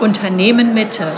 Unternehmen 0.00 0.74
Mitte. 0.74 1.10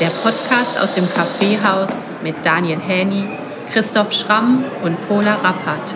Der 0.00 0.08
Podcast 0.08 0.80
aus 0.80 0.94
dem 0.94 1.06
Kaffeehaus 1.06 2.02
mit 2.24 2.34
Daniel 2.44 2.78
Häni, 2.78 3.24
Christoph 3.70 4.14
Schramm 4.14 4.64
und 4.82 4.96
Pola 5.06 5.34
Rappert. 5.34 5.94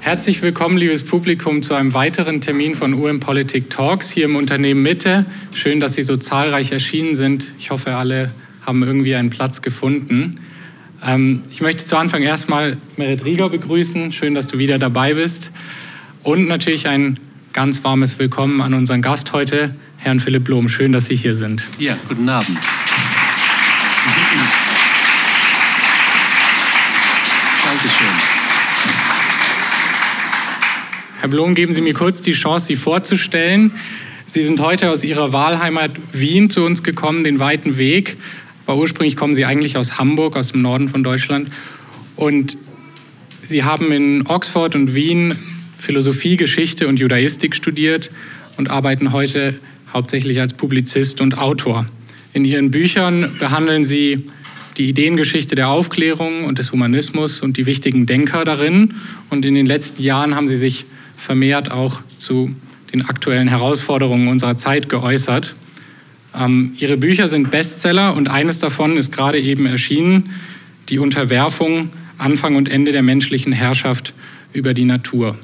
Herzlich 0.00 0.40
willkommen, 0.40 0.78
liebes 0.78 1.04
Publikum, 1.04 1.62
zu 1.62 1.74
einem 1.74 1.92
weiteren 1.92 2.40
Termin 2.40 2.74
von 2.74 2.94
UM 2.94 3.20
Politik 3.20 3.68
Talks 3.68 4.10
hier 4.10 4.24
im 4.24 4.36
Unternehmen 4.36 4.82
Mitte. 4.82 5.26
Schön, 5.52 5.78
dass 5.78 5.92
Sie 5.92 6.02
so 6.02 6.16
zahlreich 6.16 6.72
erschienen 6.72 7.14
sind. 7.14 7.54
Ich 7.58 7.70
hoffe, 7.70 7.94
alle 7.96 8.30
haben 8.62 8.82
irgendwie 8.82 9.14
einen 9.14 9.28
Platz 9.28 9.60
gefunden. 9.60 10.40
Ähm, 11.04 11.42
ich 11.50 11.60
möchte 11.60 11.84
zu 11.84 11.96
Anfang 11.96 12.22
erstmal 12.22 12.76
Merit 12.96 13.24
Rieger 13.24 13.48
begrüßen. 13.48 14.12
Schön, 14.12 14.34
dass 14.34 14.46
du 14.46 14.58
wieder 14.58 14.78
dabei 14.78 15.14
bist. 15.14 15.52
Und 16.22 16.46
natürlich 16.46 16.86
ein 16.86 17.18
ganz 17.52 17.82
warmes 17.82 18.18
Willkommen 18.18 18.60
an 18.60 18.72
unseren 18.72 19.02
Gast 19.02 19.32
heute, 19.32 19.74
Herrn 19.96 20.20
Philipp 20.20 20.44
Blom. 20.44 20.68
Schön, 20.68 20.92
dass 20.92 21.06
Sie 21.06 21.16
hier 21.16 21.34
sind. 21.34 21.66
Ja, 21.78 21.96
guten 22.08 22.28
Abend. 22.28 22.56
Dankeschön. 27.64 28.06
Herr 31.20 31.28
Blom, 31.28 31.54
geben 31.54 31.74
Sie 31.74 31.80
mir 31.80 31.94
kurz 31.94 32.22
die 32.22 32.32
Chance, 32.32 32.66
Sie 32.66 32.76
vorzustellen. 32.76 33.72
Sie 34.26 34.42
sind 34.42 34.60
heute 34.60 34.90
aus 34.90 35.02
Ihrer 35.02 35.32
Wahlheimat 35.32 35.90
Wien 36.12 36.48
zu 36.48 36.64
uns 36.64 36.82
gekommen, 36.84 37.24
den 37.24 37.40
weiten 37.40 37.76
Weg. 37.76 38.16
Aber 38.66 38.78
ursprünglich 38.78 39.16
kommen 39.16 39.34
Sie 39.34 39.44
eigentlich 39.44 39.76
aus 39.76 39.98
Hamburg, 39.98 40.36
aus 40.36 40.52
dem 40.52 40.62
Norden 40.62 40.88
von 40.88 41.02
Deutschland. 41.02 41.50
Und 42.16 42.56
Sie 43.42 43.64
haben 43.64 43.90
in 43.92 44.26
Oxford 44.26 44.76
und 44.76 44.94
Wien 44.94 45.36
Philosophie, 45.76 46.36
Geschichte 46.36 46.86
und 46.86 47.00
Judaistik 47.00 47.56
studiert 47.56 48.10
und 48.56 48.70
arbeiten 48.70 49.12
heute 49.12 49.56
hauptsächlich 49.92 50.40
als 50.40 50.54
Publizist 50.54 51.20
und 51.20 51.38
Autor. 51.38 51.86
In 52.32 52.44
Ihren 52.44 52.70
Büchern 52.70 53.36
behandeln 53.38 53.84
Sie 53.84 54.24
die 54.78 54.88
Ideengeschichte 54.88 55.54
der 55.54 55.68
Aufklärung 55.68 56.44
und 56.44 56.58
des 56.58 56.72
Humanismus 56.72 57.40
und 57.40 57.56
die 57.56 57.66
wichtigen 57.66 58.06
Denker 58.06 58.44
darin. 58.44 58.94
Und 59.28 59.44
in 59.44 59.54
den 59.54 59.66
letzten 59.66 60.02
Jahren 60.02 60.34
haben 60.34 60.48
Sie 60.48 60.56
sich 60.56 60.86
vermehrt 61.16 61.70
auch 61.70 62.00
zu 62.18 62.54
den 62.92 63.04
aktuellen 63.04 63.48
Herausforderungen 63.48 64.28
unserer 64.28 64.56
Zeit 64.56 64.88
geäußert. 64.88 65.56
Ähm, 66.38 66.74
ihre 66.78 66.96
Bücher 66.96 67.28
sind 67.28 67.50
Bestseller 67.50 68.14
und 68.14 68.28
eines 68.28 68.58
davon 68.58 68.96
ist 68.96 69.12
gerade 69.12 69.40
eben 69.40 69.66
erschienen, 69.66 70.30
Die 70.88 70.98
Unterwerfung, 70.98 71.90
Anfang 72.18 72.56
und 72.56 72.68
Ende 72.68 72.92
der 72.92 73.02
menschlichen 73.02 73.52
Herrschaft 73.52 74.14
über 74.52 74.74
die 74.74 74.84
Natur. 74.84 75.38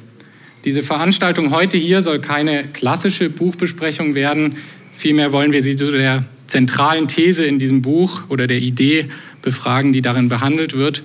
Diese 0.65 0.83
Veranstaltung 0.83 1.53
heute 1.53 1.77
hier 1.77 2.03
soll 2.03 2.21
keine 2.21 2.65
klassische 2.65 3.31
Buchbesprechung 3.31 4.15
werden. 4.15 4.57
Vielmehr 4.97 5.33
wollen 5.33 5.53
wir 5.53 5.63
Sie 5.63 5.77
zu 5.77 5.91
der 5.93 6.25
zentralen 6.49 7.07
These 7.07 7.45
in 7.45 7.59
diesem 7.59 7.83
Buch 7.83 8.23
oder 8.29 8.47
der 8.47 8.59
Idee 8.59 9.07
befragen, 9.43 9.93
die 9.93 10.03
darin 10.03 10.29
behandelt 10.29 10.77
wird, 10.77 11.03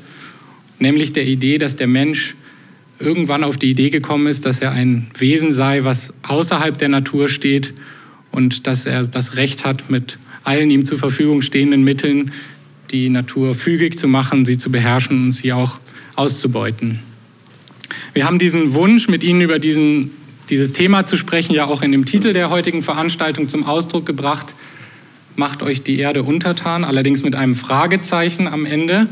nämlich 0.80 1.14
der 1.14 1.26
Idee, 1.26 1.60
dass 1.60 1.76
der 1.76 1.88
Mensch 1.88 2.36
irgendwann 3.00 3.44
auf 3.44 3.58
die 3.58 3.70
Idee 3.70 3.90
gekommen 3.90 4.28
ist, 4.28 4.46
dass 4.46 4.60
er 4.60 4.72
ein 4.72 5.10
Wesen 5.18 5.52
sei, 5.52 5.84
was 5.84 6.14
außerhalb 6.24 6.78
der 6.78 6.90
Natur 6.90 7.28
steht 7.28 7.74
und 8.34 8.68
dass 8.68 8.86
er 8.86 9.04
das 9.04 9.38
Recht 9.38 9.64
hat, 9.64 9.90
mit 9.90 10.18
allen 10.44 10.70
ihm 10.70 10.84
zur 10.84 10.98
Verfügung 10.98 11.42
stehenden 11.42 11.84
Mitteln 11.84 12.34
die 12.92 13.10
Natur 13.10 13.56
fügig 13.56 13.98
zu 13.98 14.08
machen, 14.08 14.46
sie 14.46 14.58
zu 14.58 14.72
beherrschen 14.72 15.26
und 15.26 15.32
sie 15.32 15.54
auch 15.54 15.80
auszubeuten. 16.16 17.00
Wir 18.14 18.26
haben 18.26 18.40
diesen 18.40 18.74
Wunsch, 18.74 19.08
mit 19.08 19.24
Ihnen 19.24 19.42
über 19.42 19.60
diesen, 19.60 20.12
dieses 20.50 20.72
Thema 20.72 21.06
zu 21.06 21.16
sprechen, 21.16 21.54
ja 21.54 21.66
auch 21.66 21.82
in 21.82 21.92
dem 21.92 22.06
Titel 22.06 22.34
der 22.34 22.50
heutigen 22.50 22.84
Veranstaltung 22.84 23.50
zum 23.50 23.66
Ausdruck 23.66 24.06
gebracht. 24.06 24.54
Macht 25.36 25.64
euch 25.64 25.84
die 25.84 25.98
Erde 25.98 26.24
untertan, 26.24 26.84
allerdings 26.84 27.24
mit 27.24 27.36
einem 27.36 27.56
Fragezeichen 27.56 28.48
am 28.48 28.66
Ende. 28.66 29.08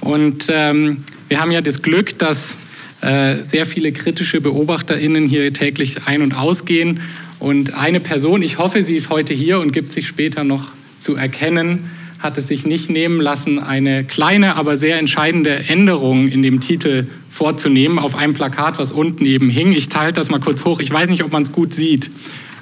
Und 0.00 0.48
ähm, 0.50 0.98
wir 1.28 1.40
haben 1.40 1.50
ja 1.50 1.60
das 1.60 1.82
Glück, 1.82 2.18
dass 2.18 2.56
äh, 3.02 3.42
sehr 3.42 3.66
viele 3.66 3.92
kritische 3.92 4.40
BeobachterInnen 4.40 5.28
hier 5.28 5.52
täglich 5.52 6.06
ein- 6.06 6.22
und 6.22 6.36
ausgehen. 6.36 7.00
Und 7.38 7.74
eine 7.74 8.00
Person, 8.00 8.42
ich 8.42 8.58
hoffe, 8.58 8.82
sie 8.82 8.96
ist 8.96 9.10
heute 9.10 9.34
hier 9.34 9.60
und 9.60 9.72
gibt 9.72 9.92
sich 9.92 10.06
später 10.06 10.44
noch 10.44 10.72
zu 10.98 11.16
erkennen, 11.16 11.90
hat 12.18 12.38
es 12.38 12.48
sich 12.48 12.64
nicht 12.64 12.88
nehmen 12.88 13.20
lassen, 13.20 13.58
eine 13.58 14.04
kleine, 14.04 14.56
aber 14.56 14.76
sehr 14.76 14.98
entscheidende 14.98 15.68
Änderung 15.68 16.28
in 16.28 16.42
dem 16.42 16.60
Titel 16.60 17.08
vorzunehmen, 17.28 17.98
auf 17.98 18.14
einem 18.14 18.32
Plakat, 18.32 18.78
was 18.78 18.90
unten 18.90 19.26
eben 19.26 19.50
hing. 19.50 19.72
Ich 19.72 19.88
teile 19.88 20.12
das 20.12 20.30
mal 20.30 20.40
kurz 20.40 20.64
hoch. 20.64 20.80
Ich 20.80 20.90
weiß 20.90 21.10
nicht, 21.10 21.22
ob 21.22 21.32
man 21.32 21.42
es 21.42 21.52
gut 21.52 21.74
sieht. 21.74 22.10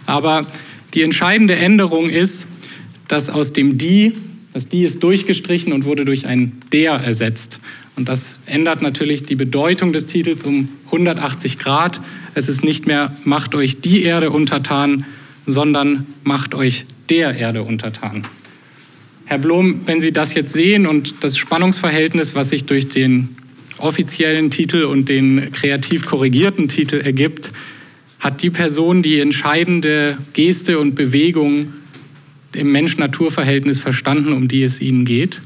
Aber 0.07 0.47
die 0.95 1.03
entscheidende 1.03 1.55
Änderung 1.55 2.09
ist, 2.09 2.49
dass 3.07 3.31
aus 3.31 3.53
dem 3.53 3.79
Die, 3.79 4.15
das 4.53 4.69
Die 4.69 4.83
ist 4.83 5.03
durchgestrichen 5.03 5.73
und 5.73 5.84
wurde 5.84 6.05
durch 6.05 6.27
ein 6.27 6.61
Der 6.73 6.95
ersetzt. 6.95 7.61
Und 7.97 8.09
das 8.09 8.37
ändert 8.47 8.82
natürlich 8.82 9.22
die 9.22 9.37
Bedeutung 9.37 9.93
des 9.93 10.06
Titels 10.06 10.43
um 10.43 10.69
180 10.87 11.59
Grad. 11.59 12.00
Es 12.34 12.49
ist 12.49 12.65
nicht 12.65 12.87
mehr 12.87 13.16
macht 13.25 13.55
euch 13.55 13.81
die 13.81 14.03
Erde 14.03 14.31
untertan, 14.31 15.05
sondern 15.47 16.06
macht 16.25 16.54
euch 16.54 16.87
der 17.09 17.37
Erde 17.37 17.62
untertan. 17.62 18.27
Herr 19.27 19.38
Blom, 19.38 19.83
wenn 19.87 20.00
Sie 20.00 20.12
das 20.12 20.34
jetzt 20.34 20.53
sehen 20.53 20.87
und 20.87 21.22
das 21.25 21.38
Spannungsverhältnis, 21.38 22.34
was 22.34 22.50
sich 22.50 22.65
durch 22.65 22.88
den 22.88 23.31
offiziellen 23.78 24.50
Titel 24.50 24.84
und 24.84 25.09
den 25.09 25.53
kreativ 25.53 26.04
korrigierten 26.06 26.69
Titel 26.69 26.97
ergibt, 26.97 27.53
hat 28.21 28.43
die 28.43 28.50
Person 28.50 29.03
die 29.03 29.21
entscheidende 29.21 30.19
Geste 30.33 30.78
und 30.78 30.94
Bewegung 30.94 31.72
im 32.54 32.72
Mensch-Natur-Verhältnis 32.72 33.81
verstanden, 33.81 34.33
um 34.33 34.49
die 34.49 34.62
es 34.62 34.81
Ihnen 34.81 35.04
geht? 35.04 35.41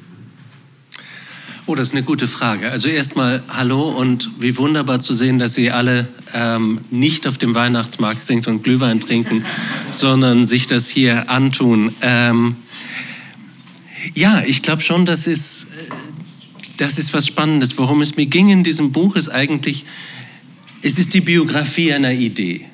Oh, 1.68 1.74
das 1.74 1.88
ist 1.88 1.92
eine 1.92 2.02
gute 2.02 2.26
Frage. 2.26 2.70
Also 2.70 2.88
erstmal 2.88 3.42
hallo 3.46 3.90
und 3.90 4.30
wie 4.40 4.56
wunderbar 4.56 5.00
zu 5.00 5.12
sehen, 5.12 5.38
dass 5.38 5.52
Sie 5.52 5.70
alle 5.70 6.08
ähm, 6.32 6.80
nicht 6.90 7.26
auf 7.26 7.36
dem 7.36 7.54
Weihnachtsmarkt 7.54 8.24
sind 8.24 8.48
und 8.48 8.64
Glühwein 8.64 9.00
trinken, 9.00 9.44
sondern 9.90 10.46
sich 10.46 10.66
das 10.66 10.88
hier 10.88 11.28
antun. 11.28 11.92
Ähm, 12.00 12.56
ja, 14.14 14.42
ich 14.46 14.62
glaube 14.62 14.80
schon, 14.80 15.04
das 15.04 15.26
ist, 15.26 15.64
äh, 15.64 15.66
das 16.78 16.98
ist 16.98 17.12
was 17.12 17.26
Spannendes. 17.26 17.76
Worum 17.76 18.00
es 18.00 18.16
mir 18.16 18.24
ging 18.24 18.48
in 18.48 18.64
diesem 18.64 18.90
Buch 18.90 19.14
ist 19.14 19.28
eigentlich, 19.28 19.84
es 20.80 20.98
ist 20.98 21.12
die 21.12 21.20
Biografie 21.20 21.92
einer 21.92 22.14
Idee. 22.14 22.64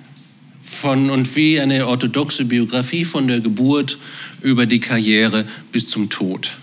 Von, 0.63 1.11
und 1.11 1.35
wie 1.35 1.59
eine 1.59 1.89
orthodoxe 1.89 2.45
Biografie 2.45 3.05
von 3.05 3.27
der 3.27 3.41
Geburt 3.41 3.99
über 4.41 4.67
die 4.67 4.79
Karriere 4.79 5.47
bis 5.73 5.89
zum 5.89 6.11
Tod. 6.11 6.55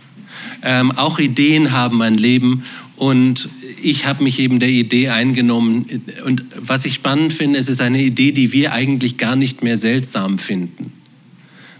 Ähm, 0.63 0.91
auch 0.91 1.19
Ideen 1.19 1.71
haben 1.71 2.01
ein 2.01 2.15
Leben 2.15 2.63
und 2.95 3.49
ich 3.81 4.05
habe 4.05 4.23
mich 4.23 4.39
eben 4.39 4.59
der 4.59 4.69
Idee 4.69 5.09
eingenommen. 5.09 5.85
Und 6.23 6.45
was 6.55 6.85
ich 6.85 6.93
spannend 6.93 7.33
finde, 7.33 7.57
es 7.57 7.67
ist 7.67 7.81
eine 7.81 8.01
Idee, 8.01 8.31
die 8.31 8.51
wir 8.51 8.73
eigentlich 8.73 9.17
gar 9.17 9.35
nicht 9.35 9.63
mehr 9.63 9.75
seltsam 9.75 10.37
finden. 10.37 10.91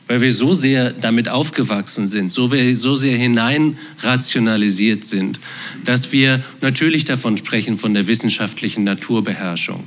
Weil 0.08 0.22
wir 0.22 0.34
so 0.34 0.54
sehr 0.54 0.92
damit 0.92 1.30
aufgewachsen 1.30 2.08
sind, 2.08 2.32
so, 2.32 2.52
wir, 2.52 2.76
so 2.76 2.96
sehr 2.96 3.18
hinein 3.18 3.78
rationalisiert 4.00 5.06
sind, 5.06 5.40
dass 5.86 6.12
wir 6.12 6.44
natürlich 6.60 7.06
davon 7.06 7.38
sprechen, 7.38 7.78
von 7.78 7.94
der 7.94 8.08
wissenschaftlichen 8.08 8.84
Naturbeherrschung. 8.84 9.84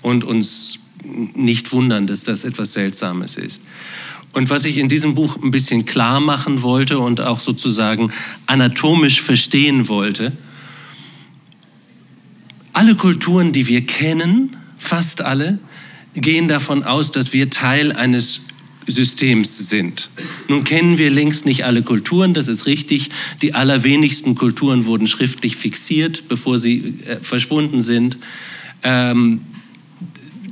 Und 0.00 0.22
uns 0.24 0.78
nicht 1.34 1.72
wundern, 1.72 2.06
dass 2.06 2.22
das 2.22 2.44
etwas 2.44 2.72
Seltsames 2.72 3.36
ist. 3.36 3.61
Und 4.32 4.48
was 4.48 4.64
ich 4.64 4.78
in 4.78 4.88
diesem 4.88 5.14
Buch 5.14 5.36
ein 5.42 5.50
bisschen 5.50 5.84
klar 5.84 6.20
machen 6.20 6.62
wollte 6.62 6.98
und 6.98 7.20
auch 7.22 7.40
sozusagen 7.40 8.12
anatomisch 8.46 9.20
verstehen 9.20 9.88
wollte, 9.88 10.32
alle 12.72 12.94
Kulturen, 12.94 13.52
die 13.52 13.68
wir 13.68 13.84
kennen, 13.84 14.56
fast 14.78 15.20
alle, 15.20 15.58
gehen 16.14 16.48
davon 16.48 16.82
aus, 16.82 17.10
dass 17.10 17.32
wir 17.32 17.50
Teil 17.50 17.92
eines 17.92 18.40
Systems 18.86 19.68
sind. 19.68 20.08
Nun 20.48 20.64
kennen 20.64 20.98
wir 20.98 21.10
längst 21.10 21.46
nicht 21.46 21.64
alle 21.64 21.82
Kulturen, 21.82 22.34
das 22.34 22.48
ist 22.48 22.66
richtig. 22.66 23.10
Die 23.40 23.54
allerwenigsten 23.54 24.34
Kulturen 24.34 24.86
wurden 24.86 25.06
schriftlich 25.06 25.56
fixiert, 25.56 26.24
bevor 26.28 26.58
sie 26.58 26.94
äh, 27.06 27.16
verschwunden 27.20 27.80
sind. 27.80 28.18
Ähm, 28.82 29.42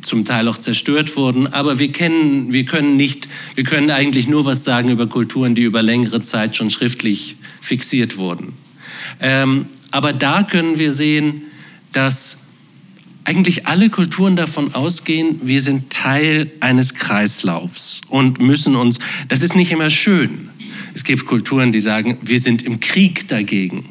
zum 0.03 0.25
Teil 0.25 0.49
auch 0.49 0.59
zerstört 0.59 1.17
wurden. 1.17 1.47
Aber 1.47 1.79
wir, 1.79 1.93
kennen, 1.93 2.53
wir, 2.53 2.65
können 2.65 2.97
nicht, 2.97 3.29
wir 3.55 3.65
können 3.65 3.91
eigentlich 3.91 4.29
nur 4.29 4.45
was 4.45 4.65
sagen 4.65 4.89
über 4.89 5.07
Kulturen, 5.07 5.55
die 5.55 5.63
über 5.63 5.83
längere 5.83 6.23
Zeit 6.23 6.57
schon 6.57 6.71
schriftlich 6.71 7.37
fixiert 7.61 8.17
wurden. 8.17 8.55
Ähm, 9.21 9.67
aber 9.91 10.13
da 10.13 10.43
können 10.43 10.79
wir 10.79 10.93
sehen, 10.93 11.43
dass 11.93 12.39
eigentlich 13.25 13.67
alle 13.67 13.91
Kulturen 13.91 14.37
davon 14.37 14.75
ausgehen, 14.75 15.41
wir 15.43 15.61
sind 15.61 15.91
Teil 15.91 16.51
eines 16.61 16.95
Kreislaufs 16.95 18.01
und 18.09 18.41
müssen 18.41 18.77
uns, 18.77 18.99
das 19.29 19.43
ist 19.43 19.55
nicht 19.55 19.73
immer 19.73 19.91
schön. 19.91 20.51
Es 20.95 21.05
gibt 21.05 21.27
Kulturen, 21.27 21.71
die 21.71 21.81
sagen, 21.81 22.19
wir 22.23 22.41
sind 22.41 22.63
im 22.63 22.81
Krieg 22.81 23.29
dagegen. 23.29 23.89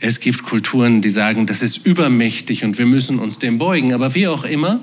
Es 0.00 0.20
gibt 0.20 0.42
Kulturen, 0.42 1.00
die 1.00 1.10
sagen, 1.10 1.46
das 1.46 1.62
ist 1.62 1.86
übermächtig 1.86 2.64
und 2.64 2.78
wir 2.78 2.86
müssen 2.86 3.18
uns 3.18 3.38
dem 3.38 3.58
beugen. 3.58 3.94
Aber 3.94 4.14
wie 4.14 4.28
auch 4.28 4.44
immer, 4.44 4.80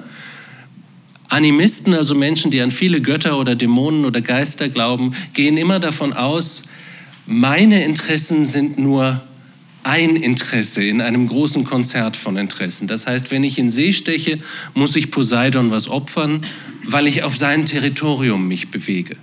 Animisten, 1.30 1.94
also 1.94 2.16
Menschen, 2.16 2.51
die 2.51 2.62
an 2.62 2.72
viele 2.72 3.01
Götter 3.01 3.39
oder 3.39 3.56
Dämonen 3.56 4.06
oder 4.06 4.22
Geister 4.22 4.69
glauben, 4.69 5.13
gehen 5.33 5.57
immer 5.57 5.80
davon 5.80 6.13
aus, 6.13 6.63
meine 7.25 7.83
Interessen 7.83 8.45
sind 8.45 8.77
nur 8.77 9.22
ein 9.83 10.16
Interesse 10.16 10.83
in 10.83 11.01
einem 11.01 11.27
großen 11.27 11.63
Konzert 11.63 12.18
von 12.18 12.38
Interessen. 12.38 12.88
Das 12.88 13.06
heißt, 13.06 13.30
wenn 13.30 13.44
ich 13.44 13.60
in 13.60 13.69
See 13.69 13.94
steche, 13.94 14.39
muss 14.74 14.95
ich 14.95 15.12
Poseidon 15.12 15.69
was 15.72 15.88
opfern, 15.88 16.42
weil 16.83 17.07
ich 17.07 17.24
auf 17.24 17.38
sein 17.38 17.66
Territorium 17.66 18.48
mich 18.48 18.69
bewege. 18.69 19.16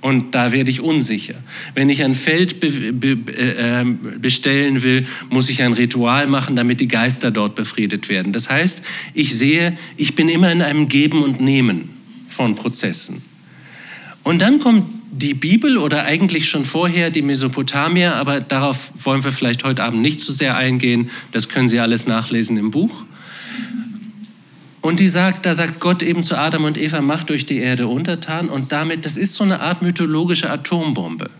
Und 0.00 0.34
da 0.34 0.52
werde 0.52 0.70
ich 0.70 0.80
unsicher. 0.80 1.34
Wenn 1.74 1.90
ich 1.90 2.02
ein 2.02 2.14
Feld 2.14 2.58
be 2.60 2.92
be 2.92 3.18
äh, 3.32 3.84
bestellen 4.18 4.82
will, 4.82 5.06
muss 5.28 5.50
ich 5.50 5.62
ein 5.62 5.74
Ritual 5.74 6.26
machen, 6.26 6.56
damit 6.56 6.80
die 6.80 6.88
Geister 6.88 7.30
dort 7.30 7.54
befriedet 7.54 8.08
werden. 8.08 8.32
Das 8.32 8.48
heißt, 8.48 8.82
ich 9.12 9.36
sehe, 9.36 9.76
ich 9.98 10.14
bin 10.14 10.28
immer 10.28 10.50
in 10.50 10.62
einem 10.62 10.86
Geben 10.86 11.22
und 11.22 11.40
Nehmen 11.40 11.90
von 12.28 12.54
Prozessen. 12.54 13.20
Und 14.22 14.40
dann 14.40 14.58
kommt 14.58 14.86
die 15.12 15.34
Bibel 15.34 15.76
oder 15.76 16.04
eigentlich 16.04 16.48
schon 16.48 16.64
vorher 16.64 17.10
die 17.10 17.22
Mesopotamier, 17.22 18.14
aber 18.14 18.40
darauf 18.40 18.92
wollen 19.04 19.24
wir 19.24 19.32
vielleicht 19.32 19.64
heute 19.64 19.82
Abend 19.82 20.00
nicht 20.00 20.20
zu 20.20 20.26
so 20.26 20.32
sehr 20.32 20.56
eingehen. 20.56 21.10
Das 21.32 21.48
können 21.48 21.68
Sie 21.68 21.80
alles 21.80 22.06
nachlesen 22.06 22.56
im 22.56 22.70
Buch. 22.70 23.04
Und 24.80 25.00
die 25.00 25.08
sagt, 25.08 25.44
da 25.44 25.54
sagt 25.54 25.80
Gott 25.80 26.02
eben 26.02 26.24
zu 26.24 26.38
Adam 26.38 26.64
und 26.64 26.78
Eva, 26.78 27.00
macht 27.02 27.28
durch 27.28 27.44
die 27.44 27.58
Erde 27.58 27.86
untertan. 27.86 28.48
Und 28.48 28.72
damit, 28.72 29.04
das 29.04 29.16
ist 29.16 29.34
so 29.34 29.44
eine 29.44 29.60
Art 29.60 29.82
mythologische 29.82 30.50
Atombombe. 30.50 31.30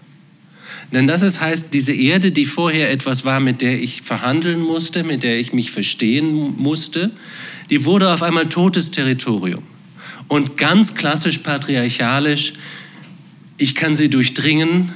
Denn 0.93 1.07
das 1.07 1.23
ist, 1.23 1.41
heißt, 1.41 1.73
diese 1.73 1.93
Erde, 1.93 2.33
die 2.33 2.47
vorher 2.47 2.91
etwas 2.91 3.25
war, 3.25 3.41
mit 3.41 3.63
der 3.63 3.81
ich 3.81 4.03
verhandeln 4.03 4.61
musste, 4.61 5.05
mit 5.05 5.23
der 5.23 5.39
ich 5.39 5.53
mich 5.53 5.71
verstehen 5.71 6.55
musste, 6.59 7.13
die 7.71 7.85
wurde 7.85 8.13
auf 8.13 8.23
einmal 8.23 8.49
totes 8.49 8.91
Territorium. 8.91 9.63
Und 10.29 10.57
ganz 10.57 10.95
klassisch 10.95 11.39
patriarchalisch 11.39 12.55
ich 13.61 13.75
kann 13.75 13.95
sie 13.95 14.09
durchdringen, 14.09 14.91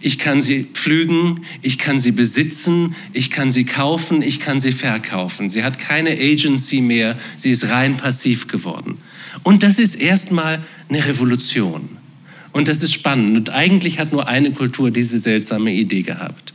ich 0.00 0.18
kann 0.18 0.40
sie 0.40 0.64
pflügen, 0.64 1.40
ich 1.62 1.78
kann 1.78 1.98
sie 1.98 2.12
besitzen, 2.12 2.94
ich 3.12 3.30
kann 3.30 3.50
sie 3.50 3.64
kaufen, 3.64 4.22
ich 4.22 4.38
kann 4.38 4.58
sie 4.58 4.72
verkaufen. 4.72 5.50
Sie 5.50 5.62
hat 5.62 5.78
keine 5.78 6.10
Agency 6.10 6.80
mehr, 6.80 7.18
sie 7.36 7.50
ist 7.50 7.68
rein 7.70 7.96
passiv 7.96 8.48
geworden. 8.48 8.98
Und 9.42 9.62
das 9.62 9.78
ist 9.78 9.96
erstmal 9.96 10.62
eine 10.88 11.06
Revolution. 11.06 11.88
Und 12.52 12.68
das 12.68 12.82
ist 12.82 12.92
spannend. 12.92 13.36
Und 13.36 13.52
eigentlich 13.52 13.98
hat 13.98 14.12
nur 14.12 14.26
eine 14.26 14.50
Kultur 14.52 14.90
diese 14.90 15.18
seltsame 15.18 15.72
Idee 15.72 16.02
gehabt. 16.02 16.52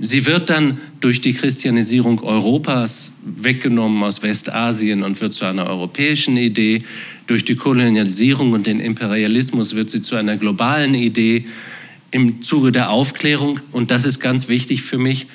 Sie 0.00 0.26
wird 0.26 0.50
dann 0.50 0.78
durch 1.00 1.20
die 1.20 1.34
Christianisierung 1.34 2.20
Europas 2.20 3.12
weggenommen 3.24 4.02
aus 4.02 4.22
Westasien 4.22 5.04
und 5.04 5.20
wird 5.20 5.34
zu 5.34 5.44
einer 5.44 5.66
europäischen 5.66 6.36
Idee. 6.36 6.80
Durch 7.28 7.44
die 7.44 7.54
Kolonialisierung 7.54 8.52
und 8.52 8.66
den 8.66 8.80
Imperialismus 8.80 9.76
wird 9.76 9.90
sie 9.90 10.02
zu 10.02 10.16
einer 10.16 10.36
globalen 10.36 10.94
Idee. 10.94 11.44
Im 12.14 12.42
Zuge 12.42 12.70
der 12.70 12.90
Aufklärung, 12.90 13.58
und 13.72 13.90
das 13.90 14.04
ist 14.04 14.20
ganz 14.20 14.46
wichtig 14.46 14.82
für 14.82 14.98
mich, 14.98 15.26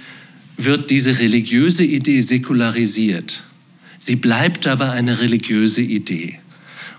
wird 0.56 0.90
diese 0.90 1.20
religiöse 1.20 1.84
Idee 1.84 2.22
säkularisiert. 2.22 3.44
Sie 3.98 4.16
bleibt 4.16 4.66
aber 4.66 4.92
eine 4.92 5.20
religiöse 5.20 5.82
Idee. 5.82 6.40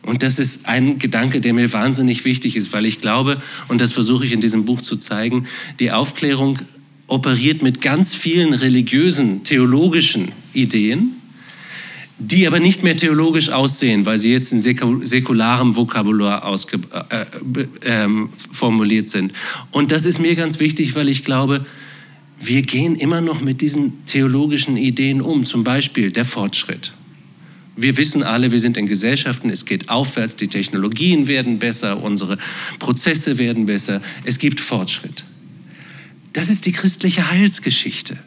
Und 0.03 0.23
das 0.23 0.39
ist 0.39 0.67
ein 0.67 0.99
Gedanke, 0.99 1.41
der 1.41 1.55
mir 1.55 1.73
wahnsinnig 1.73 2.27
wichtig 2.27 2.57
ist, 2.57 2.75
weil 2.75 2.85
ich 2.85 2.99
glaube, 2.99 3.41
und 3.69 3.81
das 3.81 3.93
versuche 3.93 4.27
ich 4.27 4.33
in 4.33 4.43
diesem 4.43 4.67
Buch 4.67 4.83
zu 4.83 4.99
zeigen, 4.99 5.47
die 5.79 5.91
Aufklärung 5.93 6.59
operiert 7.07 7.63
mit 7.63 7.81
ganz 7.81 8.15
vielen 8.15 8.53
religiösen, 8.53 9.45
theologischen 9.45 10.33
Ideen, 10.53 11.17
die 12.21 12.47
aber 12.47 12.61
nicht 12.61 12.83
mehr 12.83 12.97
theologisch 12.97 13.49
aussehen, 13.49 14.05
weil 14.05 14.19
sie 14.19 14.31
jetzt 14.31 14.53
in 14.53 14.61
säkularem 14.61 15.75
Vokabular 15.75 16.45
ausge, 16.45 16.79
äh, 17.11 17.25
äh, 17.83 18.05
äh, 18.05 18.09
formuliert 18.53 19.09
sind. 19.09 19.33
Und 19.71 19.91
das 19.91 20.05
ist 20.05 20.21
mir 20.21 20.35
ganz 20.35 20.61
wichtig, 20.61 20.95
weil 20.95 21.09
ich 21.09 21.25
glaube, 21.25 21.65
wir 22.39 22.63
gehen 22.63 22.95
immer 22.95 23.23
noch 23.23 23.41
mit 23.41 23.63
diesen 23.63 24.05
theologischen 24.05 24.77
Ideen 24.77 25.23
um, 25.23 25.45
zum 25.47 25.65
Beispiel 25.65 26.13
der 26.13 26.27
Fortschritt. 26.27 26.93
Wir 27.77 27.97
wissen 27.97 28.23
alle, 28.23 28.53
wir 28.53 28.61
sind 28.61 28.77
in 28.77 28.87
Gesellschaften, 28.87 29.49
es 29.49 29.65
geht 29.65 29.89
aufwärts, 29.89 30.37
die 30.37 30.49
Technologien 30.49 31.27
werden 31.27 31.59
besser, 31.59 32.03
unsere 32.03 32.37
Prozesse 32.79 33.39
werden 33.39 33.65
besser, 33.65 34.03
es 34.25 34.39
gibt 34.39 34.61
Fortschritt. 34.61 35.25
Das 36.35 36.51
ist 36.51 36.67
die 36.67 36.73
christliche 36.73 37.31
Heilsgeschichte. 37.31 38.19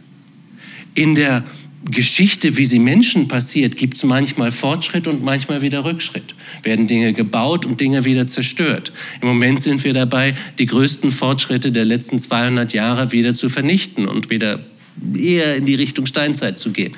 In 0.96 1.14
der 1.14 1.44
Geschichte, 1.86 2.56
wie 2.56 2.66
sie 2.66 2.80
Menschen 2.80 3.28
passiert, 3.28 3.76
gibt 3.76 3.98
es 3.98 4.04
manchmal 4.04 4.52
Fortschritt 4.52 5.08
und 5.08 5.24
manchmal 5.24 5.62
wieder 5.62 5.84
Rückschritt. 5.84 6.34
Werden 6.64 6.88
Dinge 6.88 7.12
gebaut 7.12 7.66
und 7.66 7.82
Dinge 7.82 8.06
wieder 8.06 8.26
zerstört. 8.26 8.94
Im 9.22 9.28
Moment 9.28 9.62
sind 9.62 9.84
wir 9.84 9.94
dabei, 9.94 10.34
die 10.60 10.66
größten 10.66 11.12
Fortschritte 11.12 11.72
der 11.72 11.84
letzten 11.84 12.20
200 12.20 12.74
Jahre 12.74 13.12
wieder 13.12 13.34
zu 13.34 13.50
vernichten 13.50 14.08
und 14.08 14.30
wieder 14.30 14.60
eher 15.14 15.58
in 15.58 15.66
die 15.66 15.76
Richtung 15.76 16.06
Steinzeit 16.06 16.58
zu 16.58 16.72
gehen. 16.72 16.94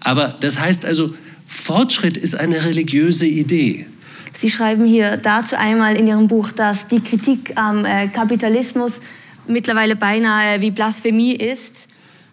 Aber 0.00 0.28
das 0.40 0.60
heißt 0.60 0.84
also, 0.84 1.14
Fortschritt 1.46 2.16
ist 2.16 2.34
eine 2.34 2.64
religiöse 2.64 3.26
Idee. 3.26 3.86
Sie 4.34 4.50
schreiben 4.50 4.84
hier 4.84 5.16
dazu 5.16 5.56
einmal 5.56 5.96
in 5.96 6.06
Ihrem 6.06 6.28
Buch, 6.28 6.52
dass 6.52 6.86
die 6.86 7.00
Kritik 7.00 7.52
am 7.56 7.84
äh, 7.84 8.06
Kapitalismus 8.08 9.00
mittlerweile 9.48 9.96
beinahe 9.96 10.60
wie 10.60 10.70
Blasphemie 10.70 11.34
ist. 11.34 11.88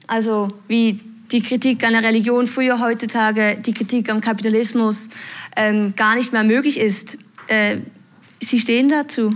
Also 0.06 0.50
wie 0.68 1.00
die 1.32 1.42
Kritik 1.42 1.84
an 1.84 1.94
der 1.94 2.04
Religion 2.04 2.48
früher, 2.48 2.80
heutzutage 2.80 3.58
die 3.66 3.74
Kritik 3.74 4.10
am 4.10 4.22
Kapitalismus 4.22 5.10
ähm, 5.56 5.94
gar 5.96 6.16
nicht 6.16 6.34
mehr 6.34 6.44
möglich 6.44 6.80
ist. 6.80 7.18
Äh, 7.48 7.78
Sie 8.42 8.60
stehen 8.60 8.90
dazu? 8.90 9.36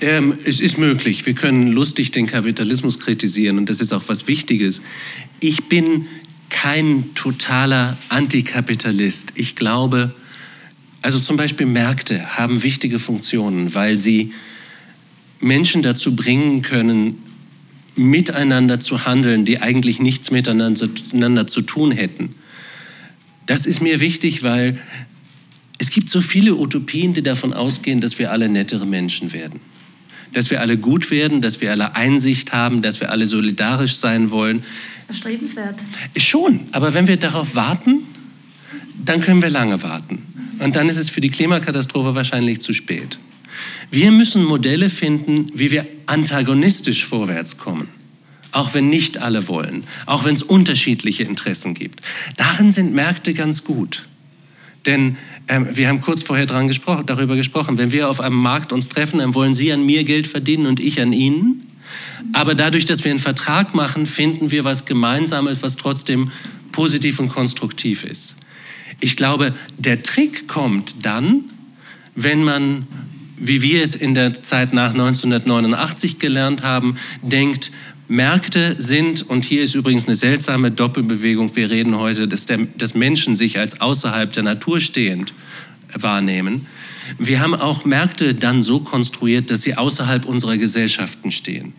Ähm, 0.00 0.36
es 0.44 0.60
ist 0.60 0.78
möglich. 0.78 1.24
Wir 1.26 1.34
können 1.34 1.68
lustig 1.68 2.10
den 2.10 2.26
Kapitalismus 2.26 2.98
kritisieren 2.98 3.58
und 3.58 3.68
das 3.68 3.80
ist 3.80 3.92
auch 3.92 4.02
was 4.06 4.26
Wichtiges. 4.26 4.82
Ich 5.40 5.68
bin 5.68 6.06
kein 6.50 7.14
totaler 7.14 7.96
Antikapitalist. 8.08 9.32
Ich 9.36 9.54
glaube, 9.54 10.14
also 11.02 11.20
zum 11.20 11.36
Beispiel 11.36 11.66
Märkte 11.66 12.36
haben 12.36 12.62
wichtige 12.62 12.98
Funktionen, 12.98 13.74
weil 13.74 13.98
sie 13.98 14.32
Menschen 15.40 15.82
dazu 15.82 16.14
bringen 16.14 16.62
können, 16.62 17.18
miteinander 17.94 18.80
zu 18.80 19.04
handeln, 19.04 19.44
die 19.44 19.60
eigentlich 19.60 20.00
nichts 20.00 20.30
miteinander 20.30 21.46
zu 21.46 21.60
tun 21.60 21.90
hätten. 21.92 22.34
Das 23.46 23.66
ist 23.66 23.82
mir 23.82 24.00
wichtig, 24.00 24.42
weil 24.42 24.78
es 25.78 25.90
gibt 25.90 26.10
so 26.10 26.20
viele 26.20 26.54
Utopien, 26.54 27.12
die 27.12 27.22
davon 27.22 27.52
ausgehen, 27.52 28.00
dass 28.00 28.18
wir 28.18 28.30
alle 28.30 28.48
nettere 28.48 28.86
Menschen 28.86 29.32
werden. 29.32 29.60
Dass 30.32 30.50
wir 30.50 30.60
alle 30.60 30.78
gut 30.78 31.10
werden, 31.10 31.40
dass 31.40 31.60
wir 31.60 31.70
alle 31.70 31.94
Einsicht 31.96 32.52
haben, 32.52 32.82
dass 32.82 33.00
wir 33.00 33.10
alle 33.10 33.26
solidarisch 33.26 33.96
sein 33.96 34.30
wollen. 34.30 34.62
Erstrebenswert. 35.08 35.74
Schon, 36.16 36.60
aber 36.70 36.94
wenn 36.94 37.08
wir 37.08 37.16
darauf 37.16 37.54
warten, 37.54 38.04
dann 39.04 39.20
können 39.20 39.42
wir 39.42 39.50
lange 39.50 39.82
warten. 39.82 40.22
Und 40.60 40.76
dann 40.76 40.88
ist 40.88 40.96
es 40.96 41.10
für 41.10 41.20
die 41.20 41.30
Klimakatastrophe 41.30 42.14
wahrscheinlich 42.14 42.60
zu 42.60 42.72
spät. 42.72 43.18
Wir 43.92 44.10
müssen 44.10 44.42
Modelle 44.42 44.88
finden, 44.88 45.50
wie 45.52 45.70
wir 45.70 45.86
antagonistisch 46.06 47.04
vorwärts 47.04 47.58
kommen. 47.58 47.88
Auch 48.50 48.72
wenn 48.72 48.88
nicht 48.88 49.18
alle 49.18 49.48
wollen, 49.48 49.84
auch 50.06 50.24
wenn 50.24 50.34
es 50.34 50.42
unterschiedliche 50.42 51.24
Interessen 51.24 51.74
gibt. 51.74 52.00
Darin 52.38 52.70
sind 52.70 52.94
Märkte 52.94 53.34
ganz 53.34 53.64
gut. 53.64 54.08
Denn 54.86 55.18
ähm, 55.46 55.68
wir 55.72 55.88
haben 55.88 56.00
kurz 56.00 56.22
vorher 56.22 56.46
dran 56.46 56.68
gespro 56.68 57.02
darüber 57.02 57.36
gesprochen, 57.36 57.76
wenn 57.76 57.92
wir 57.92 58.08
auf 58.08 58.20
einem 58.20 58.36
Markt 58.36 58.72
uns 58.72 58.88
treffen, 58.88 59.18
dann 59.18 59.34
wollen 59.34 59.52
Sie 59.52 59.70
an 59.70 59.84
mir 59.84 60.04
Geld 60.04 60.26
verdienen 60.26 60.64
und 60.64 60.80
ich 60.80 60.98
an 60.98 61.12
Ihnen. 61.12 61.66
Aber 62.32 62.54
dadurch, 62.54 62.86
dass 62.86 63.04
wir 63.04 63.10
einen 63.10 63.20
Vertrag 63.20 63.74
machen, 63.74 64.06
finden 64.06 64.50
wir 64.50 64.64
was 64.64 64.86
Gemeinsames, 64.86 65.62
was 65.62 65.76
trotzdem 65.76 66.30
positiv 66.72 67.18
und 67.18 67.28
konstruktiv 67.28 68.04
ist. 68.04 68.36
Ich 69.00 69.18
glaube, 69.18 69.54
der 69.76 70.02
Trick 70.02 70.48
kommt 70.48 71.04
dann, 71.04 71.44
wenn 72.14 72.42
man 72.42 72.86
wie 73.42 73.60
wir 73.60 73.82
es 73.82 73.94
in 73.94 74.14
der 74.14 74.42
Zeit 74.42 74.72
nach 74.72 74.92
1989 74.92 76.18
gelernt 76.18 76.62
haben, 76.62 76.96
denkt, 77.22 77.72
Märkte 78.08 78.76
sind, 78.78 79.28
und 79.28 79.44
hier 79.44 79.62
ist 79.62 79.74
übrigens 79.74 80.06
eine 80.06 80.14
seltsame 80.16 80.70
Doppelbewegung, 80.70 81.54
wir 81.56 81.70
reden 81.70 81.96
heute, 81.96 82.28
dass, 82.28 82.46
der, 82.46 82.58
dass 82.76 82.94
Menschen 82.94 83.36
sich 83.36 83.58
als 83.58 83.80
außerhalb 83.80 84.32
der 84.32 84.42
Natur 84.42 84.80
stehend 84.80 85.32
wahrnehmen. 85.94 86.66
Wir 87.18 87.40
haben 87.40 87.54
auch 87.54 87.84
Märkte 87.84 88.34
dann 88.34 88.62
so 88.62 88.80
konstruiert, 88.80 89.50
dass 89.50 89.62
sie 89.62 89.76
außerhalb 89.76 90.24
unserer 90.24 90.56
Gesellschaften 90.56 91.30
stehen. 91.30 91.72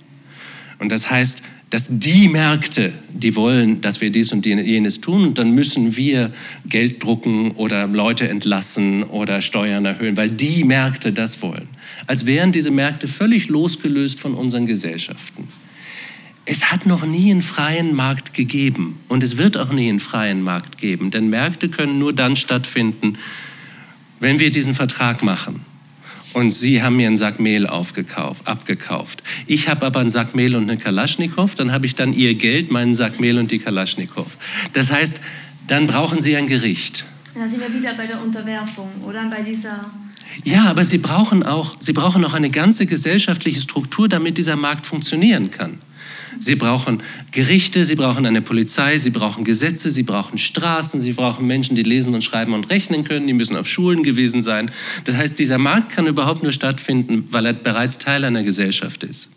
Und 0.80 0.90
das 0.90 1.10
heißt, 1.10 1.44
dass 1.74 1.88
die 1.90 2.30
Märkte, 2.30 2.94
die 3.12 3.36
wollen, 3.36 3.82
dass 3.82 4.00
wir 4.00 4.12
dies 4.12 4.32
und 4.32 4.46
jenes 4.46 5.02
tun, 5.02 5.34
dann 5.34 5.56
müssen 5.56 5.98
wir 5.98 6.32
Geld 6.70 7.04
drucken 7.04 7.50
oder 7.54 7.88
Leute 7.88 8.30
entlassen 8.30 9.02
oder 9.02 9.42
Steuern 9.42 9.84
erhöhen, 9.84 10.16
weil 10.16 10.30
die 10.30 10.66
Märkte 10.66 11.12
das 11.12 11.42
wollen. 11.42 11.68
Als 12.06 12.28
wären 12.28 12.52
diese 12.52 12.70
Märkte 12.70 13.08
völlig 13.08 13.48
losgelöst 13.48 14.20
von 14.20 14.36
unseren 14.36 14.68
Gesellschaften. 14.68 15.48
es 16.46 16.72
hat 16.72 16.86
noch 16.86 17.08
nie 17.08 17.32
einen 17.32 17.42
freien 17.42 17.96
Markt 17.96 18.36
gegeben 18.36 19.00
und 19.08 19.24
es 19.24 19.38
wird 19.38 19.58
auch 19.58 19.74
nie 19.74 19.90
einen 19.90 20.00
freien 20.00 20.44
Markt 20.44 20.78
geben, 20.78 21.10
denn 21.10 21.30
Märkte 21.30 21.70
können 21.70 21.98
nur 21.98 22.14
dann 22.14 22.36
stattfinden, 22.36 23.18
wenn 24.20 24.38
wir 24.38 24.52
diesen 24.52 24.76
Vertrag 24.76 25.24
machen. 25.24 25.73
Und 26.34 26.52
Sie 26.52 26.82
haben 26.82 26.96
mir 26.96 27.08
einen 27.08 27.18
Sack 27.18 27.40
Mehl 27.40 27.68
aufgekauft, 27.68 28.48
abgekauft. 28.48 29.24
Ich 29.46 29.70
habe 29.70 29.86
aber 29.86 30.00
einen 30.00 30.10
Sack 30.10 30.36
Mehl 30.36 30.56
und 30.56 30.64
eine 30.64 30.78
Kalaschnikow, 30.78 31.54
dann 31.56 31.72
habe 31.72 31.86
ich 31.86 31.96
dann 31.96 32.14
Ihr 32.14 32.36
Geld, 32.36 32.72
meinen 32.72 32.96
Sack 32.96 33.20
Mehl 33.20 33.38
und 33.38 33.52
die 33.52 33.60
Kalaschnikow. 33.60 34.38
Das 34.74 34.92
heißt, 34.92 35.22
dann 35.68 35.86
brauchen 35.88 36.22
Sie 36.22 36.36
ein 36.36 36.48
Gericht. 36.48 37.06
Da 37.36 37.48
sind 37.48 37.62
wir 37.62 37.74
wieder 37.74 37.94
bei 37.96 38.08
der 38.08 38.22
Unterwerfung, 38.22 38.90
oder? 39.06 39.28
Bei 39.30 39.42
dieser 39.42 39.92
ja, 40.44 40.66
aber 40.66 40.84
Sie 40.84 40.98
brauchen 40.98 41.44
auch, 41.44 41.76
Sie 41.80 41.94
brauchen 41.94 42.26
auch 42.26 42.34
eine 42.34 42.50
ganze 42.50 42.86
gesellschaftliche 42.86 43.62
Struktur, 43.62 44.10
damit 44.10 44.38
dieser 44.38 44.56
Markt 44.56 44.86
funktionieren 44.86 45.52
kann. 45.52 45.78
Sie 46.40 46.56
brauchen 46.56 47.02
Gerichte, 47.32 47.86
Sie 47.86 47.96
brauchen 47.96 48.26
eine 48.26 48.42
Polizei, 48.42 48.98
Sie 48.98 49.10
brauchen 49.10 49.44
Gesetze, 49.44 49.92
Sie 49.92 50.04
brauchen 50.04 50.38
Straßen, 50.38 51.02
Sie 51.02 51.14
brauchen 51.14 51.48
Menschen, 51.48 51.76
die 51.76 51.84
lesen 51.84 52.14
und 52.14 52.24
schreiben 52.24 52.54
und 52.54 52.70
rechnen 52.70 53.04
können, 53.04 53.28
die 53.28 53.34
müssen 53.34 53.56
auf 53.56 53.68
Schulen 53.68 54.04
gewesen 54.04 54.42
sein. 54.42 54.72
Das 55.06 55.16
heißt, 55.18 55.40
dieser 55.40 55.58
Markt 55.58 55.94
kann 55.94 56.08
überhaupt 56.08 56.44
nur 56.44 56.52
stattfinden, 56.52 57.28
weil 57.32 57.46
er 57.46 57.54
bereits 57.54 57.98
Teil 57.98 58.26
einer 58.26 58.44
Gesellschaft 58.44 59.04
ist. 59.04 59.30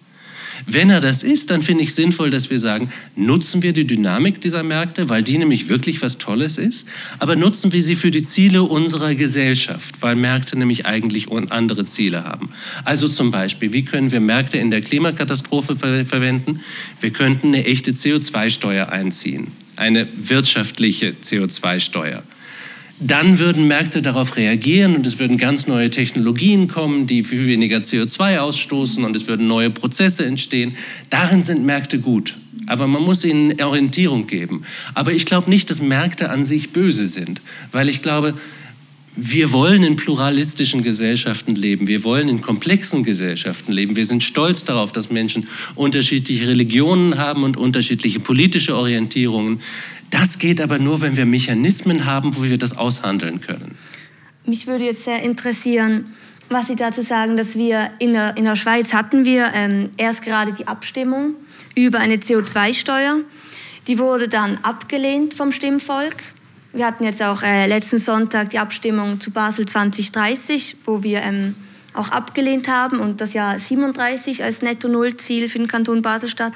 Wenn 0.65 0.91
er 0.91 1.01
das 1.01 1.23
ist, 1.23 1.51
dann 1.51 1.63
finde 1.63 1.85
ich 1.85 1.95
sinnvoll, 1.95 2.31
dass 2.31 2.51
wir 2.51 2.59
sagen, 2.59 2.91
nutzen 3.15 3.63
wir 3.63 3.73
die 3.73 3.87
Dynamik 3.87 4.41
dieser 4.41 4.63
Märkte, 4.63 5.09
weil 5.09 5.23
die 5.23 5.37
nämlich 5.39 5.69
wirklich 5.69 6.03
was 6.03 6.19
Tolles 6.19 6.59
ist, 6.59 6.89
aber 7.19 7.37
nutzen 7.37 7.73
wir 7.73 7.83
sie 7.83 7.97
für 7.97 8.11
die 8.11 8.23
Ziele 8.23 8.63
unserer 8.63 9.15
Gesellschaft, 9.15 9.97
weil 10.01 10.17
Märkte 10.17 10.59
nämlich 10.59 10.87
eigentlich 10.87 11.31
andere 11.31 11.85
Ziele 11.85 12.25
haben. 12.25 12.51
Also 12.85 13.09
zum 13.09 13.31
Beispiel, 13.31 13.73
wie 13.73 13.85
können 13.85 14.11
wir 14.11 14.21
Märkte 14.21 14.59
in 14.59 14.71
der 14.71 14.81
Klimakatastrophe 14.81 15.77
ver 15.77 16.05
verwenden? 16.05 16.61
Wir 17.01 17.11
könnten 17.11 17.49
eine 17.49 17.65
echte 17.65 17.93
CO2-Steuer 17.93 18.89
einziehen, 18.89 19.49
eine 19.77 20.09
wirtschaftliche 20.17 21.15
CO2-Steuer 21.23 22.23
dann 22.99 23.39
würden 23.39 23.69
Märkte 23.69 24.01
darauf 24.01 24.37
reagieren 24.37 24.97
und 24.97 25.07
es 25.07 25.19
würden 25.19 25.37
ganz 25.37 25.67
neue 25.67 25.91
Technologien 25.91 26.69
kommen, 26.69 27.07
die 27.07 27.25
viel 27.25 27.47
weniger 27.47 27.79
CO2 27.79 28.39
ausstoßen 28.39 29.05
und 29.05 29.15
es 29.15 29.27
würden 29.27 29.47
neue 29.47 29.71
Prozesse 29.71 30.25
entstehen. 30.25 30.75
Darin 31.11 31.43
sind 31.43 31.65
Märkte 31.65 31.99
gut. 31.99 32.37
Aber 32.67 32.89
man 32.89 33.03
muss 33.03 33.25
ihnen 33.25 33.61
Orientierung 33.63 34.27
geben. 34.27 34.65
Aber 34.95 35.13
ich 35.13 35.25
glaube 35.25 35.51
nicht, 35.51 35.71
dass 35.71 35.81
Märkte 35.81 36.31
an 36.31 36.43
sich 36.43 36.71
böse 36.71 37.07
sind, 37.07 37.41
weil 37.71 37.89
ich 37.89 38.03
glaube, 38.03 38.35
wir 39.19 39.51
wollen 39.51 39.83
in 39.83 39.97
pluralistischen 39.97 40.83
Gesellschaften 40.83 41.55
leben. 41.55 41.87
Wir 41.87 42.05
wollen 42.05 42.29
in 42.29 42.43
komplexen 42.43 43.03
Gesellschaften 43.03 43.73
leben. 43.73 43.97
Wir 43.97 44.05
sind 44.05 44.23
stolz 44.23 44.65
darauf, 44.65 44.93
dass 44.93 45.11
Menschen 45.11 45.49
unterschiedliche 45.75 46.47
Religionen 46.47 47.17
haben 47.17 47.43
und 47.43 47.57
unterschiedliche 47.57 48.21
politische 48.21 48.77
Orientierungen. 48.77 49.61
Das 50.11 50.39
geht 50.39 50.61
aber 50.61 50.79
nur, 50.79 51.01
wenn 51.01 51.17
wir 51.17 51.27
Mechanismen 51.27 52.05
haben, 52.05 52.37
wo 52.37 52.43
wir 52.43 52.59
das 52.59 52.77
aushandeln 52.77 53.41
können. 53.41 53.77
Mich 54.45 54.67
würde 54.67 54.85
jetzt 54.85 55.05
sehr 55.05 55.23
interessieren, 55.23 56.07
was 56.49 56.69
Sie 56.69 56.77
dazu 56.77 57.03
sagen, 57.03 57.37
dass 57.37 57.57
wir 57.57 57.91
in 57.99 58.13
der, 58.13 58.37
in 58.37 58.45
der 58.45 58.55
Schweiz 58.55 58.93
hatten 58.93 59.25
wir 59.25 59.51
ähm, 59.55 59.91
erst 59.97 60.23
gerade 60.23 60.53
die 60.53 60.69
Abstimmung 60.69 61.35
über 61.75 61.99
eine 61.99 62.17
CO2-Steuer. 62.17 63.21
Die 63.89 63.99
wurde 63.99 64.29
dann 64.29 64.59
abgelehnt 64.63 65.35
vom 65.35 65.51
Stimmvolk. 65.51 66.17
Wir 66.73 66.87
hatten 66.87 67.05
jetzt 67.05 67.23
auch 67.23 67.43
äh, 67.43 67.67
letzten 67.67 67.99
Sonntag 67.99 68.51
die 68.51 68.59
Abstimmung 68.59 69.19
zu 69.19 69.33
Basel 69.33 69.67
2030, 69.67 70.77
wo 70.85 71.03
wir 71.03 71.23
ähm, 71.23 71.57
auch 71.97 72.11
abgelehnt 72.11 72.69
haben 72.69 73.01
und 73.01 73.21
das 73.21 73.33
Jahr 73.33 73.59
37 73.59 74.45
als 74.45 74.63
Netto-Null-Ziel 74.63 75.49
für 75.49 75.59
den 75.59 75.67
Kanton 75.67 76.03
Basel-Stadt 76.03 76.53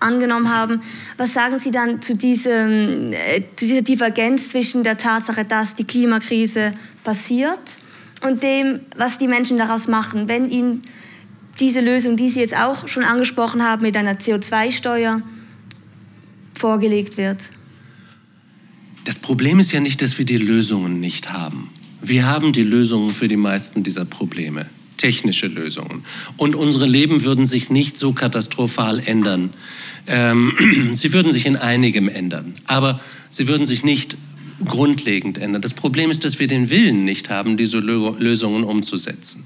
angenommen 0.00 0.52
haben. 0.52 0.82
Was 1.16 1.32
sagen 1.32 1.58
Sie 1.58 1.70
dann 1.70 2.02
zu, 2.02 2.16
diesem, 2.16 3.12
äh, 3.12 3.42
zu 3.56 3.66
dieser 3.66 3.82
Divergenz 3.82 4.50
zwischen 4.50 4.82
der 4.82 4.96
Tatsache, 4.96 5.44
dass 5.44 5.74
die 5.74 5.84
Klimakrise 5.84 6.74
passiert 7.04 7.78
und 8.22 8.42
dem, 8.42 8.80
was 8.96 9.18
die 9.18 9.28
Menschen 9.28 9.58
daraus 9.58 9.88
machen, 9.88 10.28
wenn 10.28 10.50
ihnen 10.50 10.82
diese 11.58 11.80
Lösung, 11.80 12.16
die 12.16 12.30
Sie 12.30 12.40
jetzt 12.40 12.56
auch 12.56 12.88
schon 12.88 13.04
angesprochen 13.04 13.62
haben, 13.62 13.82
mit 13.82 13.96
einer 13.96 14.14
CO2-Steuer 14.14 15.22
vorgelegt 16.54 17.16
wird? 17.16 17.50
Das 19.04 19.18
Problem 19.18 19.60
ist 19.60 19.72
ja 19.72 19.80
nicht, 19.80 20.02
dass 20.02 20.18
wir 20.18 20.24
die 20.24 20.36
Lösungen 20.36 21.00
nicht 21.00 21.32
haben. 21.32 21.70
Wir 22.02 22.26
haben 22.26 22.52
die 22.52 22.62
Lösungen 22.62 23.10
für 23.10 23.28
die 23.28 23.36
meisten 23.36 23.82
dieser 23.82 24.04
Probleme 24.04 24.66
technische 25.00 25.46
Lösungen. 25.46 26.04
Und 26.36 26.54
unsere 26.54 26.86
Leben 26.86 27.22
würden 27.22 27.46
sich 27.46 27.70
nicht 27.70 27.96
so 27.96 28.12
katastrophal 28.12 29.00
ändern. 29.00 29.50
Ähm, 30.06 30.52
sie 30.92 31.12
würden 31.12 31.32
sich 31.32 31.46
in 31.46 31.56
einigem 31.56 32.08
ändern, 32.08 32.54
aber 32.66 33.00
sie 33.30 33.48
würden 33.48 33.66
sich 33.66 33.82
nicht 33.82 34.16
grundlegend 34.64 35.38
ändern. 35.38 35.62
Das 35.62 35.72
Problem 35.72 36.10
ist, 36.10 36.24
dass 36.24 36.38
wir 36.38 36.46
den 36.46 36.68
Willen 36.68 37.06
nicht 37.06 37.30
haben, 37.30 37.56
diese 37.56 37.78
Lösungen 37.78 38.62
umzusetzen. 38.62 39.44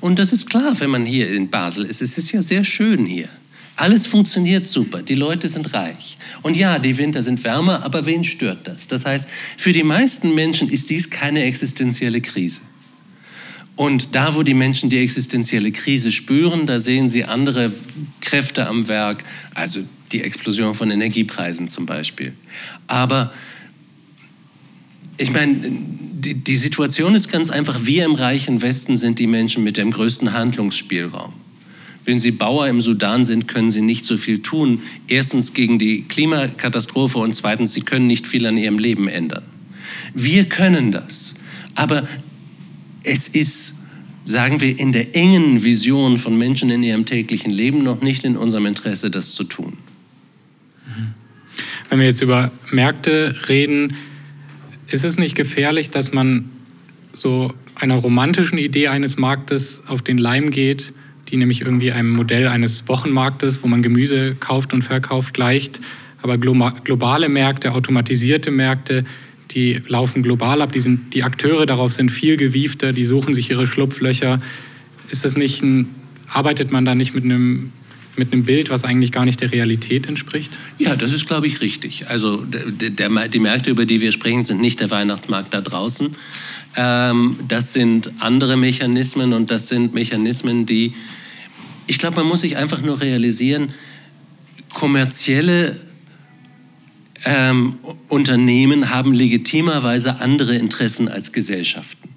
Und 0.00 0.20
das 0.20 0.32
ist 0.32 0.48
klar, 0.48 0.78
wenn 0.78 0.90
man 0.90 1.04
hier 1.04 1.28
in 1.30 1.50
Basel 1.50 1.84
ist. 1.84 2.00
Es 2.00 2.16
ist 2.16 2.30
ja 2.30 2.42
sehr 2.42 2.62
schön 2.62 3.04
hier. 3.04 3.28
Alles 3.74 4.06
funktioniert 4.06 4.68
super, 4.68 5.02
die 5.02 5.14
Leute 5.14 5.48
sind 5.48 5.72
reich. 5.74 6.18
Und 6.42 6.56
ja, 6.56 6.78
die 6.78 6.98
Winter 6.98 7.22
sind 7.22 7.42
wärmer, 7.42 7.82
aber 7.82 8.06
wen 8.06 8.22
stört 8.22 8.68
das? 8.68 8.86
Das 8.86 9.04
heißt, 9.04 9.28
für 9.56 9.72
die 9.72 9.82
meisten 9.82 10.34
Menschen 10.34 10.68
ist 10.68 10.90
dies 10.90 11.10
keine 11.10 11.42
existenzielle 11.42 12.20
Krise. 12.20 12.60
Und 13.76 14.14
da, 14.14 14.34
wo 14.34 14.42
die 14.42 14.54
Menschen 14.54 14.90
die 14.90 14.98
existenzielle 14.98 15.72
Krise 15.72 16.12
spüren, 16.12 16.66
da 16.66 16.78
sehen 16.78 17.08
sie 17.08 17.24
andere 17.24 17.72
Kräfte 18.20 18.66
am 18.66 18.88
Werk, 18.88 19.24
also 19.54 19.80
die 20.12 20.22
Explosion 20.22 20.74
von 20.74 20.90
Energiepreisen 20.90 21.68
zum 21.68 21.86
Beispiel. 21.86 22.34
Aber 22.86 23.32
ich 25.16 25.32
meine, 25.32 25.56
die, 26.22 26.34
die 26.34 26.56
Situation 26.56 27.14
ist 27.14 27.30
ganz 27.30 27.50
einfach, 27.50 27.84
wir 27.84 28.04
im 28.04 28.14
reichen 28.14 28.60
Westen 28.62 28.96
sind 28.96 29.18
die 29.18 29.26
Menschen 29.26 29.64
mit 29.64 29.76
dem 29.76 29.90
größten 29.90 30.32
Handlungsspielraum. 30.32 31.32
Wenn 32.04 32.18
Sie 32.18 32.32
Bauer 32.32 32.66
im 32.68 32.80
Sudan 32.80 33.24
sind, 33.24 33.46
können 33.46 33.70
Sie 33.70 33.80
nicht 33.80 34.06
so 34.06 34.16
viel 34.16 34.42
tun. 34.42 34.82
Erstens 35.06 35.54
gegen 35.54 35.78
die 35.78 36.02
Klimakatastrophe 36.02 37.18
und 37.18 37.34
zweitens, 37.34 37.72
Sie 37.72 37.82
können 37.82 38.08
nicht 38.08 38.26
viel 38.26 38.44
an 38.46 38.56
Ihrem 38.56 38.78
Leben 38.78 39.08
ändern. 39.08 39.44
Wir 40.12 40.46
können 40.46 40.90
das. 40.90 41.34
Aber 41.74 42.08
es 43.04 43.28
ist, 43.28 43.76
sagen 44.24 44.60
wir, 44.60 44.78
in 44.78 44.92
der 44.92 45.16
engen 45.16 45.64
Vision 45.64 46.16
von 46.16 46.36
Menschen 46.36 46.70
in 46.70 46.82
ihrem 46.82 47.06
täglichen 47.06 47.50
Leben 47.50 47.78
noch 47.78 48.00
nicht 48.00 48.24
in 48.24 48.36
unserem 48.36 48.66
Interesse, 48.66 49.10
das 49.10 49.34
zu 49.34 49.44
tun. 49.44 49.76
Wenn 51.88 51.98
wir 51.98 52.06
jetzt 52.06 52.22
über 52.22 52.50
Märkte 52.70 53.34
reden, 53.48 53.96
ist 54.88 55.04
es 55.04 55.18
nicht 55.18 55.34
gefährlich, 55.34 55.90
dass 55.90 56.12
man 56.12 56.50
so 57.12 57.52
einer 57.74 57.96
romantischen 57.96 58.58
Idee 58.58 58.88
eines 58.88 59.16
Marktes 59.16 59.82
auf 59.86 60.02
den 60.02 60.18
Leim 60.18 60.50
geht, 60.50 60.94
die 61.28 61.36
nämlich 61.36 61.60
irgendwie 61.60 61.92
einem 61.92 62.10
Modell 62.10 62.48
eines 62.48 62.88
Wochenmarktes, 62.88 63.62
wo 63.62 63.68
man 63.68 63.82
Gemüse 63.82 64.34
kauft 64.34 64.72
und 64.72 64.82
verkauft, 64.82 65.34
gleicht. 65.34 65.80
Aber 66.22 66.38
globale 66.38 67.28
Märkte, 67.28 67.72
automatisierte 67.72 68.50
Märkte, 68.50 69.04
die 69.54 69.80
laufen 69.86 70.22
global 70.22 70.62
ab, 70.62 70.72
die, 70.72 70.80
sind, 70.80 71.14
die 71.14 71.22
Akteure 71.22 71.66
darauf 71.66 71.92
sind 71.92 72.10
viel 72.10 72.36
gewiefter, 72.36 72.92
die 72.92 73.04
suchen 73.04 73.34
sich 73.34 73.50
ihre 73.50 73.66
Schlupflöcher. 73.66 74.38
Ist 75.10 75.24
das 75.24 75.36
nicht 75.36 75.62
ein, 75.62 75.94
arbeitet 76.28 76.72
man 76.72 76.84
da 76.84 76.94
nicht 76.94 77.14
mit 77.14 77.24
einem 77.24 77.72
mit 78.16 78.32
einem 78.32 78.44
Bild, 78.44 78.70
was 78.70 78.84
eigentlich 78.84 79.12
gar 79.12 79.24
nicht 79.24 79.40
der 79.40 79.52
Realität 79.52 80.06
entspricht? 80.06 80.58
Ja, 80.78 80.96
das 80.96 81.12
ist, 81.12 81.26
glaube 81.26 81.46
ich, 81.46 81.60
richtig. 81.60 82.08
Also 82.08 82.44
der, 82.44 82.90
der, 82.90 83.28
die 83.28 83.38
Märkte, 83.38 83.70
über 83.70 83.86
die 83.86 84.00
wir 84.00 84.12
sprechen, 84.12 84.44
sind 84.44 84.60
nicht 84.60 84.80
der 84.80 84.90
Weihnachtsmarkt 84.90 85.54
da 85.54 85.60
draußen. 85.60 86.14
Ähm, 86.76 87.36
das 87.48 87.72
sind 87.72 88.12
andere 88.18 88.56
Mechanismen 88.56 89.32
und 89.32 89.50
das 89.50 89.68
sind 89.68 89.94
Mechanismen, 89.94 90.66
die, 90.66 90.92
ich 91.86 91.98
glaube, 91.98 92.16
man 92.16 92.26
muss 92.26 92.42
sich 92.42 92.56
einfach 92.56 92.82
nur 92.82 93.00
realisieren, 93.00 93.68
kommerzielle 94.72 95.80
ähm, 97.24 97.78
Unternehmen 98.08 98.90
haben 98.90 99.12
legitimerweise 99.12 100.20
andere 100.20 100.56
Interessen 100.56 101.08
als 101.08 101.32
Gesellschaften. 101.32 102.08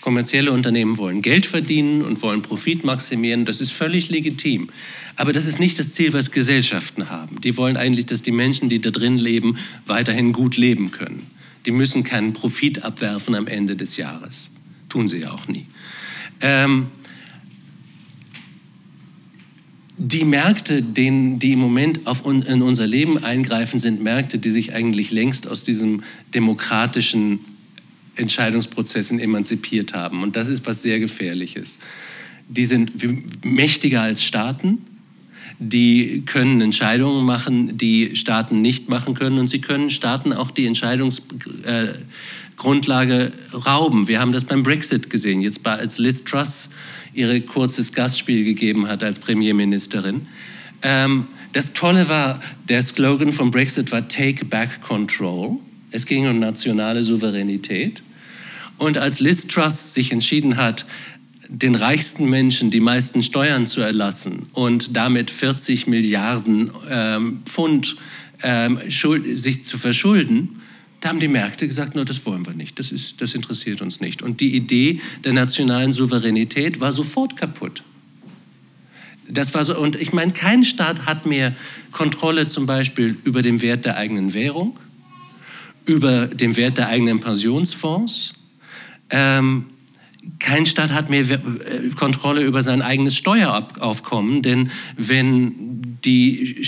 Kommerzielle 0.00 0.50
Unternehmen 0.50 0.98
wollen 0.98 1.22
Geld 1.22 1.46
verdienen 1.46 2.02
und 2.02 2.22
wollen 2.22 2.42
Profit 2.42 2.84
maximieren. 2.84 3.44
Das 3.44 3.60
ist 3.60 3.70
völlig 3.70 4.08
legitim. 4.08 4.68
Aber 5.14 5.32
das 5.32 5.46
ist 5.46 5.60
nicht 5.60 5.78
das 5.78 5.92
Ziel, 5.92 6.12
was 6.12 6.32
Gesellschaften 6.32 7.08
haben. 7.08 7.40
Die 7.40 7.56
wollen 7.56 7.76
eigentlich, 7.76 8.06
dass 8.06 8.22
die 8.22 8.32
Menschen, 8.32 8.68
die 8.68 8.80
da 8.80 8.90
drin 8.90 9.18
leben, 9.18 9.58
weiterhin 9.86 10.32
gut 10.32 10.56
leben 10.56 10.90
können. 10.90 11.30
Die 11.66 11.70
müssen 11.70 12.02
keinen 12.02 12.32
Profit 12.32 12.82
abwerfen 12.82 13.36
am 13.36 13.46
Ende 13.46 13.76
des 13.76 13.96
Jahres. 13.96 14.50
Tun 14.88 15.06
sie 15.06 15.18
ja 15.18 15.30
auch 15.30 15.46
nie. 15.46 15.66
Ähm, 16.40 16.88
die 20.04 20.24
Märkte, 20.24 20.82
denen, 20.82 21.38
die 21.38 21.52
im 21.52 21.60
Moment 21.60 22.08
auf 22.08 22.26
un, 22.26 22.42
in 22.42 22.60
unser 22.60 22.88
Leben 22.88 23.22
eingreifen, 23.22 23.78
sind 23.78 24.02
Märkte, 24.02 24.38
die 24.38 24.50
sich 24.50 24.74
eigentlich 24.74 25.12
längst 25.12 25.46
aus 25.46 25.62
diesem 25.62 26.02
demokratischen 26.34 27.40
Entscheidungsprozessen 28.16 29.20
emanzipiert 29.20 29.94
haben. 29.94 30.24
Und 30.24 30.34
das 30.34 30.48
ist 30.48 30.66
was 30.66 30.82
sehr 30.82 30.98
Gefährliches. 30.98 31.78
Die 32.48 32.64
sind 32.64 33.44
mächtiger 33.44 34.02
als 34.02 34.24
Staaten. 34.24 34.78
die 35.58 36.22
können 36.26 36.60
Entscheidungen 36.60 37.24
machen, 37.24 37.76
die 37.78 38.16
Staaten 38.16 38.60
nicht 38.60 38.88
machen 38.88 39.14
können 39.14 39.38
und 39.38 39.48
sie 39.48 39.60
können 39.60 39.90
Staaten 39.90 40.32
auch 40.32 40.50
die 40.50 40.66
Entscheidungsgrundlage 42.62 43.32
rauben. 43.66 44.08
Wir 44.08 44.20
haben 44.20 44.32
das 44.32 44.44
beim 44.44 44.62
Brexit 44.62 45.10
gesehen, 45.10 45.42
jetzt 45.42 45.66
als 45.66 45.98
Liz 45.98 46.24
Truss 46.24 46.70
ihr 47.12 47.44
kurzes 47.44 47.92
Gastspiel 47.92 48.44
gegeben 48.44 48.88
hat 48.88 49.02
als 49.02 49.18
Premierministerin. 49.18 50.26
Ähm, 50.82 51.26
das 51.52 51.74
Tolle 51.74 52.08
war, 52.08 52.40
der 52.68 52.80
Slogan 52.80 53.32
vom 53.32 53.50
Brexit 53.50 53.92
war 53.92 54.08
Take 54.08 54.46
Back 54.46 54.80
Control. 54.80 55.58
Es 55.90 56.06
ging 56.06 56.26
um 56.26 56.38
nationale 56.38 57.02
Souveränität. 57.02 58.02
Und 58.78 58.96
als 58.96 59.20
Liz 59.20 59.46
Truss 59.46 59.92
sich 59.92 60.12
entschieden 60.12 60.56
hat, 60.56 60.86
den 61.48 61.74
reichsten 61.74 62.30
Menschen 62.30 62.70
die 62.70 62.80
meisten 62.80 63.22
Steuern 63.22 63.66
zu 63.66 63.82
erlassen 63.82 64.48
und 64.54 64.96
damit 64.96 65.30
40 65.30 65.86
Milliarden 65.86 66.70
ähm, 66.88 67.42
Pfund 67.44 67.96
ähm, 68.42 68.78
sich 68.88 69.66
zu 69.66 69.76
verschulden, 69.76 70.61
da 71.02 71.08
haben 71.08 71.18
die 71.18 71.28
Märkte 71.28 71.66
gesagt, 71.66 71.96
no, 71.96 72.04
das 72.04 72.24
wollen 72.26 72.46
wir 72.46 72.54
nicht, 72.54 72.78
das, 72.78 72.92
ist, 72.92 73.20
das 73.20 73.34
interessiert 73.34 73.82
uns 73.82 74.00
nicht. 74.00 74.22
Und 74.22 74.40
die 74.40 74.54
Idee 74.54 75.00
der 75.24 75.32
nationalen 75.32 75.90
Souveränität 75.90 76.78
war 76.78 76.92
sofort 76.92 77.36
kaputt. 77.36 77.82
Das 79.28 79.52
war 79.52 79.64
so, 79.64 79.76
und 79.76 79.96
ich 79.96 80.12
meine, 80.12 80.32
kein 80.32 80.62
Staat 80.62 81.04
hat 81.04 81.26
mehr 81.26 81.56
Kontrolle 81.90 82.46
zum 82.46 82.66
Beispiel 82.66 83.16
über 83.24 83.42
den 83.42 83.62
Wert 83.62 83.84
der 83.84 83.96
eigenen 83.96 84.32
Währung, 84.32 84.78
über 85.86 86.28
den 86.28 86.56
Wert 86.56 86.78
der 86.78 86.86
eigenen 86.86 87.18
Pensionsfonds. 87.18 88.34
Ähm, 89.10 89.66
kein 90.38 90.66
Staat 90.66 90.92
hat 90.92 91.10
mehr 91.10 91.28
äh, 91.28 91.40
Kontrolle 91.96 92.42
über 92.42 92.62
sein 92.62 92.80
eigenes 92.80 93.16
Steueraufkommen, 93.16 94.42
denn 94.42 94.70
wenn 94.96 95.98
die 96.04 96.64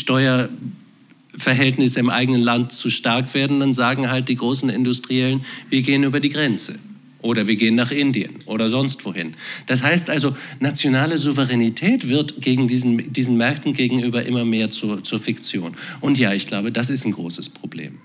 Steuerverhältnisse 1.34 2.00
im 2.00 2.10
eigenen 2.10 2.42
Land 2.42 2.72
zu 2.72 2.90
stark 2.90 3.34
werden, 3.34 3.60
dann 3.60 3.72
sagen 3.72 4.10
halt 4.10 4.28
die 4.28 4.36
großen 4.36 4.68
Industriellen, 4.68 5.44
wir 5.68 5.82
gehen 5.82 6.04
über 6.04 6.20
die 6.20 6.30
Grenze 6.30 6.78
oder 7.20 7.46
wir 7.46 7.56
gehen 7.56 7.74
nach 7.74 7.90
Indien 7.90 8.34
oder 8.46 8.68
sonst 8.68 9.04
wohin. 9.04 9.32
Das 9.66 9.82
heißt 9.82 10.10
also, 10.10 10.36
nationale 10.60 11.18
Souveränität 11.18 12.08
wird 12.08 12.40
gegen 12.40 12.68
diesen, 12.68 13.12
diesen 13.12 13.36
Märkten 13.36 13.72
gegenüber 13.72 14.24
immer 14.24 14.44
mehr 14.44 14.70
zur, 14.70 15.02
zur 15.02 15.18
Fiktion. 15.18 15.74
Und 16.00 16.18
ja, 16.18 16.32
ich 16.32 16.46
glaube, 16.46 16.70
das 16.70 16.90
ist 16.90 17.04
ein 17.04 17.12
großes 17.12 17.48
Problem. 17.48 17.98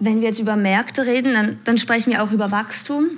Wenn 0.00 0.20
wir 0.20 0.28
jetzt 0.28 0.40
über 0.40 0.56
Märkte 0.56 1.06
reden, 1.06 1.34
dann, 1.34 1.58
dann 1.64 1.78
sprechen 1.78 2.10
wir 2.12 2.22
auch 2.22 2.32
über 2.32 2.50
Wachstum. 2.50 3.10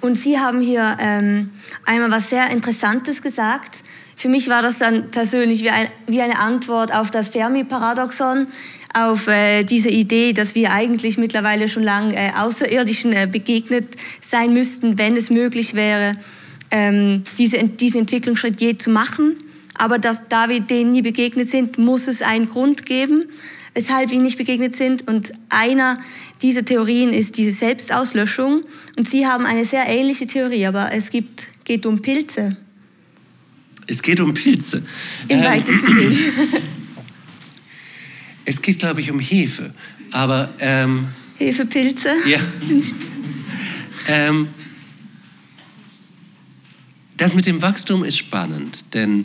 Und 0.00 0.16
Sie 0.16 0.38
haben 0.38 0.60
hier 0.60 0.96
ähm, 1.00 1.50
einmal 1.84 2.10
was 2.10 2.30
sehr 2.30 2.50
Interessantes 2.50 3.22
gesagt. 3.22 3.82
Für 4.18 4.30
mich 4.30 4.48
war 4.48 4.62
das 4.62 4.78
dann 4.78 5.10
persönlich 5.10 5.62
wie, 5.62 5.68
ein, 5.68 5.88
wie 6.06 6.22
eine 6.22 6.38
Antwort 6.38 6.92
auf 6.92 7.10
das 7.10 7.28
Fermi-Paradoxon, 7.28 8.46
auf 8.94 9.28
äh, 9.28 9.62
diese 9.62 9.90
Idee, 9.90 10.32
dass 10.32 10.54
wir 10.54 10.72
eigentlich 10.72 11.18
mittlerweile 11.18 11.68
schon 11.68 11.82
lange 11.82 12.16
äh, 12.16 12.32
Außerirdischen 12.34 13.12
äh, 13.12 13.28
begegnet 13.30 13.94
sein 14.22 14.54
müssten, 14.54 14.96
wenn 14.96 15.18
es 15.18 15.28
möglich 15.28 15.74
wäre, 15.74 16.16
ähm, 16.70 17.24
diese, 17.36 17.62
diesen 17.64 18.00
Entwicklungsschritt 18.00 18.58
je 18.58 18.78
zu 18.78 18.88
machen. 18.88 19.36
Aber 19.76 19.98
dass, 19.98 20.22
da 20.30 20.48
wir 20.48 20.60
denen 20.60 20.92
nie 20.92 21.02
begegnet 21.02 21.50
sind, 21.50 21.76
muss 21.76 22.08
es 22.08 22.22
einen 22.22 22.48
Grund 22.48 22.86
geben, 22.86 23.26
weshalb 23.74 24.10
wir 24.10 24.18
nicht 24.18 24.38
begegnet 24.38 24.74
sind. 24.74 25.06
Und 25.06 25.32
einer 25.50 25.98
dieser 26.40 26.64
Theorien 26.64 27.12
ist 27.12 27.36
diese 27.36 27.52
Selbstauslöschung. 27.52 28.62
Und 28.96 29.06
Sie 29.06 29.26
haben 29.26 29.44
eine 29.44 29.66
sehr 29.66 29.86
ähnliche 29.86 30.26
Theorie, 30.26 30.66
aber 30.66 30.92
es 30.92 31.10
gibt, 31.10 31.48
geht 31.64 31.84
um 31.84 32.00
Pilze. 32.00 32.56
Es 33.86 34.02
geht 34.02 34.20
um 34.20 34.34
Pilze. 34.34 34.84
Im 35.28 35.38
ähm, 35.38 35.44
weitesten 35.44 35.88
Sinne. 35.88 36.18
Es 38.48 38.62
geht, 38.62 38.78
glaube 38.78 39.00
ich, 39.00 39.10
um 39.10 39.18
Hefe. 39.18 39.74
Aber. 40.12 40.54
Ähm, 40.60 41.08
Hefepilze? 41.36 42.10
Ja. 42.26 42.38
ähm, 44.08 44.46
das 47.16 47.34
mit 47.34 47.46
dem 47.46 47.60
Wachstum 47.60 48.04
ist 48.04 48.16
spannend, 48.16 48.84
denn 48.94 49.24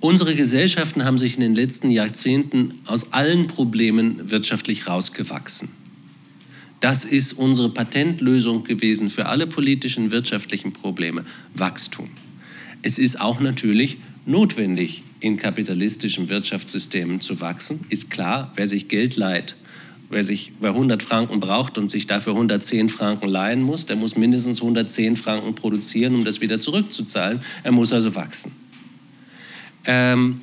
unsere 0.00 0.34
Gesellschaften 0.34 1.04
haben 1.04 1.18
sich 1.18 1.34
in 1.34 1.40
den 1.40 1.54
letzten 1.54 1.90
Jahrzehnten 1.90 2.74
aus 2.84 3.12
allen 3.12 3.46
Problemen 3.46 4.30
wirtschaftlich 4.30 4.88
rausgewachsen. 4.88 5.68
Das 6.80 7.04
ist 7.04 7.34
unsere 7.34 7.70
Patentlösung 7.70 8.64
gewesen 8.64 9.10
für 9.10 9.26
alle 9.26 9.46
politischen, 9.46 10.10
wirtschaftlichen 10.10 10.72
Probleme. 10.72 11.24
Wachstum. 11.54 12.10
Es 12.82 12.98
ist 12.98 13.20
auch 13.20 13.40
natürlich 13.40 13.98
notwendig, 14.26 15.02
in 15.20 15.36
kapitalistischen 15.36 16.28
Wirtschaftssystemen 16.28 17.20
zu 17.20 17.40
wachsen. 17.40 17.84
Ist 17.88 18.10
klar, 18.10 18.52
wer 18.54 18.66
sich 18.66 18.88
Geld 18.88 19.16
leiht, 19.16 19.56
wer 20.10 20.22
sich 20.22 20.52
wer 20.60 20.70
100 20.70 21.02
Franken 21.02 21.40
braucht 21.40 21.78
und 21.78 21.90
sich 21.90 22.06
dafür 22.06 22.34
110 22.34 22.88
Franken 22.88 23.26
leihen 23.28 23.62
muss, 23.62 23.86
der 23.86 23.96
muss 23.96 24.16
mindestens 24.16 24.60
110 24.60 25.16
Franken 25.16 25.54
produzieren, 25.54 26.14
um 26.14 26.24
das 26.24 26.40
wieder 26.40 26.60
zurückzuzahlen. 26.60 27.40
Er 27.64 27.72
muss 27.72 27.92
also 27.92 28.14
wachsen. 28.14 28.52
Ähm, 29.84 30.42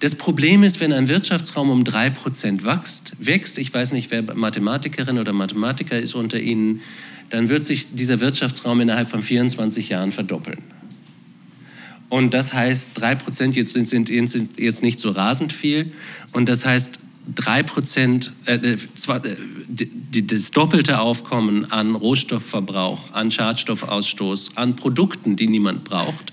das 0.00 0.14
Problem 0.16 0.62
ist, 0.62 0.80
wenn 0.80 0.92
ein 0.92 1.08
Wirtschaftsraum 1.08 1.70
um 1.70 1.82
3% 1.82 2.64
wächst, 2.64 3.14
wächst, 3.18 3.58
ich 3.58 3.72
weiß 3.72 3.92
nicht, 3.92 4.10
wer 4.10 4.22
Mathematikerin 4.34 5.18
oder 5.18 5.32
Mathematiker 5.32 5.98
ist 5.98 6.14
unter 6.14 6.38
Ihnen, 6.38 6.82
dann 7.30 7.48
wird 7.48 7.64
sich 7.64 7.94
dieser 7.94 8.20
Wirtschaftsraum 8.20 8.80
innerhalb 8.80 9.10
von 9.10 9.22
24 9.22 9.88
Jahren 9.88 10.12
verdoppeln. 10.12 10.58
Und 12.14 12.32
das 12.32 12.52
heißt, 12.52 12.92
3 12.94 13.16
Prozent 13.16 13.56
jetzt 13.56 13.72
sind, 13.72 13.88
sind, 13.88 14.06
sind, 14.08 14.60
jetzt 14.60 14.84
nicht 14.84 15.00
so 15.00 15.10
rasend 15.10 15.52
viel. 15.52 15.94
Und 16.30 16.48
das 16.48 16.64
heißt, 16.64 17.00
3 17.34 17.64
Prozent, 17.64 18.32
äh, 18.44 18.54
äh, 18.54 18.76
äh 18.76 20.22
das 20.22 20.52
doppelte 20.52 21.00
Aufkommen 21.00 21.72
an 21.72 21.96
Rohstoffverbrauch, 21.96 23.12
an 23.14 23.32
Schadstoffausstoß, 23.32 24.56
an 24.56 24.76
Produkten, 24.76 25.34
die 25.34 25.48
niemand 25.48 25.82
braucht, 25.82 26.32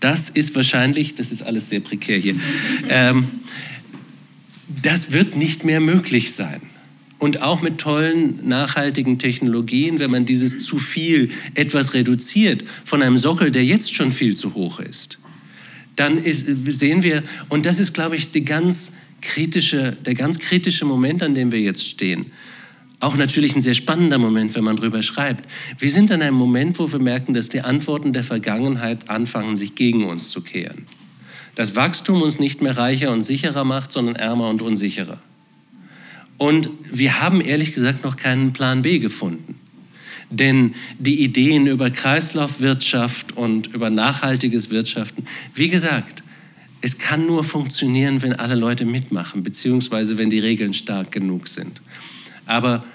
das 0.00 0.30
ist 0.30 0.56
wahrscheinlich, 0.56 1.14
das 1.14 1.30
ist 1.30 1.42
alles 1.42 1.68
sehr 1.68 1.78
prekär 1.78 2.18
hier, 2.18 2.34
ähm, 2.88 3.28
das 4.82 5.12
wird 5.12 5.36
nicht 5.36 5.64
mehr 5.64 5.78
möglich 5.78 6.34
sein. 6.34 6.60
Und 7.20 7.42
auch 7.42 7.60
mit 7.60 7.78
tollen, 7.78 8.48
nachhaltigen 8.48 9.18
Technologien, 9.18 9.98
wenn 9.98 10.10
man 10.10 10.24
dieses 10.24 10.64
zu 10.64 10.78
viel 10.78 11.28
etwas 11.54 11.92
reduziert 11.92 12.64
von 12.84 13.02
einem 13.02 13.18
Sockel, 13.18 13.50
der 13.50 13.64
jetzt 13.64 13.94
schon 13.94 14.10
viel 14.10 14.36
zu 14.36 14.54
hoch 14.54 14.80
ist, 14.80 15.18
dann 15.96 16.16
ist, 16.16 16.46
sehen 16.66 17.02
wir, 17.02 17.22
und 17.50 17.66
das 17.66 17.78
ist, 17.78 17.92
glaube 17.92 18.16
ich, 18.16 18.30
die 18.32 18.44
ganz 18.44 18.94
kritische, 19.20 19.98
der 20.06 20.14
ganz 20.14 20.38
kritische 20.38 20.86
Moment, 20.86 21.22
an 21.22 21.34
dem 21.34 21.52
wir 21.52 21.60
jetzt 21.60 21.86
stehen. 21.86 22.32
Auch 23.00 23.16
natürlich 23.16 23.54
ein 23.54 23.62
sehr 23.62 23.74
spannender 23.74 24.16
Moment, 24.16 24.54
wenn 24.54 24.64
man 24.64 24.76
drüber 24.76 25.02
schreibt. 25.02 25.46
Wir 25.78 25.90
sind 25.90 26.10
an 26.12 26.22
einem 26.22 26.36
Moment, 26.36 26.78
wo 26.78 26.90
wir 26.90 27.00
merken, 27.00 27.34
dass 27.34 27.50
die 27.50 27.60
Antworten 27.60 28.14
der 28.14 28.24
Vergangenheit 28.24 29.10
anfangen, 29.10 29.56
sich 29.56 29.74
gegen 29.74 30.04
uns 30.04 30.30
zu 30.30 30.40
kehren. 30.40 30.86
Das 31.54 31.76
Wachstum 31.76 32.22
uns 32.22 32.38
nicht 32.38 32.62
mehr 32.62 32.78
reicher 32.78 33.12
und 33.12 33.22
sicherer 33.22 33.64
macht, 33.64 33.92
sondern 33.92 34.16
ärmer 34.16 34.48
und 34.48 34.62
unsicherer. 34.62 35.20
Und 36.40 36.70
wir 36.90 37.20
haben 37.20 37.42
ehrlich 37.42 37.74
gesagt 37.74 38.02
noch 38.02 38.16
keinen 38.16 38.54
Plan 38.54 38.80
B 38.80 38.98
gefunden. 38.98 39.56
Denn 40.30 40.74
die 40.98 41.22
Ideen 41.22 41.66
über 41.66 41.90
Kreislaufwirtschaft 41.90 43.36
und 43.36 43.66
über 43.74 43.90
nachhaltiges 43.90 44.70
Wirtschaften, 44.70 45.26
wie 45.54 45.68
gesagt, 45.68 46.22
es 46.80 46.96
kann 46.96 47.26
nur 47.26 47.44
funktionieren, 47.44 48.22
wenn 48.22 48.32
alle 48.32 48.54
Leute 48.54 48.86
mitmachen, 48.86 49.42
beziehungsweise 49.42 50.16
wenn 50.16 50.30
die 50.30 50.38
Regeln 50.38 50.72
stark 50.72 51.12
genug 51.12 51.46
sind. 51.46 51.82
Aber 52.46 52.86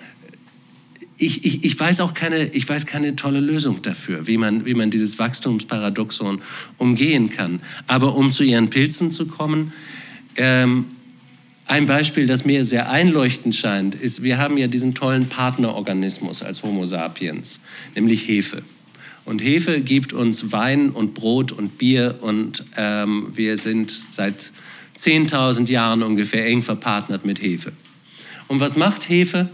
ich, 1.20 1.46
ich, 1.46 1.64
ich, 1.66 1.80
weiß 1.80 2.02
auch 2.02 2.16
keine, 2.16 2.48
ich 2.48 2.68
weiß 2.68 2.88
keine 2.88 3.16
tolle 3.16 3.42
Lösung 3.42 3.84
dafür, 3.84 4.26
wie 4.26 4.38
man, 4.38 4.66
wie 4.66 4.74
man 4.74 4.90
dieses 4.90 5.20
Wachstumsparadoxon 5.20 6.42
umgehen 6.80 7.30
kann. 7.30 7.62
Aber 7.86 8.16
um 8.16 8.32
zu 8.32 8.44
ihren 8.44 8.72
Pilzen 8.72 9.12
zu 9.12 9.28
kommen, 9.28 9.72
ähm, 10.36 10.86
ein 11.68 11.88
Beispiel, 11.88 12.28
das 12.28 12.46
mir 12.46 12.64
sehr 12.64 12.90
einleuchtend 12.90 13.56
scheint, 13.56 13.96
ist, 13.96 14.22
wir 14.22 14.38
haben 14.38 14.58
ja 14.58 14.68
diesen 14.68 14.94
tollen 14.94 15.28
Partnerorganismus 15.30 16.44
als 16.44 16.62
Homo 16.62 16.86
sapiens, 16.86 17.62
nämlich 17.96 18.28
Hefe. 18.28 18.62
Und 19.26 19.40
Hefe 19.40 19.82
gibt 19.82 20.14
uns 20.14 20.52
Wein 20.52 20.92
und 20.92 21.16
Brot 21.16 21.52
und 21.52 21.80
Bier 21.80 22.20
und 22.22 22.64
ähm, 22.78 23.32
wir 23.34 23.58
sind 23.58 23.90
seit 23.90 24.52
10.000 24.96 25.72
Jahren 25.72 26.04
ungefähr 26.04 26.46
eng 26.46 26.62
verpartnert 26.62 27.26
mit 27.26 27.42
Hefe. 27.42 27.72
Und 28.48 28.60
was 28.60 28.76
macht 28.76 29.10
Hefe? 29.10 29.50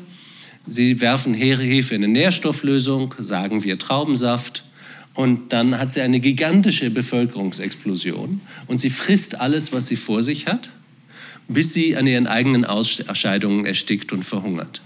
Sie 0.67 1.00
werfen 1.00 1.34
Hefe 1.34 1.95
in 1.95 2.04
eine 2.04 2.12
Nährstofflösung, 2.12 3.15
sagen 3.19 3.63
wir 3.63 3.80
Traubensaft, 3.80 4.65
und 5.13 5.54
dann 5.54 5.78
hat 5.78 5.91
sie 5.91 6.02
eine 6.02 6.19
gigantische 6.19 6.89
Bevölkerungsexplosion 6.89 8.41
und 8.67 8.78
sie 8.80 8.89
frisst 8.89 9.39
alles, 9.39 9.71
was 9.74 9.88
sie 9.88 9.97
vor 9.97 10.24
sich 10.24 10.47
hat 10.47 10.71
bis 11.53 11.73
sie 11.73 11.95
an 11.95 12.07
ihren 12.07 12.27
eigenen 12.27 12.65
Ausscheidungen 12.65 13.65
erstickt 13.65 14.13
und 14.13 14.23
verhungert. 14.23 14.81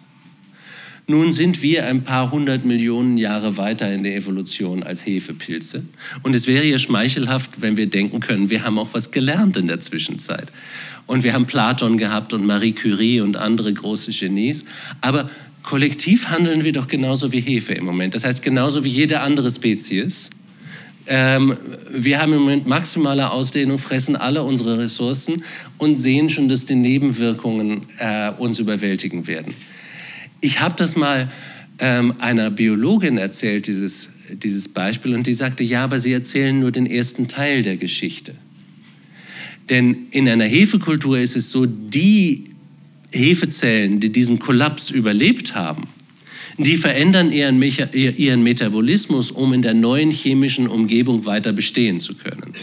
Nun 1.08 1.34
sind 1.34 1.62
wir 1.62 1.86
ein 1.86 2.04
paar 2.04 2.32
hundert 2.32 2.66
Millionen 2.66 3.18
Jahre 3.18 3.58
weiter 3.58 3.94
in 3.94 4.04
der 4.04 4.16
Evolution 4.16 4.82
als 4.82 5.06
Hefepilze. 5.06 5.86
Und 6.24 6.36
es 6.36 6.48
wäre 6.48 6.66
ja 6.66 6.80
schmeichelhaft, 6.80 7.62
wenn 7.62 7.78
wir 7.78 7.86
denken 7.86 8.22
können, 8.22 8.50
wir 8.50 8.64
haben 8.64 8.80
auch 8.80 8.94
was 8.94 9.12
gelernt 9.12 9.56
in 9.56 9.68
der 9.68 9.80
Zwischenzeit. 9.80 10.52
Und 11.06 11.24
wir 11.24 11.34
haben 11.34 11.46
Platon 11.46 11.98
gehabt 11.98 12.34
und 12.34 12.44
Marie 12.44 12.72
Curie 12.72 13.22
und 13.22 13.38
andere 13.38 13.72
große 13.72 14.12
Genies. 14.12 14.66
Aber 15.02 15.30
kollektiv 15.62 16.30
handeln 16.30 16.64
wir 16.64 16.72
doch 16.72 16.88
genauso 16.88 17.32
wie 17.32 17.40
Hefe 17.40 17.74
im 17.74 17.86
Moment. 17.86 18.16
Das 18.16 18.24
heißt, 18.24 18.42
genauso 18.42 18.84
wie 18.84 18.90
jede 18.90 19.20
andere 19.20 19.52
Spezies. 19.52 20.32
Ähm, 21.08 21.56
wir 21.92 22.20
haben 22.20 22.34
im 22.34 22.40
Moment 22.40 22.68
maximale 22.68 23.30
Ausdehnung, 23.30 23.78
fressen 23.78 24.16
alle 24.16 24.44
unsere 24.44 24.80
Ressourcen 24.80 25.44
und 25.78 25.96
sehen 25.98 26.30
schon, 26.30 26.50
dass 26.50 26.66
die 26.66 26.76
Nebenwirkungen 26.76 27.84
äh, 28.00 28.32
uns 28.32 28.60
überwältigen 28.60 29.28
werden. 29.28 29.54
Ich 30.42 30.60
habe 30.60 30.76
das 30.78 30.96
mal 30.96 31.32
ähm, 31.80 32.16
einer 32.20 32.50
Biologin 32.50 33.18
erzählt, 33.18 33.68
dieses, 33.68 34.10
dieses 34.32 34.68
Beispiel, 34.68 35.14
und 35.14 35.28
die 35.28 35.34
sagte, 35.34 35.64
ja, 35.64 35.84
aber 35.84 36.00
Sie 36.00 36.14
erzählen 36.14 36.58
nur 36.58 36.72
den 36.72 36.86
ersten 36.86 37.28
Teil 37.28 37.62
der 37.62 37.78
Geschichte. 37.78 38.34
Denn 39.70 40.08
in 40.12 40.28
einer 40.30 40.46
Hefekultur 40.46 41.18
ist 41.18 41.36
es 41.36 41.52
so, 41.52 41.66
die 41.66 42.46
Hefezellen, 43.12 44.00
die 44.00 44.12
diesen 44.12 44.40
Kollaps 44.40 44.90
überlebt 44.90 45.56
haben, 45.56 45.88
die 46.58 46.78
verändern 46.78 47.32
ihren, 47.32 47.62
ihren 47.62 48.44
Metabolismus, 48.44 49.32
um 49.32 49.54
in 49.54 49.62
der 49.62 49.74
neuen 49.74 50.12
chemischen 50.12 50.68
Umgebung 50.68 51.26
weiter 51.26 51.52
bestehen 51.52 52.00
zu 52.00 52.16
können. 52.16 52.54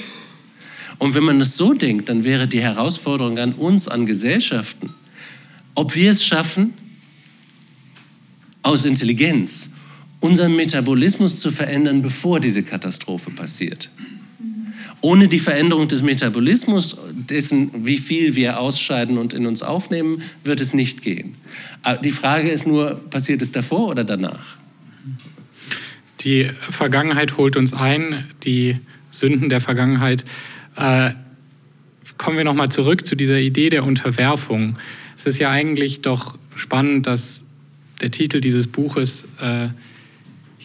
Und 0.99 1.15
wenn 1.15 1.25
man 1.25 1.39
das 1.39 1.57
so 1.57 1.75
denkt, 1.75 2.09
dann 2.09 2.25
wäre 2.25 2.47
die 2.47 2.61
Herausforderung 2.61 3.37
an 3.39 3.53
uns, 3.53 3.89
an 3.89 4.07
Gesellschaften, 4.07 4.95
ob 5.75 5.95
wir 5.95 6.11
es 6.13 6.25
schaffen, 6.25 6.75
aus 8.63 8.85
Intelligenz 8.85 9.73
unseren 10.21 10.55
Metabolismus 10.55 11.41
zu 11.41 11.51
verändern, 11.51 12.01
bevor 12.01 12.39
diese 12.39 12.63
Katastrophe 12.63 13.31
passiert. 13.31 13.91
Ohne 15.03 15.27
die 15.27 15.41
Veränderung 15.41 15.89
des 15.89 16.03
Metabolismus, 16.03 16.97
dessen, 17.13 17.85
wie 17.85 17.99
viel 17.99 18.37
wir 18.37 18.61
ausscheiden 18.61 19.19
und 19.19 19.33
in 19.33 19.47
uns 19.47 19.63
aufnehmen, 19.63 20.23
wird 20.45 20.61
es 20.61 20.75
nicht 20.75 21.03
gehen. 21.03 21.35
Die 22.05 22.13
Frage 22.13 22.51
ist 22.51 22.69
nur, 22.69 23.01
passiert 23.11 23.43
es 23.43 23.51
davor 23.51 23.89
oder 23.89 24.05
danach? 24.05 24.59
Die 26.21 26.49
Vergangenheit 26.71 27.37
holt 27.37 27.57
uns 27.57 27.73
ein, 27.73 28.29
die 28.45 28.77
Sünden 29.11 29.49
der 29.49 29.61
Vergangenheit. 29.61 30.25
Äh, 30.77 31.11
kommen 32.17 32.37
wir 32.37 32.45
nochmal 32.45 32.69
zurück 32.69 33.05
zu 33.05 33.17
dieser 33.17 33.39
Idee 33.39 33.71
der 33.71 33.83
Unterwerfung. 33.83 34.79
Es 35.17 35.27
ist 35.27 35.39
ja 35.39 35.51
eigentlich 35.51 36.03
doch 36.03 36.39
spannend, 36.55 37.09
dass 37.09 37.43
der 38.01 38.13
Titel 38.13 38.41
dieses 38.41 38.69
Buches, 38.69 39.27
äh, 39.41 39.69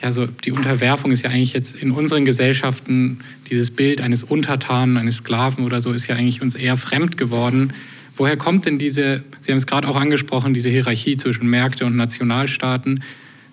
ja, 0.01 0.11
so 0.11 0.27
die 0.27 0.51
Unterwerfung 0.51 1.11
ist 1.11 1.23
ja 1.23 1.29
eigentlich 1.29 1.53
jetzt 1.53 1.75
in 1.75 1.91
unseren 1.91 2.25
Gesellschaften, 2.25 3.19
dieses 3.49 3.71
Bild 3.71 4.01
eines 4.01 4.23
Untertanen, 4.23 4.97
eines 4.97 5.17
Sklaven 5.17 5.65
oder 5.65 5.81
so, 5.81 5.91
ist 5.91 6.07
ja 6.07 6.15
eigentlich 6.15 6.41
uns 6.41 6.55
eher 6.55 6.77
fremd 6.77 7.17
geworden. 7.17 7.73
Woher 8.15 8.37
kommt 8.37 8.65
denn 8.65 8.79
diese, 8.79 9.23
Sie 9.41 9.51
haben 9.51 9.57
es 9.57 9.67
gerade 9.67 9.87
auch 9.87 9.95
angesprochen, 9.95 10.53
diese 10.53 10.69
Hierarchie 10.69 11.17
zwischen 11.17 11.47
Märkte 11.47 11.85
und 11.85 11.95
Nationalstaaten? 11.95 13.03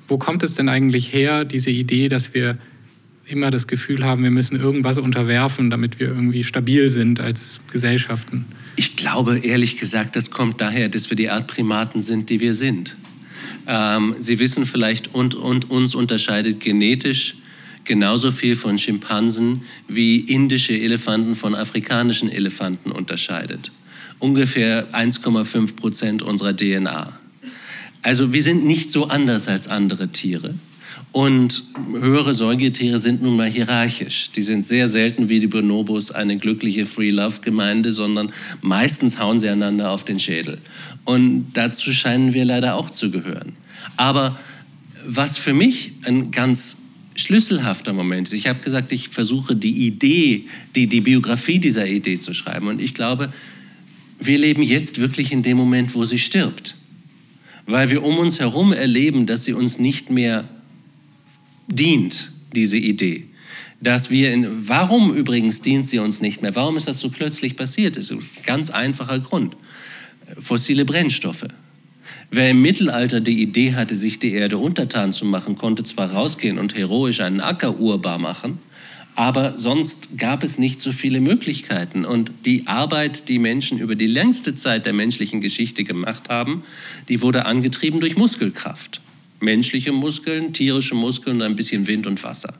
Wo 0.09 0.19
kommt 0.19 0.43
es 0.43 0.55
denn 0.55 0.69
eigentlich 0.69 1.13
her, 1.13 1.45
diese 1.45 1.71
Idee, 1.71 2.09
dass 2.09 2.35
wir 2.35 2.59
immer 3.27 3.51
das 3.51 3.67
Gefühl 3.67 4.05
haben, 4.05 4.23
wir 4.23 4.31
müssen 4.31 4.57
irgendwas 4.57 4.99
unterwerfen, 4.99 5.71
damit 5.71 5.99
wir 5.99 6.09
irgendwie 6.09 6.45
stabil 6.45 6.89
sind 6.89 7.21
als 7.21 7.61
Gesellschaften? 7.73 8.45
Ich 8.77 8.97
glaube 8.97 9.39
ehrlich 9.39 9.79
gesagt, 9.79 10.17
das 10.17 10.31
kommt 10.31 10.61
daher, 10.61 10.89
dass 10.89 11.09
wir 11.09 11.17
die 11.17 11.31
Art 11.31 11.47
Primaten 11.47 12.03
sind, 12.03 12.29
die 12.29 12.41
wir 12.41 12.55
sind. 12.55 12.97
Ähm, 13.67 14.17
Sie 14.19 14.39
wissen 14.39 14.67
vielleicht, 14.67 15.15
und, 15.15 15.35
und 15.35 15.71
uns 15.71 15.95
unterscheidet 15.95 16.61
genetisch 16.61 17.37
genauso 17.85 18.31
viel 18.31 18.57
von 18.57 18.79
Schimpansen 18.79 19.63
wie 19.89 20.19
indische 20.19 20.79
Elefanten 20.79 21.37
von 21.37 21.55
afrikanischen 21.55 22.31
Elefanten 22.31 22.91
unterscheidet. 22.91 23.73
Ungefähr 24.19 24.91
1,5 24.93 25.77
Prozent 25.77 26.23
unserer 26.23 26.57
DNA. 26.57 27.19
Also 28.03 28.33
wir 28.33 28.43
sind 28.43 28.65
nicht 28.65 28.91
so 28.91 29.07
anders 29.09 29.49
als 29.49 29.69
andere 29.69 30.09
Tiere. 30.09 30.55
Und 31.15 31.63
höhere 31.93 32.35
Säugetiere 32.35 32.99
sind 32.99 33.23
nun 33.23 33.37
mal 33.37 33.49
hierarchisch. 33.49 34.33
Die 34.33 34.43
sind 34.43 34.67
sehr 34.67 34.89
selten 34.89 35.29
wie 35.29 35.39
die 35.39 35.47
Bonobos 35.47 36.11
eine 36.11 36.37
glückliche 36.39 36.87
Free-Love-Gemeinde, 36.87 37.93
sondern 37.93 38.33
meistens 38.63 39.21
hauen 39.21 39.39
sie 39.39 39.49
einander 39.49 39.93
auf 39.93 40.03
den 40.05 40.19
Schädel. 40.19 40.59
Und 41.05 41.53
dazu 41.53 41.93
scheinen 41.93 42.35
wir 42.35 42.45
leider 42.45 42.75
auch 42.75 42.91
zu 42.91 43.13
gehören. 43.13 43.53
Aber 43.97 44.37
was 45.07 45.39
für 45.39 45.55
mich 45.55 45.93
ein 46.03 46.33
ganz 46.33 46.79
schlüsselhafter 47.15 47.93
Moment 47.93 48.27
ist, 48.27 48.33
ich 48.33 48.49
habe 48.49 48.59
gesagt, 48.59 48.91
ich 48.91 49.11
versuche 49.11 49.55
die 49.55 49.87
Idee, 49.87 50.47
die, 50.75 50.89
die 50.89 51.01
Biografie 51.01 51.61
dieser 51.61 51.87
Idee 51.87 52.19
zu 52.19 52.35
schreiben. 52.35 52.67
Und 52.67 52.83
ich 52.83 52.93
glaube, 52.93 53.33
wir 54.19 54.37
leben 54.37 54.65
jetzt 54.65 55.01
wirklich 55.01 55.31
in 55.31 55.43
dem 55.43 55.59
Moment, 55.59 55.95
wo 55.95 56.05
sie 56.05 56.19
stirbt. 56.19 56.75
Weil 57.67 57.91
wir 57.91 58.03
um 58.03 58.19
uns 58.19 58.41
herum 58.41 58.73
erleben, 58.73 59.27
dass 59.27 59.45
sie 59.45 59.53
uns 59.53 59.79
nicht 59.79 60.11
mehr 60.11 60.49
dient, 61.69 62.31
diese 62.55 62.79
Idee. 62.79 63.25
Dass 63.81 64.11
wir 64.11 64.33
in, 64.33 64.69
warum 64.69 65.15
übrigens 65.15 65.61
dient 65.61 65.87
sie 65.87 65.99
uns 65.99 66.21
nicht 66.21 66.43
mehr? 66.43 66.55
Warum 66.55 66.77
ist 66.77 66.89
das 66.89 67.01
so 67.01 67.11
plötzlich 67.11 67.57
passiert? 67.57 67.97
Das 67.97 68.07
ist 68.07 68.13
ein 68.13 68.23
ganz 68.45 68.71
einfacher 68.71 69.19
Grund. 69.19 69.57
Fossile 70.41 70.85
Brennstoffe. 70.85 71.47
Wer 72.31 72.51
im 72.51 72.63
Mittelalter 72.63 73.21
die 73.21 73.43
Idee 73.43 73.75
hatte, 73.75 73.97
sich 73.97 74.19
die 74.19 74.33
Erde 74.33 74.59
untertan 74.59 75.13
zu 75.13 75.25
machen, 75.25 75.57
konnte 75.57 75.85
zwar 75.85 76.13
rausgehen 76.13 76.59
und 76.59 76.75
heroisch 76.75 77.21
einen 77.21 77.41
Acker 77.41 77.79
urbar 77.79 78.19
machen, 78.19 78.59
aber 79.15 79.57
sonst 79.57 80.19
gab 80.19 80.43
es 80.43 80.59
nicht 80.59 80.83
so 80.83 80.91
viele 80.91 81.21
Möglichkeiten. 81.21 82.05
Und 82.05 82.33
die 82.45 82.67
Arbeit, 82.67 83.29
die 83.29 83.39
Menschen 83.39 83.79
über 83.79 83.95
die 83.95 84.09
längste 84.09 84.57
Zeit 84.57 84.87
der 84.87 84.93
menschlichen 84.93 85.41
Geschichte 85.41 85.85
gemacht 85.85 86.29
haben, 86.29 86.65
die 87.09 87.23
wurde 87.23 87.47
angetrieben 87.47 88.01
durch 88.01 88.17
Muskelkraft 88.17 89.01
menschliche 89.41 89.93
Muskeln, 89.93 90.53
tierische 90.53 90.95
Muskeln 90.95 91.37
und 91.37 91.43
ein 91.43 91.57
bisschen 91.57 91.87
Wind 91.87 92.07
und 92.07 92.23
Wasser. 92.23 92.55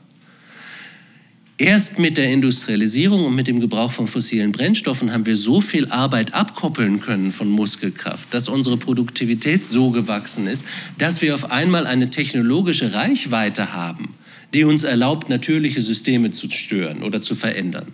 Erst 1.57 1.99
mit 1.99 2.17
der 2.17 2.33
Industrialisierung 2.33 3.23
und 3.23 3.33
mit 3.33 3.47
dem 3.47 3.61
Gebrauch 3.61 3.93
von 3.93 4.07
fossilen 4.07 4.51
Brennstoffen 4.51 5.13
haben 5.13 5.25
wir 5.25 5.37
so 5.37 5.61
viel 5.61 5.87
Arbeit 5.87 6.33
abkoppeln 6.33 6.99
können 6.99 7.31
von 7.31 7.49
Muskelkraft, 7.49 8.33
dass 8.33 8.49
unsere 8.49 8.75
Produktivität 8.75 9.65
so 9.65 9.91
gewachsen 9.91 10.47
ist, 10.47 10.65
dass 10.97 11.21
wir 11.21 11.33
auf 11.33 11.51
einmal 11.51 11.87
eine 11.87 12.09
technologische 12.09 12.91
Reichweite 12.91 13.71
haben, 13.71 14.09
die 14.53 14.65
uns 14.65 14.83
erlaubt, 14.83 15.29
natürliche 15.29 15.79
Systeme 15.79 16.31
zu 16.31 16.51
stören 16.51 17.03
oder 17.03 17.21
zu 17.21 17.35
verändern. 17.35 17.87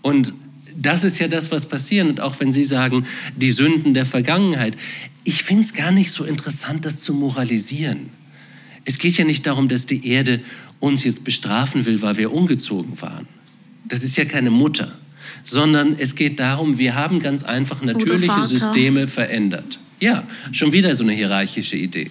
Und 0.00 0.32
das 0.76 1.04
ist 1.04 1.18
ja 1.18 1.28
das, 1.28 1.50
was 1.50 1.66
passiert. 1.66 2.08
Und 2.08 2.20
auch 2.20 2.40
wenn 2.40 2.50
Sie 2.50 2.64
sagen, 2.64 3.06
die 3.36 3.50
Sünden 3.50 3.94
der 3.94 4.06
Vergangenheit, 4.06 4.76
ich 5.24 5.42
finde 5.42 5.62
es 5.62 5.74
gar 5.74 5.90
nicht 5.90 6.10
so 6.10 6.24
interessant, 6.24 6.84
das 6.84 7.00
zu 7.00 7.14
moralisieren. 7.14 8.10
Es 8.84 8.98
geht 8.98 9.16
ja 9.16 9.24
nicht 9.24 9.46
darum, 9.46 9.68
dass 9.68 9.86
die 9.86 10.08
Erde 10.08 10.40
uns 10.80 11.04
jetzt 11.04 11.24
bestrafen 11.24 11.86
will, 11.86 12.02
weil 12.02 12.16
wir 12.16 12.32
umgezogen 12.32 13.00
waren. 13.00 13.28
Das 13.86 14.02
ist 14.02 14.16
ja 14.16 14.24
keine 14.24 14.50
Mutter, 14.50 14.92
sondern 15.44 15.96
es 15.98 16.16
geht 16.16 16.40
darum, 16.40 16.78
wir 16.78 16.94
haben 16.94 17.20
ganz 17.20 17.44
einfach 17.44 17.82
natürliche 17.82 18.44
Systeme 18.44 19.06
verändert. 19.06 19.78
Ja, 20.00 20.24
schon 20.50 20.72
wieder 20.72 20.96
so 20.96 21.04
eine 21.04 21.12
hierarchische 21.12 21.76
Idee. 21.76 22.10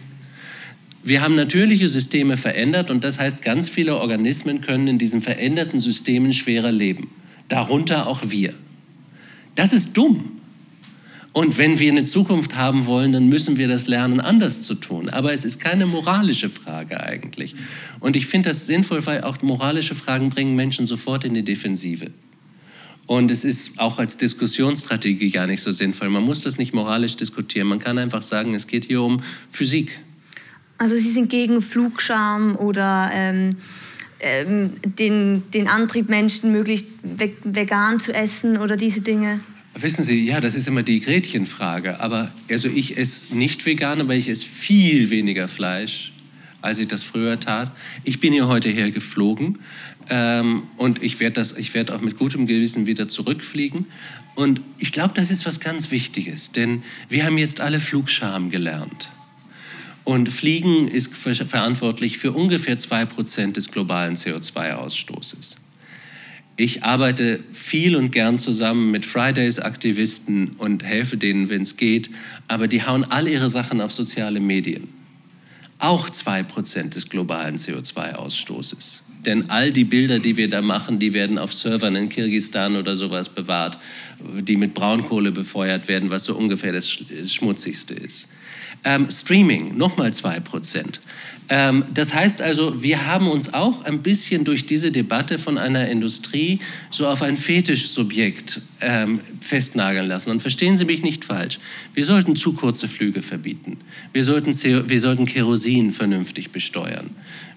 Wir 1.04 1.22
haben 1.22 1.36
natürliche 1.36 1.90
Systeme 1.90 2.38
verändert 2.38 2.92
und 2.92 3.04
das 3.04 3.20
heißt, 3.20 3.42
ganz 3.42 3.68
viele 3.68 3.98
Organismen 3.98 4.62
können 4.62 4.88
in 4.88 4.98
diesen 4.98 5.22
veränderten 5.22 5.80
Systemen 5.80 6.32
schwerer 6.32 6.72
leben. 6.72 7.10
Darunter 7.52 8.08
auch 8.08 8.22
wir. 8.28 8.54
Das 9.56 9.74
ist 9.74 9.98
dumm. 9.98 10.40
Und 11.34 11.58
wenn 11.58 11.80
wir 11.80 11.92
eine 11.92 12.06
Zukunft 12.06 12.56
haben 12.56 12.86
wollen, 12.86 13.12
dann 13.12 13.28
müssen 13.28 13.58
wir 13.58 13.68
das 13.68 13.88
lernen, 13.88 14.22
anders 14.22 14.64
zu 14.64 14.76
tun. 14.76 15.10
Aber 15.10 15.34
es 15.34 15.44
ist 15.44 15.60
keine 15.60 15.86
moralische 15.86 16.50
Frage 16.50 17.02
eigentlich. 17.02 17.56
Und 18.00 18.16
ich 18.16 18.28
finde 18.28 18.50
das 18.50 18.68
sinnvoll, 18.68 19.06
weil 19.06 19.26
auch 19.26 19.42
moralische 19.42 19.96
Fragen 19.96 20.30
bringen 20.30 20.56
Menschen 20.56 20.88
sofort 20.88 21.26
in 21.26 21.34
die 21.34 21.44
Defensive. 21.44 22.12
Und 23.06 23.32
es 23.32 23.44
ist 23.44 23.80
auch 23.80 24.00
als 24.00 24.16
Diskussionsstrategie 24.16 25.32
gar 25.32 25.46
nicht 25.46 25.62
so 25.62 25.72
sinnvoll. 25.72 26.10
Man 26.10 26.24
muss 26.24 26.40
das 26.40 26.58
nicht 26.58 26.74
moralisch 26.74 27.18
diskutieren. 27.18 27.68
Man 27.68 27.80
kann 27.80 27.98
einfach 27.98 28.22
sagen, 28.22 28.54
es 28.54 28.68
geht 28.68 28.86
hier 28.86 29.02
um 29.02 29.22
Physik. 29.50 30.00
Also 30.78 30.96
Sie 30.96 31.12
sind 31.12 31.30
gegen 31.30 31.62
Flugscham 31.62 32.56
oder 32.56 33.12
ähm, 33.14 33.58
ähm, 34.22 34.72
den, 34.84 35.44
den 35.54 35.68
Antrieb, 35.68 36.10
Menschen 36.10 36.52
möglichst 36.52 36.88
vegan 37.44 38.00
zu 38.00 38.14
essen 38.14 38.58
oder 38.58 38.78
diese 38.78 39.02
Dinge? 39.02 39.40
Wissen 39.74 40.04
Sie, 40.04 40.26
ja, 40.26 40.42
das 40.42 40.56
ist 40.56 40.68
immer 40.68 40.84
die 40.84 41.00
Gretchenfrage. 41.00 42.00
Aber 42.00 42.32
also 42.50 42.68
ich 42.68 42.98
esse 42.98 43.36
nicht 43.36 43.66
vegan, 43.66 44.02
aber 44.02 44.16
ich 44.16 44.28
esse 44.28 44.46
viel 44.46 45.10
weniger 45.10 45.48
Fleisch, 45.48 46.12
als 46.62 46.80
ich 46.80 46.88
das 46.88 47.04
früher 47.04 47.40
tat. 47.40 47.72
Ich 48.04 48.20
bin 48.20 48.34
hier 48.34 48.48
heute 48.48 48.70
her 48.70 48.92
geflogen 48.92 49.60
ähm, 50.10 50.64
und 50.78 51.02
ich 51.02 51.20
werde 51.20 51.42
werd 51.42 51.92
auch 51.92 52.02
mit 52.02 52.18
gutem 52.18 52.48
Gewissen 52.48 52.86
wieder 52.86 53.08
zurückfliegen. 53.08 53.88
Und 54.36 54.62
ich 54.78 54.92
glaube, 54.92 55.14
das 55.14 55.32
ist 55.32 55.46
was 55.46 55.60
ganz 55.60 55.92
Wichtiges, 55.92 56.52
denn 56.52 56.84
wir 57.10 57.26
haben 57.26 57.38
jetzt 57.38 57.62
alle 57.62 57.80
Flugscham 57.80 58.50
gelernt. 58.50 59.10
Und 60.04 60.30
Fliegen 60.30 60.88
ist 60.88 61.16
verantwortlich 61.16 62.18
für 62.18 62.32
ungefähr 62.32 62.78
2% 62.78 63.54
des 63.54 63.72
globalen 63.72 64.16
CO2-Ausstoßes. 64.16 65.58
Ich 66.58 66.84
arbeite 66.84 67.44
viel 67.54 67.96
und 67.96 68.12
gern 68.12 68.38
zusammen 68.38 68.92
mit 68.92 69.06
Fridays-Aktivisten 69.06 70.52
und 70.58 70.84
helfe 70.84 71.18
denen, 71.18 71.50
wenn 71.50 71.62
es 71.62 71.78
geht, 71.78 72.10
aber 72.48 72.68
die 72.68 72.84
hauen 72.84 73.04
alle 73.06 73.32
ihre 73.32 73.50
Sachen 73.50 73.82
auf 73.82 73.94
soziale 73.94 74.40
Medien. 74.40 74.90
Auch 75.80 76.10
2% 76.10 76.90
des 76.90 77.10
globalen 77.10 77.58
CO2-Ausstoßes. 77.58 79.02
Denn 79.26 79.50
all 79.50 79.72
die 79.72 79.86
Bilder, 79.86 80.20
die 80.20 80.36
wir 80.36 80.50
da 80.50 80.62
machen, 80.62 81.00
die 81.00 81.14
werden 81.14 81.38
auf 81.38 81.54
Servern 81.54 81.96
in 81.96 82.10
Kirgisistan 82.10 82.76
oder 82.76 82.98
sowas 82.98 83.30
bewahrt, 83.30 83.78
die 84.20 84.56
mit 84.56 84.74
Braunkohle 84.74 85.32
befeuert 85.32 85.88
werden, 85.88 86.10
was 86.10 86.26
so 86.26 86.36
ungefähr 86.36 86.74
das 86.74 86.90
Schmutzigste 86.90 87.94
ist. 87.94 88.28
Ähm, 88.84 89.12
Streaming, 89.12 89.78
nochmal 89.78 90.10
2%. 90.10 91.00
Ähm, 91.50 91.84
das 91.94 92.14
heißt 92.14 92.42
also, 92.42 92.82
wir 92.82 93.06
haben 93.08 93.28
uns 93.28 93.54
auch 93.54 93.84
ein 93.84 94.02
bisschen 94.02 94.46
durch 94.46 94.66
diese 94.66 94.90
Debatte 94.90 95.38
von 95.38 95.58
einer 95.58 95.90
Industrie 95.90 96.60
so 96.90 97.08
auf 97.08 97.22
ein 97.22 97.36
Fetischsubjekt 97.36 98.62
ähm, 98.80 99.20
festnageln 99.42 100.08
lassen. 100.08 100.32
Und 100.32 100.42
verstehen 100.42 100.78
Sie 100.78 100.86
mich 100.86 101.04
nicht 101.04 101.26
falsch. 101.26 101.60
Wir 101.94 102.06
sollten 102.06 102.38
zu 102.38 102.54
kurze 102.54 102.88
Flüge 102.88 103.22
verbieten. 103.22 103.78
Wir 104.14 104.24
sollten, 104.24 104.54
wir 104.54 105.00
sollten 105.02 105.26
Kerosin 105.26 105.92
vernünftig 105.92 106.52
besteuern. 106.52 107.10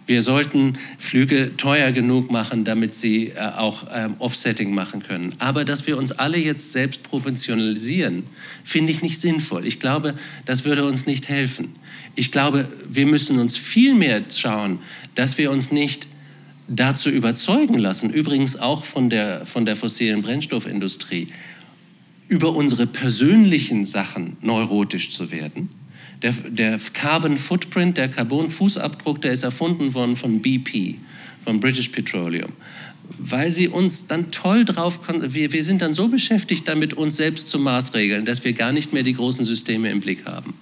Wir 0.07 0.21
sollten 0.21 0.75
Flüge 0.99 1.57
teuer 1.57 1.91
genug 1.91 2.31
machen, 2.31 2.65
damit 2.65 2.95
sie 2.95 3.29
äh, 3.29 3.39
auch 3.39 3.87
ähm, 3.93 4.17
Offsetting 4.19 4.75
machen 4.75 5.03
können. 5.03 5.35
Aber 5.39 5.65
dass 5.65 5.87
wir 5.87 5.97
uns 5.97 6.13
alle 6.13 6.37
jetzt 6.37 6.73
selbst 6.73 7.03
professionalisieren, 7.03 8.25
finde 8.65 8.93
ich 8.93 9.01
nicht 9.01 9.19
sinnvoll. 9.19 9.67
Ich 9.67 9.81
glaube, 9.81 10.15
das 10.45 10.65
würde 10.65 10.85
uns 10.85 11.07
nicht 11.07 11.29
helfen. 11.29 11.73
Ich 12.17 12.31
glaube, 12.31 12.69
wir 12.89 13.07
müssen 13.07 13.39
uns 13.39 13.57
viel 13.57 13.95
mehr 13.95 14.23
schauen, 14.31 14.81
dass 15.15 15.39
wir 15.39 15.51
uns 15.51 15.73
nicht 15.73 16.07
dazu 16.69 17.09
überzeugen 17.11 17.79
lassen, 17.79 18.11
übrigens 18.11 18.57
auch 18.57 18.85
von 18.85 19.09
der, 19.09 19.47
von 19.47 19.65
der 19.65 19.77
fossilen 19.77 20.23
Brennstoffindustrie, 20.23 21.29
über 22.29 22.55
unsere 22.55 22.87
persönlichen 22.87 23.85
Sachen 23.85 24.37
neurotisch 24.41 25.11
zu 25.11 25.31
werden 25.31 25.69
der, 26.25 26.33
der 26.33 26.81
Carbon 26.95 27.37
Footprint, 27.37 27.99
der 27.99 28.09
Carbon-Fußabdruck, 28.09 29.21
der 29.21 29.33
ist 29.33 29.43
erfunden 29.43 29.93
worden 29.93 30.17
von 30.17 30.41
BP, 30.41 30.97
von 31.45 31.61
British 31.61 31.91
Petroleum. 31.91 32.53
Weil 33.19 33.51
sie 33.51 33.69
uns 33.69 34.07
dann 34.07 34.31
toll 34.31 34.65
drauf, 34.65 35.01
wir, 35.21 35.53
wir 35.53 35.63
sind 35.63 35.83
dann 35.83 35.93
so 35.93 36.09
beschäftigt 36.09 36.67
damit, 36.67 36.95
uns 36.95 37.19
selbst 37.19 37.49
zu 37.49 37.59
maßregeln, 37.59 38.25
dass 38.25 38.43
wir 38.43 38.55
gar 38.55 38.73
nicht 38.73 38.95
mehr 38.95 39.03
die 39.03 39.13
großen 39.13 39.45
Systeme 39.45 39.91
im 39.91 40.01
Blick 40.01 40.25
haben. 40.25 40.55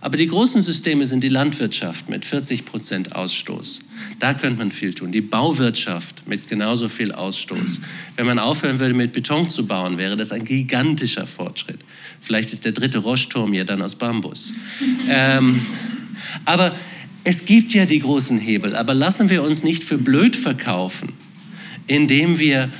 Aber 0.00 0.18
die 0.18 0.26
großen 0.26 0.60
Systeme 0.60 1.06
sind 1.06 1.22
die 1.22 1.28
Landwirtschaft 1.28 2.10
mit 2.10 2.24
40 2.26 2.64
Prozent 2.66 3.14
Ausstoß. 3.14 3.80
Da 4.18 4.34
könnte 4.34 4.58
man 4.58 4.72
viel 4.72 4.92
tun. 4.92 5.12
Die 5.12 5.22
Bauwirtschaft 5.22 6.28
mit 6.28 6.48
genauso 6.48 6.88
viel 6.88 7.12
Ausstoß. 7.12 7.80
Wenn 8.16 8.26
man 8.26 8.38
aufhören 8.38 8.80
würde, 8.80 8.92
mit 8.92 9.12
Beton 9.12 9.48
zu 9.48 9.66
bauen, 9.66 9.96
wäre 9.96 10.16
das 10.16 10.32
ein 10.32 10.44
gigantischer 10.44 11.26
Fortschritt. 11.26 11.78
Vielleicht 12.24 12.54
ist 12.54 12.64
der 12.64 12.72
dritte 12.72 12.98
Roschturm 12.98 13.52
ja 13.52 13.64
dann 13.64 13.82
aus 13.82 13.96
Bambus. 13.96 14.54
ähm, 15.08 15.60
aber 16.46 16.74
es 17.22 17.44
gibt 17.44 17.74
ja 17.74 17.84
die 17.84 17.98
großen 17.98 18.38
Hebel. 18.38 18.74
Aber 18.74 18.94
lassen 18.94 19.28
wir 19.28 19.42
uns 19.42 19.62
nicht 19.62 19.84
für 19.84 19.98
blöd 19.98 20.34
verkaufen, 20.34 21.12
indem 21.86 22.38
wir 22.38 22.70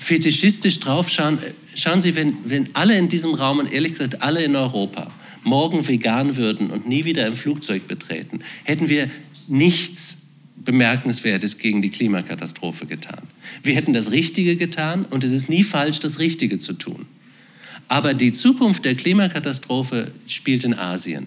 fetischistisch 0.00 0.80
draufschauen. 0.80 1.38
Schauen 1.76 2.00
Sie, 2.00 2.16
wenn, 2.16 2.34
wenn 2.44 2.70
alle 2.74 2.98
in 2.98 3.08
diesem 3.08 3.34
Raum 3.34 3.60
und 3.60 3.72
ehrlich 3.72 3.92
gesagt 3.92 4.20
alle 4.20 4.42
in 4.42 4.56
Europa 4.56 5.12
morgen 5.44 5.86
vegan 5.86 6.36
würden 6.36 6.70
und 6.70 6.88
nie 6.88 7.04
wieder 7.04 7.24
ein 7.24 7.36
Flugzeug 7.36 7.86
betreten, 7.86 8.40
hätten 8.64 8.88
wir 8.88 9.08
nichts 9.46 10.18
Bemerkenswertes 10.56 11.58
gegen 11.58 11.82
die 11.82 11.90
Klimakatastrophe 11.90 12.86
getan. 12.86 13.22
Wir 13.62 13.74
hätten 13.74 13.92
das 13.92 14.10
Richtige 14.10 14.56
getan 14.56 15.04
und 15.04 15.22
es 15.22 15.30
ist 15.30 15.48
nie 15.48 15.62
falsch, 15.62 16.00
das 16.00 16.18
Richtige 16.18 16.58
zu 16.58 16.72
tun. 16.72 17.06
Aber 17.92 18.14
die 18.14 18.32
Zukunft 18.32 18.86
der 18.86 18.94
Klimakatastrophe 18.94 20.12
spielt 20.26 20.64
in 20.64 20.72
Asien. 20.72 21.26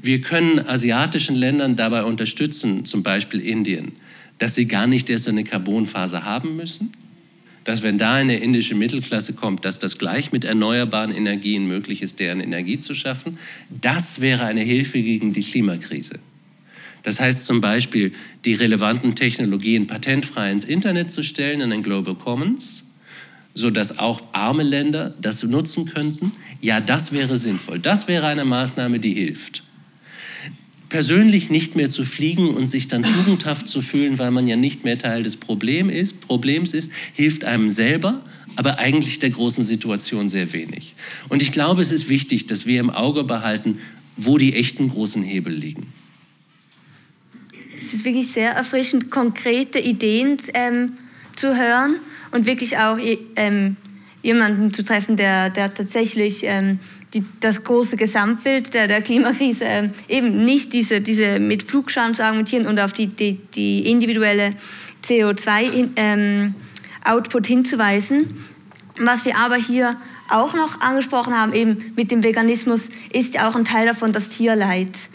Wir 0.00 0.20
können 0.20 0.60
asiatischen 0.60 1.34
Ländern 1.34 1.74
dabei 1.74 2.04
unterstützen, 2.04 2.84
zum 2.84 3.02
Beispiel 3.02 3.40
Indien, 3.40 3.90
dass 4.38 4.54
sie 4.54 4.68
gar 4.68 4.86
nicht 4.86 5.10
erst 5.10 5.26
eine 5.26 5.42
Carbonphase 5.42 6.24
haben 6.24 6.54
müssen, 6.54 6.92
dass 7.64 7.82
wenn 7.82 7.98
da 7.98 8.14
eine 8.14 8.36
indische 8.36 8.76
Mittelklasse 8.76 9.32
kommt, 9.32 9.64
dass 9.64 9.80
das 9.80 9.98
gleich 9.98 10.30
mit 10.30 10.44
erneuerbaren 10.44 11.10
Energien 11.10 11.66
möglich 11.66 12.00
ist, 12.02 12.20
deren 12.20 12.38
Energie 12.38 12.78
zu 12.78 12.94
schaffen. 12.94 13.36
Das 13.68 14.20
wäre 14.20 14.44
eine 14.44 14.62
Hilfe 14.62 15.02
gegen 15.02 15.32
die 15.32 15.42
Klimakrise. 15.42 16.20
Das 17.02 17.18
heißt 17.18 17.44
zum 17.44 17.60
Beispiel, 17.60 18.12
die 18.44 18.54
relevanten 18.54 19.16
Technologien 19.16 19.88
patentfrei 19.88 20.52
ins 20.52 20.64
Internet 20.64 21.10
zu 21.10 21.24
stellen, 21.24 21.60
in 21.60 21.70
den 21.70 21.82
Global 21.82 22.14
Commons, 22.14 22.84
sodass 23.54 23.98
auch 23.98 24.22
arme 24.32 24.62
Länder 24.62 25.14
das 25.20 25.42
nutzen 25.42 25.86
könnten. 25.86 26.32
Ja, 26.60 26.80
das 26.80 27.12
wäre 27.12 27.36
sinnvoll. 27.36 27.78
Das 27.78 28.08
wäre 28.08 28.26
eine 28.26 28.44
Maßnahme, 28.44 28.98
die 28.98 29.12
hilft 29.12 29.62
persönlich 30.92 31.48
nicht 31.48 31.74
mehr 31.74 31.88
zu 31.88 32.04
fliegen 32.04 32.50
und 32.50 32.68
sich 32.68 32.86
dann 32.86 33.02
tugendhaft 33.02 33.66
zu 33.66 33.80
fühlen, 33.80 34.18
weil 34.18 34.30
man 34.30 34.46
ja 34.46 34.56
nicht 34.56 34.84
mehr 34.84 34.98
Teil 34.98 35.22
des 35.22 35.38
Problem 35.38 35.88
ist, 35.88 36.20
Problems 36.20 36.74
ist, 36.74 36.92
hilft 37.14 37.44
einem 37.44 37.70
selber, 37.70 38.22
aber 38.56 38.78
eigentlich 38.78 39.18
der 39.18 39.30
großen 39.30 39.64
Situation 39.64 40.28
sehr 40.28 40.52
wenig. 40.52 40.94
Und 41.30 41.42
ich 41.42 41.50
glaube, 41.50 41.80
es 41.80 41.90
ist 41.90 42.10
wichtig, 42.10 42.46
dass 42.46 42.66
wir 42.66 42.78
im 42.78 42.90
Auge 42.90 43.24
behalten, 43.24 43.78
wo 44.18 44.36
die 44.36 44.52
echten 44.52 44.90
großen 44.90 45.22
Hebel 45.22 45.54
liegen. 45.54 45.86
Es 47.80 47.94
ist 47.94 48.04
wirklich 48.04 48.28
sehr 48.28 48.52
erfrischend, 48.52 49.10
konkrete 49.10 49.78
Ideen 49.78 50.36
ähm, 50.52 50.92
zu 51.34 51.56
hören 51.56 51.96
und 52.32 52.46
wirklich 52.46 52.78
auch 52.78 52.98
ähm, 53.36 53.76
jemanden 54.22 54.74
zu 54.74 54.84
treffen, 54.84 55.16
der, 55.16 55.50
der 55.50 55.72
tatsächlich 55.72 56.42
ähm, 56.44 56.80
die, 57.14 57.24
das 57.40 57.64
große 57.64 57.96
Gesamtbild 57.96 58.74
der, 58.74 58.86
der 58.88 59.00
Klimakrise 59.02 59.64
äh, 59.64 59.88
eben 60.08 60.44
nicht 60.44 60.72
diese, 60.72 61.00
diese 61.00 61.38
mit 61.38 61.62
Flugscham 61.64 62.14
zu 62.14 62.24
argumentieren 62.24 62.66
und 62.66 62.80
auf 62.80 62.92
die, 62.92 63.08
die, 63.08 63.34
die 63.54 63.90
individuelle 63.90 64.54
CO2-Output 65.04 67.46
ähm, 67.46 67.54
hinzuweisen. 67.54 68.44
Was 68.98 69.24
wir 69.24 69.36
aber 69.36 69.56
hier 69.56 69.96
auch 70.28 70.54
noch 70.54 70.80
angesprochen 70.80 71.34
haben, 71.34 71.52
eben 71.52 71.92
mit 71.96 72.10
dem 72.10 72.22
Veganismus, 72.22 72.88
ist 73.12 73.34
ja 73.34 73.48
auch 73.48 73.56
ein 73.56 73.64
Teil 73.64 73.86
davon 73.86 74.12
das 74.12 74.28
Tierleid. 74.28 75.10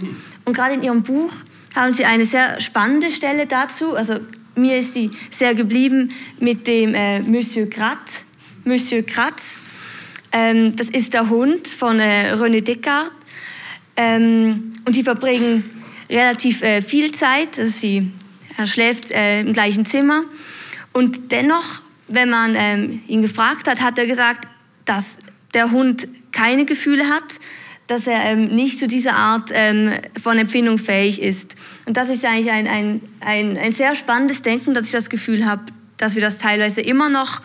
Und 0.45 0.53
gerade 0.53 0.75
in 0.75 0.84
Ihrem 0.84 1.03
Buch 1.03 1.34
haben 1.75 1.93
Sie 1.93 2.06
eine 2.06 2.25
sehr 2.25 2.62
spannende 2.62 3.12
Stelle 3.12 3.45
dazu. 3.45 3.95
Also 3.95 4.19
mir 4.58 4.78
ist 4.78 4.96
die 4.96 5.12
sehr 5.32 5.56
geblieben 5.56 6.12
mit 6.39 6.67
dem 6.67 6.93
äh, 6.93 7.20
Monsieur 7.20 7.70
Kratz. 7.70 8.26
Monsieur 8.63 9.04
Kratz, 9.04 9.62
ähm, 10.32 10.76
das 10.76 10.89
ist 10.89 11.13
der 11.13 11.30
Hund 11.30 11.67
von 11.67 12.00
äh, 12.00 12.34
René 12.34 12.62
Descartes. 12.62 13.13
Ähm, 13.96 14.74
und 14.86 14.96
die 14.96 15.04
verbringen 15.04 15.63
relativ 16.10 16.62
äh, 16.62 16.82
viel 16.82 17.12
Zeit. 17.12 17.58
Also 17.58 17.72
sie, 17.72 18.12
er 18.58 18.67
schläft 18.67 19.12
äh, 19.12 19.41
im 19.41 19.54
gleichen 19.54 19.86
Zimmer. 19.86 20.24
Und 20.93 21.32
dennoch, 21.32 21.82
wenn 22.08 22.30
man 22.30 22.56
ähm, 22.56 23.02
ihn 23.08 23.22
gefragt 23.22 23.67
hat, 23.67 23.82
hat 23.82 23.98
er 23.98 24.06
gesagt, 24.06 24.48
dass 24.86 25.17
der 25.54 25.72
Hund 25.72 26.08
keine 26.32 26.65
Gefühle 26.65 27.10
hat, 27.10 27.39
dass 27.88 28.06
er 28.06 28.23
ähm, 28.26 28.47
nicht 28.47 28.80
zu 28.80 28.88
dieser 28.88 29.15
Art 29.15 29.50
ähm, 29.54 29.91
von 30.21 30.38
Empfindung 30.38 30.78
fähig 30.78 31.21
ist. 31.21 31.56
Und 31.86 31.97
das 31.97 32.10
ist 32.10 32.23
eigentlich 32.26 32.52
ein, 32.52 32.67
ein, 32.67 33.02
ein, 33.21 33.58
ein 33.58 33.71
sehr 33.71 33.95
spannendes 33.95 34.41
Denken, 34.41 34.73
dass 34.73 34.88
ich 34.88 34.91
das 34.91 35.10
Gefühl 35.10 35.45
habe, 35.45 35.63
dass 35.95 36.15
wir 36.15 36.21
das 36.21 36.38
teilweise 36.38 36.82
immer 36.82 37.10
noch 37.10 37.41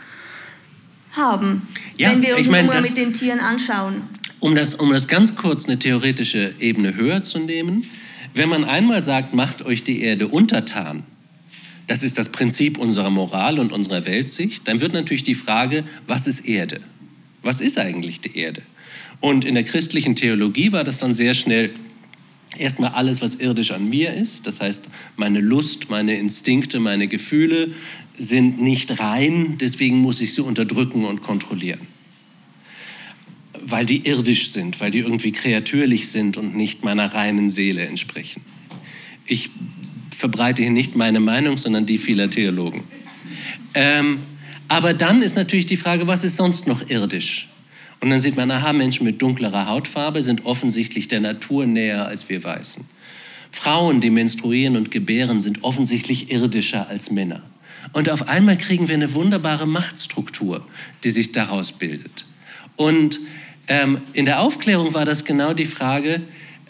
haben, 1.13 1.67
ja, 1.99 2.11
wenn 2.11 2.23
wir 2.23 2.37
uns 2.37 2.47
ich 2.47 2.51
mein, 2.51 2.67
das, 2.67 2.89
mit 2.89 2.97
den 2.97 3.13
Tieren 3.13 3.41
anschauen. 3.41 4.03
Um 4.41 4.55
das, 4.55 4.75
um 4.75 4.91
das 4.91 5.07
ganz 5.07 5.37
kurz 5.37 5.67
eine 5.67 5.79
theoretische 5.79 6.55
Ebene 6.59 6.97
höher 6.97 7.23
zu 7.23 7.39
nehmen, 7.39 7.85
wenn 8.35 8.49
man 8.49 8.65
einmal 8.65 9.01
sagt, 9.01 9.35
macht 9.35 9.63
euch 9.63 9.85
die 9.85 10.01
Erde 10.01 10.29
untertan, 10.29 11.05
das 11.87 12.03
ist 12.03 12.19
das 12.19 12.31
Prinzip 12.31 12.79
unserer 12.79 13.11
Moral 13.11 13.59
und 13.59 13.73
unserer 13.73 14.07
Weltsicht, 14.07 14.67
dann 14.67 14.81
wird 14.81 14.95
natürlich 14.95 15.25
die 15.25 15.35
Frage, 15.35 15.85
was 16.07 16.27
ist 16.27 16.41
Erde? 16.41 16.81
Was 17.43 17.61
ist 17.61 17.79
eigentlich 17.79 18.21
die 18.21 18.37
Erde? 18.37 18.63
Und 19.23 19.45
in 19.45 19.55
der 19.55 19.63
christlichen 19.63 20.17
Theologie 20.17 20.73
war 20.73 20.83
das 20.83 20.99
dann 20.99 21.15
sehr 21.15 21.33
schnell 21.33 21.71
erstmal 22.59 22.91
alles, 22.91 23.23
was 23.23 23.37
irdisch 23.37 23.71
an 23.71 23.89
mir 23.89 24.13
ist, 24.13 24.49
das 24.49 24.61
heißt 24.61 24.87
meine 25.17 25.39
Lust, 25.39 25.91
meine 25.91 26.17
Instinkte, 26.17 26.81
meine 26.81 27.07
Gefühle, 27.07 27.71
sind 28.19 28.61
nicht 28.61 28.99
rein, 28.99 29.59
deswegen 29.61 29.99
muss 29.99 30.21
ich 30.21 30.35
sie 30.35 30.43
unterdrücken 30.43 31.05
und 31.05 31.23
kontrollieren. 31.23 31.81
Weil 33.65 33.87
die 33.87 34.09
irdisch 34.09 34.51
sind, 34.51 34.81
weil 34.81 34.91
die 34.91 34.99
irgendwie 34.99 35.31
kreatürlich 35.31 36.09
sind 36.09 36.37
und 36.37 36.57
nicht 36.57 36.83
meiner 36.83 37.15
reinen 37.15 37.49
Seele 37.49 37.87
entsprechen. 37.87 38.43
Ich 39.25 39.51
verbreite 40.11 40.63
hier 40.63 40.73
nicht 40.73 40.97
meine 40.97 41.21
Meinung, 41.21 41.59
sondern 41.59 41.87
die 41.87 41.97
vieler 41.97 42.29
Theologen. 42.29 42.83
Ähm, 43.75 44.19
aber 44.67 44.95
dann 44.95 45.23
ist 45.23 45.37
natürlich 45.37 45.67
die 45.67 45.77
Frage, 45.77 46.09
was 46.09 46.25
ist 46.25 46.37
sonst 46.37 46.67
noch 46.67 46.91
irdisch? 46.91 47.52
Und 48.03 48.11
dann 48.11 48.19
sieht 48.19 48.37
man, 48.37 48.51
aha, 48.51 48.73
Menschen 48.73 49.05
mit 49.05 49.23
dunklerer 49.23 49.69
Hautfarbe 49.69 50.23
sind 50.23 50.45
offensichtlich 50.45 51.07
der 51.07 51.21
Natur 51.21 51.67
näher 51.67 52.09
als 52.09 52.29
wir 52.29 52.43
Weißen. 52.43 52.85
Frauen, 53.53 54.01
die 54.01 54.11
menstruieren 54.11 54.77
und 54.77 54.91
gebären, 54.91 55.41
sind 55.41 55.63
offensichtlich 55.63 56.33
irdischer 56.33 56.89
als 56.89 57.13
Männer. 57.13 57.43
Und 57.93 58.11
auf 58.11 58.29
einmal 58.29 58.57
kriegen 58.59 58.89
wir 58.89 58.97
eine 58.97 59.15
wunderbare 59.15 59.67
Machtstruktur, 59.67 60.67
die 61.05 61.11
sich 61.11 61.31
daraus 61.31 61.71
bildet. 61.71 62.25
Und 62.75 63.21
ähm, 63.69 64.01
in 64.15 64.25
der 64.25 64.41
Aufklärung 64.41 64.95
war 64.95 65.05
das 65.05 65.25
genau 65.25 65.55
die 65.55 65.67
Frage, 65.67 66.23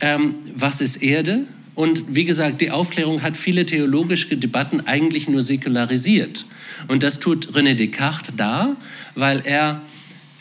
ähm, 0.03 0.35
was 0.55 0.83
ist 0.83 0.97
Erde? 0.97 1.47
Und 1.75 2.15
wie 2.15 2.27
gesagt, 2.27 2.61
die 2.61 2.71
Aufklärung 2.71 3.23
hat 3.23 3.39
viele 3.39 3.65
theologische 3.65 4.37
Debatten 4.37 4.83
eigentlich 4.87 5.31
nur 5.31 5.41
säkularisiert. 5.41 6.45
Und 6.89 7.03
das 7.03 7.21
tut 7.21 7.53
René 7.53 7.73
Descartes 7.73 8.35
da, 8.37 8.77
weil 9.15 9.41
er 9.47 9.81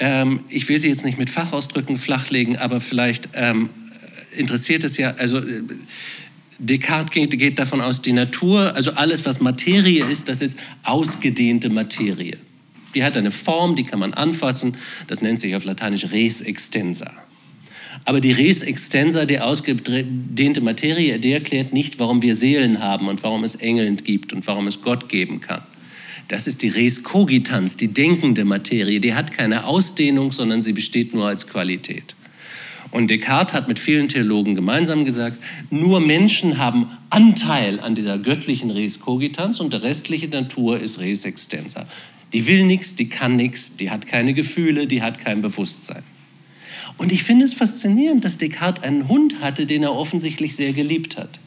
ähm, 0.02 0.40
ich 0.50 0.68
will 0.68 0.80
sie 0.80 0.88
jetzt 0.88 1.06
nicht 1.06 1.20
mit 1.20 1.30
Fachausdrücken 1.30 2.00
flachlegen, 2.00 2.58
aber 2.58 2.82
vielleicht 2.82 3.30
ähm, 3.36 3.70
interessiert 4.36 4.84
es 4.84 4.98
ja, 4.98 5.12
also 5.12 5.38
äh, 5.38 5.62
Descartes 6.58 7.12
geht, 7.12 7.38
geht 7.38 7.60
davon 7.60 7.82
aus, 7.82 8.02
die 8.02 8.12
Natur, 8.12 8.76
also 8.76 8.92
alles, 8.94 9.26
was 9.28 9.42
Materie 9.42 10.04
ist, 10.04 10.28
das 10.28 10.42
ist 10.42 10.60
ausgedehnte 10.82 11.70
Materie. 11.70 12.38
Die 12.96 13.04
hat 13.04 13.16
eine 13.16 13.30
Form, 13.30 13.76
die 13.76 13.84
kann 13.84 14.00
man 14.00 14.16
anfassen, 14.16 14.76
das 15.06 15.22
nennt 15.22 15.40
sich 15.40 15.56
auf 15.56 15.66
Lateinisch 15.66 16.12
res 16.12 16.42
extensa. 16.42 17.12
Aber 18.04 18.22
die 18.22 18.32
res 18.32 18.64
extensa, 18.64 19.26
die 19.26 19.40
ausgedehnte 19.40 20.62
Materie, 20.62 21.20
die 21.20 21.32
erklärt 21.32 21.74
nicht, 21.74 22.00
warum 22.00 22.24
wir 22.24 22.34
Seelen 22.34 22.80
haben 22.80 23.08
und 23.08 23.22
warum 23.22 23.44
es 23.44 23.56
Engel 23.56 23.96
gibt 23.98 24.34
und 24.34 24.48
warum 24.48 24.66
es 24.66 24.82
Gott 24.82 25.10
geben 25.10 25.42
kann. 25.42 25.62
Das 26.28 26.48
ist 26.48 26.62
die 26.62 26.70
Res 26.70 27.04
cogitans, 27.04 27.78
die 27.78 27.90
denkende 27.90 28.46
Materie. 28.46 29.00
Die 29.00 29.14
hat 29.14 29.32
keine 29.32 29.66
Ausdehnung, 29.66 30.32
sondern 30.32 30.64
sie 30.64 30.74
besteht 30.74 31.14
nur 31.14 31.28
als 31.28 31.48
Qualität. 31.48 32.16
Und 32.92 33.10
Descartes 33.10 33.54
hat 33.54 33.68
mit 33.68 33.80
vielen 33.80 34.10
Theologen 34.10 34.54
gemeinsam 34.54 35.06
gesagt, 35.06 35.38
nur 35.70 36.02
Menschen 36.02 36.58
haben 36.58 36.88
Anteil 37.10 37.80
an 37.80 37.96
dieser 37.96 38.18
göttlichen 38.18 38.70
Res 38.70 39.00
cogitans 39.00 39.60
und 39.62 39.72
der 39.72 39.84
restliche 39.84 40.28
Natur 40.28 40.80
ist 40.80 41.00
Res 41.00 41.26
extensa. 41.26 41.88
Die 42.34 42.48
will 42.48 42.66
nichts, 42.66 42.96
die 42.96 43.08
kann 43.08 43.36
nichts, 43.36 43.76
die 43.78 43.90
hat 43.90 44.08
keine 44.08 44.34
Gefühle, 44.34 44.88
die 44.88 45.02
hat 45.02 45.20
kein 45.20 45.42
Bewusstsein. 45.42 46.04
Und 46.98 47.12
ich 47.12 47.24
finde 47.24 47.46
es 47.46 47.54
faszinierend, 47.54 48.26
dass 48.26 48.38
Descartes 48.38 48.84
einen 48.84 49.08
Hund 49.08 49.42
hatte, 49.42 49.66
den 49.66 49.84
er 49.84 49.96
offensichtlich 49.96 50.56
sehr 50.56 50.74
geliebt 50.74 51.18
hat. 51.18 51.40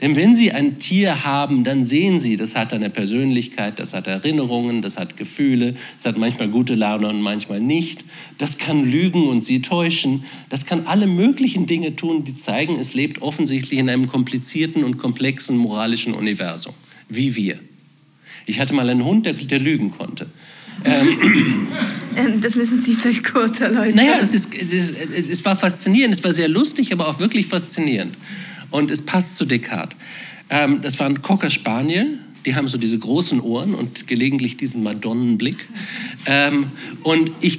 Denn 0.00 0.14
wenn 0.14 0.34
Sie 0.34 0.52
ein 0.52 0.78
Tier 0.78 1.24
haben, 1.24 1.64
dann 1.64 1.82
sehen 1.82 2.20
Sie, 2.20 2.36
das 2.36 2.54
hat 2.54 2.74
eine 2.74 2.90
Persönlichkeit, 2.90 3.78
das 3.78 3.94
hat 3.94 4.06
Erinnerungen, 4.06 4.82
das 4.82 4.98
hat 4.98 5.16
Gefühle, 5.16 5.74
das 5.94 6.04
hat 6.04 6.18
manchmal 6.18 6.48
gute 6.48 6.74
Laune 6.74 7.08
und 7.08 7.22
manchmal 7.22 7.60
nicht. 7.60 8.04
Das 8.36 8.58
kann 8.58 8.90
lügen 8.90 9.26
und 9.28 9.42
Sie 9.42 9.62
täuschen. 9.62 10.24
Das 10.50 10.66
kann 10.66 10.86
alle 10.86 11.06
möglichen 11.06 11.66
Dinge 11.66 11.96
tun, 11.96 12.24
die 12.24 12.36
zeigen, 12.36 12.78
es 12.78 12.92
lebt 12.92 13.22
offensichtlich 13.22 13.78
in 13.78 13.88
einem 13.88 14.06
komplizierten 14.06 14.84
und 14.84 14.98
komplexen 14.98 15.56
moralischen 15.56 16.12
Universum, 16.12 16.74
wie 17.08 17.34
wir. 17.34 17.58
Ich 18.44 18.60
hatte 18.60 18.74
mal 18.74 18.88
einen 18.90 19.04
Hund, 19.04 19.24
der, 19.24 19.32
der 19.32 19.58
lügen 19.58 19.92
konnte. 19.92 20.26
Ähm, 20.84 21.68
ähm 22.16 22.40
das 22.42 22.54
müssen 22.54 22.80
Sie 22.80 22.94
vielleicht 22.94 23.24
kurz 23.24 23.60
erläutern. 23.60 23.94
Naja, 23.96 24.18
es, 24.20 24.34
ist, 24.34 24.54
es, 24.54 24.92
es 25.26 25.44
war 25.46 25.56
faszinierend, 25.56 26.14
es 26.14 26.22
war 26.22 26.32
sehr 26.32 26.48
lustig, 26.48 26.92
aber 26.92 27.08
auch 27.08 27.18
wirklich 27.18 27.46
faszinierend. 27.46 28.16
Und 28.70 28.90
es 28.90 29.02
passt 29.02 29.36
zu 29.36 29.44
Descartes. 29.44 29.96
Ähm, 30.48 30.80
das 30.82 30.98
waren 31.00 31.22
Cocker 31.22 31.50
Spaniel, 31.50 32.18
die 32.46 32.54
haben 32.54 32.68
so 32.68 32.78
diese 32.78 32.98
großen 32.98 33.40
Ohren 33.40 33.74
und 33.74 34.06
gelegentlich 34.06 34.56
diesen 34.56 34.84
Madonnenblick. 34.84 35.66
Ähm, 36.26 36.70
und 37.02 37.32
ich, 37.40 37.58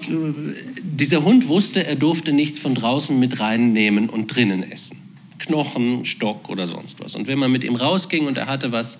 dieser 0.81 1.23
Hund 1.23 1.49
wusste, 1.49 1.85
er 1.85 1.97
durfte 1.97 2.31
nichts 2.31 2.57
von 2.57 2.73
draußen 2.73 3.19
mit 3.19 3.41
reinnehmen 3.41 4.09
und 4.09 4.33
drinnen 4.33 4.63
essen. 4.63 4.97
Knochen, 5.39 6.05
Stock 6.05 6.49
oder 6.49 6.67
sonst 6.67 7.03
was. 7.03 7.15
Und 7.15 7.27
wenn 7.27 7.37
man 7.37 7.51
mit 7.51 7.65
ihm 7.65 7.75
rausging 7.75 8.27
und 8.27 8.37
er 8.37 8.47
hatte 8.47 8.71
was, 8.71 8.99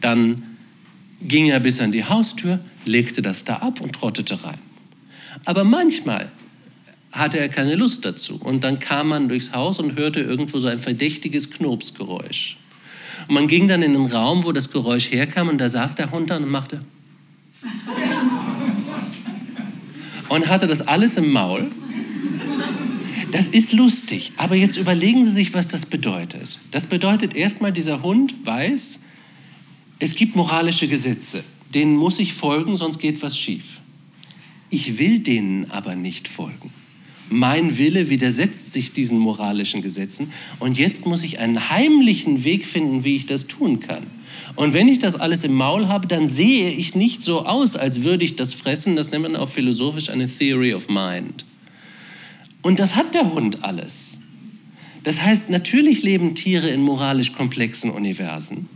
dann 0.00 0.42
ging 1.20 1.50
er 1.50 1.60
bis 1.60 1.80
an 1.80 1.92
die 1.92 2.04
Haustür, 2.04 2.60
legte 2.86 3.20
das 3.20 3.44
da 3.44 3.56
ab 3.56 3.82
und 3.82 3.92
trottete 3.92 4.42
rein. 4.44 4.58
Aber 5.44 5.64
manchmal 5.64 6.30
hatte 7.12 7.38
er 7.38 7.48
keine 7.48 7.74
Lust 7.74 8.04
dazu. 8.04 8.40
Und 8.42 8.64
dann 8.64 8.78
kam 8.78 9.08
man 9.08 9.28
durchs 9.28 9.52
Haus 9.52 9.78
und 9.78 9.98
hörte 9.98 10.20
irgendwo 10.20 10.58
so 10.58 10.68
ein 10.68 10.80
verdächtiges 10.80 11.50
Knopsgeräusch. 11.50 12.56
Und 13.28 13.34
man 13.34 13.46
ging 13.48 13.68
dann 13.68 13.82
in 13.82 13.94
den 13.94 14.06
Raum, 14.06 14.44
wo 14.44 14.52
das 14.52 14.70
Geräusch 14.70 15.10
herkam, 15.10 15.48
und 15.48 15.58
da 15.58 15.68
saß 15.68 15.96
der 15.96 16.10
Hund 16.10 16.30
dann 16.30 16.44
und 16.44 16.50
machte. 16.50 16.80
Und 20.28 20.46
hatte 20.48 20.66
das 20.66 20.86
alles 20.86 21.16
im 21.16 21.32
Maul. 21.32 21.70
Das 23.32 23.48
ist 23.48 23.72
lustig, 23.72 24.32
aber 24.36 24.56
jetzt 24.56 24.76
überlegen 24.76 25.24
Sie 25.24 25.30
sich, 25.30 25.54
was 25.54 25.68
das 25.68 25.86
bedeutet. 25.86 26.58
Das 26.70 26.86
bedeutet 26.86 27.34
erstmal, 27.34 27.72
dieser 27.72 28.02
Hund 28.02 28.34
weiß, 28.44 29.00
es 29.98 30.14
gibt 30.14 30.36
moralische 30.36 30.86
Gesetze, 30.86 31.44
denen 31.74 31.96
muss 31.96 32.18
ich 32.18 32.34
folgen, 32.34 32.76
sonst 32.76 32.98
geht 32.98 33.20
was 33.22 33.38
schief. 33.38 33.80
Ich 34.70 34.98
will 34.98 35.20
denen 35.20 35.70
aber 35.70 35.94
nicht 35.96 36.28
folgen. 36.28 36.72
Mein 37.30 37.76
Wille 37.76 38.08
widersetzt 38.08 38.72
sich 38.72 38.92
diesen 38.92 39.18
moralischen 39.18 39.82
Gesetzen 39.82 40.32
und 40.58 40.78
jetzt 40.78 41.06
muss 41.06 41.22
ich 41.22 41.38
einen 41.38 41.68
heimlichen 41.68 42.44
Weg 42.44 42.64
finden, 42.64 43.04
wie 43.04 43.16
ich 43.16 43.26
das 43.26 43.46
tun 43.46 43.80
kann. 43.80 44.06
Und 44.56 44.72
wenn 44.72 44.88
ich 44.88 44.98
das 44.98 45.14
alles 45.14 45.44
im 45.44 45.52
Maul 45.52 45.88
habe, 45.88 46.06
dann 46.06 46.26
sehe 46.26 46.70
ich 46.70 46.94
nicht 46.94 47.22
so 47.22 47.44
aus, 47.44 47.76
als 47.76 48.02
würde 48.02 48.24
ich 48.24 48.36
das 48.36 48.54
fressen. 48.54 48.96
Das 48.96 49.10
nennt 49.10 49.22
man 49.22 49.36
auch 49.36 49.48
philosophisch 49.48 50.10
eine 50.10 50.28
Theory 50.28 50.74
of 50.74 50.88
Mind. 50.88 51.44
Und 52.62 52.80
das 52.80 52.96
hat 52.96 53.14
der 53.14 53.32
Hund 53.32 53.62
alles. 53.62 54.18
Das 55.04 55.22
heißt, 55.22 55.48
natürlich 55.48 56.02
leben 56.02 56.34
Tiere 56.34 56.68
in 56.68 56.80
moralisch 56.80 57.32
komplexen 57.32 57.90
Universen. 57.90 58.68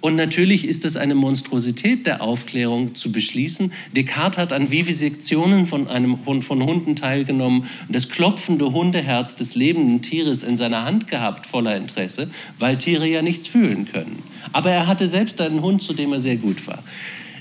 Und 0.00 0.14
natürlich 0.14 0.66
ist 0.66 0.84
es 0.84 0.96
eine 0.96 1.14
Monstrosität 1.14 2.06
der 2.06 2.20
Aufklärung 2.22 2.94
zu 2.94 3.10
beschließen. 3.12 3.72
Descartes 3.94 4.38
hat 4.38 4.52
an 4.52 4.70
Vivisektionen 4.70 5.66
von, 5.66 5.88
einem, 5.88 6.18
von, 6.22 6.42
von 6.42 6.62
Hunden 6.62 6.96
teilgenommen 6.96 7.62
und 7.62 7.94
das 7.94 8.08
klopfende 8.08 8.72
Hundeherz 8.72 9.36
des 9.36 9.54
lebenden 9.54 10.02
Tieres 10.02 10.42
in 10.42 10.56
seiner 10.56 10.84
Hand 10.84 11.08
gehabt, 11.08 11.46
voller 11.46 11.76
Interesse, 11.76 12.30
weil 12.58 12.76
Tiere 12.76 13.08
ja 13.08 13.22
nichts 13.22 13.46
fühlen 13.46 13.86
können. 13.90 14.22
Aber 14.52 14.70
er 14.70 14.86
hatte 14.86 15.08
selbst 15.08 15.40
einen 15.40 15.62
Hund, 15.62 15.82
zu 15.82 15.92
dem 15.92 16.12
er 16.12 16.20
sehr 16.20 16.36
gut 16.36 16.66
war. 16.66 16.82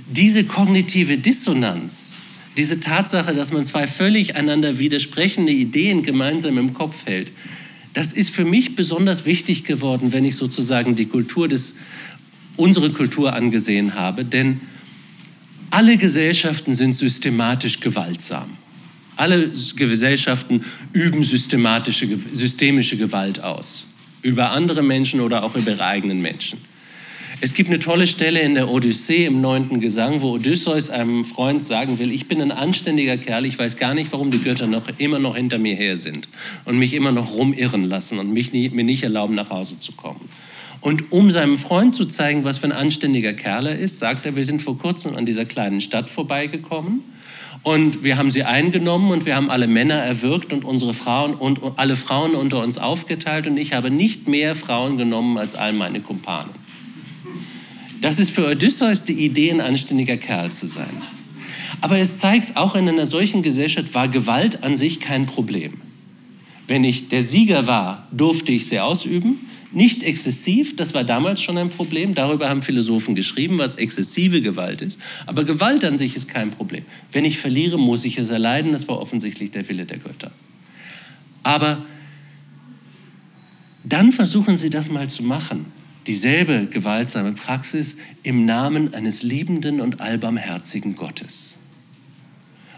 Diese 0.10 0.44
kognitive 0.44 1.18
Dissonanz, 1.18 2.20
diese 2.58 2.80
Tatsache, 2.80 3.34
dass 3.34 3.52
man 3.52 3.64
zwei 3.64 3.86
völlig 3.86 4.36
einander 4.36 4.80
widersprechende 4.80 5.52
Ideen 5.52 6.04
gemeinsam 6.04 6.58
im 6.58 6.74
Kopf 6.74 7.06
hält, 7.06 7.32
das 7.96 8.12
ist 8.12 8.30
für 8.30 8.44
mich 8.44 8.76
besonders 8.76 9.26
wichtig 9.26 9.64
geworden, 9.64 10.12
wenn 10.12 10.26
ich 10.26 10.36
sozusagen 10.36 10.96
die 10.96 11.06
Kultur 11.06 11.48
des 11.48 11.76
unsere 12.58 12.92
Kultur 12.92 13.34
angesehen 13.34 13.96
habe, 13.96 14.26
denn 14.26 14.62
alle 15.72 15.98
Gesellschaften 15.98 16.74
sind 16.74 16.94
systematisch 16.94 17.80
gewaltsam. 17.80 18.58
Alle 19.18 19.50
Gesellschaften 19.76 20.64
üben 20.94 21.24
systematische, 21.24 22.08
systemische 22.34 22.98
Gewalt 22.98 23.44
aus. 23.44 23.88
Über 24.22 24.52
andere 24.52 24.82
Menschen 24.82 25.22
oder 25.22 25.44
auch 25.44 25.56
über 25.56 25.72
ihre 25.72 25.86
eigenen 25.86 26.22
Menschen. 26.22 26.60
Es 27.42 27.54
gibt 27.54 27.70
eine 27.70 27.80
tolle 27.80 28.08
Stelle 28.08 28.40
in 28.40 28.56
der 28.56 28.70
Odyssee 28.70 29.26
im 29.26 29.42
neunten 29.42 29.82
Gesang, 29.82 30.22
wo 30.22 30.36
Odysseus 30.36 30.90
einem 30.90 31.26
Freund 31.26 31.66
sagen 31.66 32.00
will, 32.00 32.12
ich 32.12 32.28
bin 32.28 32.42
ein 32.42 32.52
anständiger 32.52 33.18
Kerl, 33.18 33.46
ich 33.46 33.60
weiß 33.60 33.76
gar 33.76 33.94
nicht, 33.94 34.12
warum 34.14 34.32
die 34.32 34.40
Götter 34.40 34.68
noch, 34.68 34.84
immer 34.98 35.20
noch 35.20 35.36
hinter 35.36 35.58
mir 35.58 35.76
her 35.76 35.98
sind 35.98 36.30
und 36.64 36.80
mich 36.80 36.94
immer 36.94 37.12
noch 37.12 37.34
rumirren 37.34 37.84
lassen 37.84 38.20
und 38.20 38.32
mich 38.32 38.54
nie, 38.54 38.70
mir 38.70 38.86
nicht 38.86 39.04
erlauben, 39.04 39.36
nach 39.36 39.50
Hause 39.50 39.80
zu 39.80 39.92
kommen. 39.92 40.30
Und 40.86 41.12
um 41.12 41.32
seinem 41.32 41.58
Freund 41.58 41.96
zu 41.96 42.06
zeigen, 42.06 42.44
was 42.44 42.60
für 42.60 42.68
ein 42.68 42.72
anständiger 42.72 43.34
Kerl 43.34 43.66
er 43.66 43.80
ist, 43.80 43.98
sagt 43.98 44.24
er, 44.24 44.36
wir 44.36 44.46
sind 44.46 44.62
vor 44.62 44.78
kurzem 44.78 45.16
an 45.16 45.26
dieser 45.26 45.44
kleinen 45.44 45.82
Stadt 45.82 46.12
vorbeigekommen 46.12 47.02
und 47.64 48.04
wir 48.04 48.18
haben 48.18 48.30
sie 48.30 48.44
eingenommen 48.44 49.10
und 49.10 49.26
wir 49.26 49.36
haben 49.36 49.50
alle 49.50 49.66
Männer 49.66 49.96
erwürgt 49.96 50.54
und 50.54 50.64
unsere 50.64 50.94
Frauen 50.94 51.34
und 51.34 51.60
alle 51.78 51.96
Frauen 51.96 52.36
unter 52.36 52.62
uns 52.62 52.78
aufgeteilt 52.78 53.48
und 53.48 53.58
ich 53.58 53.74
habe 53.74 53.90
nicht 53.90 54.28
mehr 54.28 54.54
Frauen 54.54 55.00
genommen 55.00 55.40
als 55.40 55.56
all 55.56 55.74
meine 55.74 56.02
Kumpanen. 56.02 56.52
Das 58.02 58.20
ist 58.20 58.30
für 58.30 58.48
Odysseus 58.48 59.06
die 59.06 59.26
Idee, 59.26 59.50
ein 59.50 59.62
anständiger 59.62 60.18
Kerl 60.18 60.52
zu 60.52 60.68
sein. 60.68 61.02
Aber 61.82 61.98
es 61.98 62.18
zeigt, 62.18 62.58
auch 62.58 62.76
in 62.76 62.88
einer 62.88 63.08
solchen 63.08 63.42
Gesellschaft 63.42 63.96
war 63.96 64.08
Gewalt 64.08 64.62
an 64.62 64.76
sich 64.76 65.00
kein 65.00 65.26
Problem. 65.26 65.82
Wenn 66.68 66.84
ich 66.84 67.08
der 67.08 67.24
Sieger 67.24 67.66
war, 67.66 68.08
durfte 68.12 68.52
ich 68.52 68.68
sie 68.68 68.80
ausüben. 68.80 69.40
Nicht 69.76 70.04
exzessiv, 70.04 70.78
das 70.78 70.94
war 70.94 71.04
damals 71.04 71.42
schon 71.42 71.58
ein 71.58 71.70
Problem. 71.70 72.16
Darüber 72.16 72.48
haben 72.48 72.62
Philosophen 72.62 73.14
geschrieben, 73.14 73.58
was 73.58 73.76
exzessive 73.76 74.42
Gewalt 74.42 74.82
ist. 74.82 75.02
Aber 75.26 75.44
Gewalt 75.44 75.84
an 75.84 75.98
sich 75.98 76.16
ist 76.16 76.30
kein 76.30 76.50
Problem. 76.50 76.86
Wenn 77.12 77.26
ich 77.26 77.40
verliere, 77.40 77.78
muss 77.78 78.06
ich 78.06 78.18
es 78.18 78.30
erleiden. 78.30 78.72
Das 78.72 78.88
war 78.88 79.02
offensichtlich 79.02 79.52
der 79.52 79.68
Wille 79.68 79.86
der 79.86 79.98
Götter. 79.98 80.32
Aber 81.44 81.86
dann 83.84 84.14
versuchen 84.14 84.56
Sie 84.56 84.70
das 84.70 84.90
mal 84.90 85.10
zu 85.10 85.24
machen. 85.24 85.66
Dieselbe 86.08 86.68
gewaltsame 86.72 87.34
Praxis 87.34 87.98
im 88.24 88.46
Namen 88.46 88.94
eines 88.94 89.24
liebenden 89.24 89.82
und 89.82 90.00
allbarmherzigen 90.00 90.96
Gottes. 90.96 91.58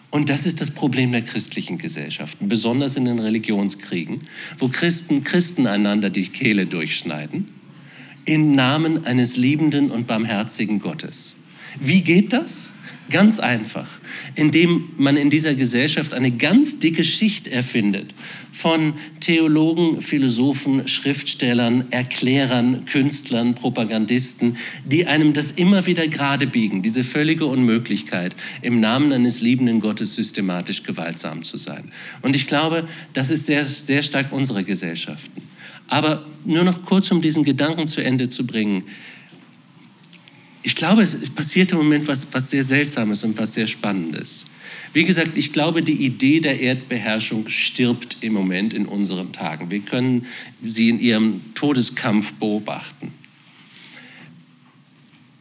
Und 0.10 0.30
das 0.30 0.46
ist 0.46 0.62
das 0.62 0.72
Problem 0.72 1.12
der 1.12 1.22
christlichen 1.22 1.78
Gesellschaften, 1.78 2.48
besonders 2.48 2.96
in 2.96 3.06
den 3.06 3.20
Religionskriegen, 3.20 4.22
wo 4.58 4.70
Christen 4.70 5.24
Christen 5.24 5.68
einander 5.68 6.10
die 6.10 6.28
Kehle 6.28 6.66
durchschneiden, 6.66 7.48
im 8.26 8.54
Namen 8.54 9.06
eines 9.06 9.38
liebenden 9.38 9.92
und 9.92 10.08
barmherzigen 10.08 10.80
Gottes. 10.80 11.38
Wie 11.80 12.02
geht 12.02 12.34
das? 12.34 12.74
Ganz 13.10 13.40
einfach, 13.40 13.88
indem 14.36 14.90
man 14.98 15.16
in 15.16 15.30
dieser 15.30 15.56
Gesellschaft 15.56 16.14
eine 16.14 16.32
ganz 16.32 16.80
dicke 16.80 17.06
Schicht 17.06 17.48
erfindet 17.48 18.14
von 18.58 18.94
Theologen, 19.20 20.02
Philosophen, 20.02 20.88
Schriftstellern, 20.88 21.86
Erklärern, 21.92 22.86
Künstlern, 22.86 23.54
Propagandisten, 23.54 24.58
die 24.84 25.06
einem 25.06 25.34
das 25.34 25.52
immer 25.52 25.86
wieder 25.86 26.08
gerade 26.08 26.48
biegen, 26.48 26.82
diese 26.82 27.04
völlige 27.04 27.46
Unmöglichkeit, 27.46 28.36
im 28.64 28.80
Namen 28.80 29.14
eines 29.14 29.42
liebenden 29.42 29.80
Gottes 29.80 30.16
systematisch 30.16 30.82
gewaltsam 30.82 31.44
zu 31.44 31.58
sein. 31.58 31.92
Und 32.24 32.36
ich 32.36 32.48
glaube, 32.48 32.88
das 33.14 33.30
ist 33.30 33.46
sehr, 33.46 33.64
sehr 33.64 34.02
stark 34.02 34.32
unsere 34.32 34.64
Gesellschaften. 34.64 35.44
Aber 35.88 36.26
nur 36.44 36.64
noch 36.64 36.82
kurz, 36.82 37.12
um 37.12 37.22
diesen 37.22 37.44
Gedanken 37.44 37.86
zu 37.86 38.04
Ende 38.04 38.28
zu 38.28 38.48
bringen 38.48 38.86
ich 40.64 40.76
glaube, 40.76 41.02
es 41.02 41.30
passiert 41.30 41.72
im 41.72 41.78
Moment 41.78 42.08
was, 42.08 42.28
was 42.34 42.50
sehr 42.50 42.64
Seltsames 42.64 43.24
und 43.24 43.38
was 43.38 43.54
sehr 43.54 43.68
Spannendes. 43.68 44.46
Wie 44.94 45.06
gesagt, 45.06 45.38
ich 45.38 45.54
glaube, 45.54 45.82
die 45.82 46.06
Idee 46.06 46.40
der 46.40 46.60
Erdbeherrschung 46.60 47.48
stirbt 47.50 48.18
im 48.22 48.34
Moment 48.34 48.74
in 48.74 48.86
unseren 48.86 49.32
Tagen. 49.32 49.72
Wir 49.72 49.80
können 49.80 50.26
sie 50.64 50.90
in 50.90 51.00
ihrem 51.00 51.42
Todeskampf 51.54 52.34
beobachten. 52.34 53.12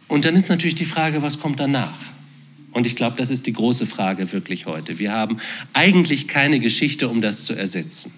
Und 0.08 0.24
dann 0.24 0.36
ist 0.36 0.48
natürlich 0.48 0.76
die 0.76 0.84
Frage, 0.84 1.22
was 1.22 1.40
kommt 1.40 1.58
danach? 1.58 2.12
Und 2.72 2.86
ich 2.86 2.94
glaube, 2.94 3.16
das 3.16 3.30
ist 3.30 3.46
die 3.46 3.52
große 3.52 3.86
Frage 3.86 4.32
wirklich 4.32 4.66
heute. 4.66 4.98
Wir 4.98 5.12
haben 5.12 5.38
eigentlich 5.72 6.28
keine 6.28 6.60
Geschichte, 6.60 7.08
um 7.08 7.22
das 7.22 7.44
zu 7.44 7.54
ersetzen. 7.54 8.12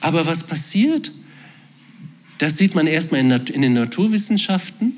Aber 0.00 0.26
was 0.26 0.46
passiert? 0.46 1.10
Das 2.38 2.58
sieht 2.58 2.74
man 2.74 2.86
erstmal 2.86 3.20
in, 3.20 3.30
den 3.62 3.72
Naturwissenschaften. 3.72 4.92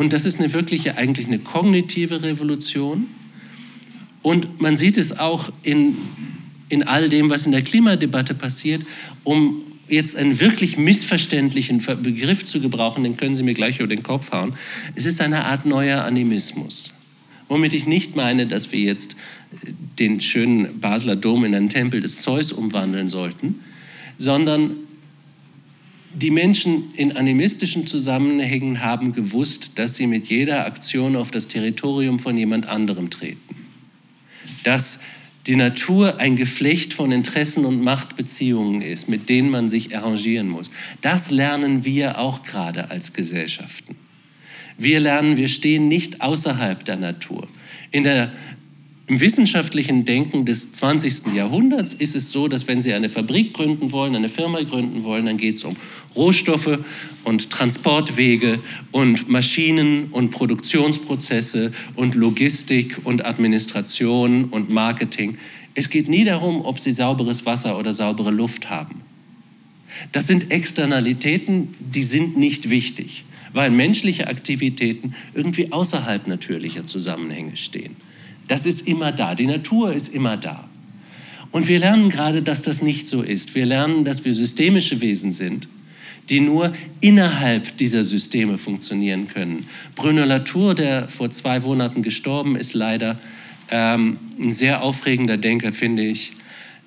Und 0.00 0.14
das 0.14 0.24
ist 0.24 0.38
eine 0.38 0.50
wirkliche, 0.54 0.96
eigentlich 0.96 1.26
eine 1.26 1.38
kognitive 1.38 2.22
Revolution. 2.22 3.06
Und 4.22 4.58
man 4.58 4.74
sieht 4.74 4.96
es 4.96 5.18
auch 5.18 5.52
in, 5.62 5.94
in 6.70 6.84
all 6.84 7.10
dem, 7.10 7.28
was 7.28 7.44
in 7.44 7.52
der 7.52 7.60
Klimadebatte 7.60 8.32
passiert, 8.32 8.80
um 9.24 9.62
jetzt 9.90 10.16
einen 10.16 10.40
wirklich 10.40 10.78
missverständlichen 10.78 11.84
Begriff 12.02 12.46
zu 12.46 12.62
gebrauchen, 12.62 13.04
den 13.04 13.18
können 13.18 13.34
Sie 13.34 13.42
mir 13.42 13.52
gleich 13.52 13.78
über 13.78 13.88
den 13.94 14.02
Kopf 14.02 14.32
hauen. 14.32 14.54
Es 14.94 15.04
ist 15.04 15.20
eine 15.20 15.44
Art 15.44 15.66
neuer 15.66 16.02
Animismus. 16.02 16.94
Womit 17.48 17.74
ich 17.74 17.86
nicht 17.86 18.16
meine, 18.16 18.46
dass 18.46 18.72
wir 18.72 18.80
jetzt 18.80 19.16
den 19.98 20.22
schönen 20.22 20.80
Basler 20.80 21.14
Dom 21.14 21.44
in 21.44 21.54
einen 21.54 21.68
Tempel 21.68 22.00
des 22.00 22.22
Zeus 22.22 22.52
umwandeln 22.52 23.08
sollten, 23.08 23.56
sondern 24.16 24.78
die 26.12 26.30
Menschen 26.30 26.92
in 26.94 27.16
animistischen 27.16 27.86
Zusammenhängen 27.86 28.82
haben 28.82 29.12
gewusst, 29.12 29.78
dass 29.78 29.96
sie 29.96 30.06
mit 30.06 30.26
jeder 30.26 30.66
Aktion 30.66 31.16
auf 31.16 31.30
das 31.30 31.48
Territorium 31.48 32.18
von 32.18 32.36
jemand 32.36 32.68
anderem 32.68 33.10
treten. 33.10 33.38
Dass 34.64 35.00
die 35.46 35.56
Natur 35.56 36.18
ein 36.18 36.36
Geflecht 36.36 36.92
von 36.92 37.12
Interessen 37.12 37.64
und 37.64 37.82
Machtbeziehungen 37.82 38.82
ist, 38.82 39.08
mit 39.08 39.28
denen 39.28 39.50
man 39.50 39.68
sich 39.68 39.96
arrangieren 39.96 40.48
muss. 40.48 40.70
Das 41.00 41.30
lernen 41.30 41.84
wir 41.84 42.18
auch 42.18 42.42
gerade 42.42 42.90
als 42.90 43.12
Gesellschaften. 43.12 43.96
Wir 44.76 45.00
lernen, 45.00 45.36
wir 45.36 45.48
stehen 45.48 45.88
nicht 45.88 46.20
außerhalb 46.20 46.84
der 46.84 46.96
Natur. 46.96 47.48
In 47.90 48.04
der 48.04 48.32
im 49.10 49.20
wissenschaftlichen 49.20 50.04
Denken 50.04 50.44
des 50.44 50.70
20. 50.70 51.34
Jahrhunderts 51.34 51.94
ist 51.94 52.14
es 52.14 52.30
so, 52.30 52.46
dass 52.46 52.68
wenn 52.68 52.80
Sie 52.80 52.92
eine 52.92 53.08
Fabrik 53.08 53.54
gründen 53.54 53.90
wollen, 53.90 54.14
eine 54.14 54.28
Firma 54.28 54.62
gründen 54.62 55.02
wollen, 55.02 55.26
dann 55.26 55.36
geht 55.36 55.56
es 55.56 55.64
um 55.64 55.74
Rohstoffe 56.14 56.78
und 57.24 57.50
Transportwege 57.50 58.60
und 58.92 59.28
Maschinen 59.28 60.10
und 60.12 60.30
Produktionsprozesse 60.30 61.72
und 61.96 62.14
Logistik 62.14 62.98
und 63.02 63.24
Administration 63.24 64.44
und 64.44 64.70
Marketing. 64.70 65.38
Es 65.74 65.90
geht 65.90 66.08
nie 66.08 66.24
darum, 66.24 66.64
ob 66.64 66.78
Sie 66.78 66.92
sauberes 66.92 67.44
Wasser 67.44 67.80
oder 67.80 67.92
saubere 67.92 68.30
Luft 68.30 68.70
haben. 68.70 69.00
Das 70.12 70.28
sind 70.28 70.52
Externalitäten, 70.52 71.74
die 71.80 72.04
sind 72.04 72.36
nicht 72.36 72.70
wichtig, 72.70 73.24
weil 73.52 73.72
menschliche 73.72 74.28
Aktivitäten 74.28 75.16
irgendwie 75.34 75.72
außerhalb 75.72 76.28
natürlicher 76.28 76.84
Zusammenhänge 76.84 77.56
stehen. 77.56 77.96
Das 78.50 78.66
ist 78.66 78.88
immer 78.88 79.12
da. 79.12 79.36
Die 79.36 79.46
Natur 79.46 79.92
ist 79.92 80.12
immer 80.12 80.36
da. 80.36 80.68
Und 81.52 81.68
wir 81.68 81.78
lernen 81.78 82.08
gerade, 82.08 82.42
dass 82.42 82.62
das 82.62 82.82
nicht 82.82 83.06
so 83.06 83.22
ist. 83.22 83.54
Wir 83.54 83.64
lernen, 83.64 84.04
dass 84.04 84.24
wir 84.24 84.34
systemische 84.34 85.00
Wesen 85.00 85.30
sind, 85.30 85.68
die 86.28 86.40
nur 86.40 86.72
innerhalb 87.00 87.76
dieser 87.76 88.02
Systeme 88.02 88.58
funktionieren 88.58 89.28
können. 89.28 89.66
Bruno 89.94 90.24
Latour, 90.24 90.74
der 90.74 91.06
vor 91.06 91.30
zwei 91.30 91.60
Monaten 91.60 92.02
gestorben 92.02 92.56
ist, 92.56 92.74
leider 92.74 93.20
ähm, 93.70 94.18
ein 94.36 94.50
sehr 94.50 94.82
aufregender 94.82 95.36
Denker, 95.36 95.70
finde 95.70 96.02
ich. 96.04 96.32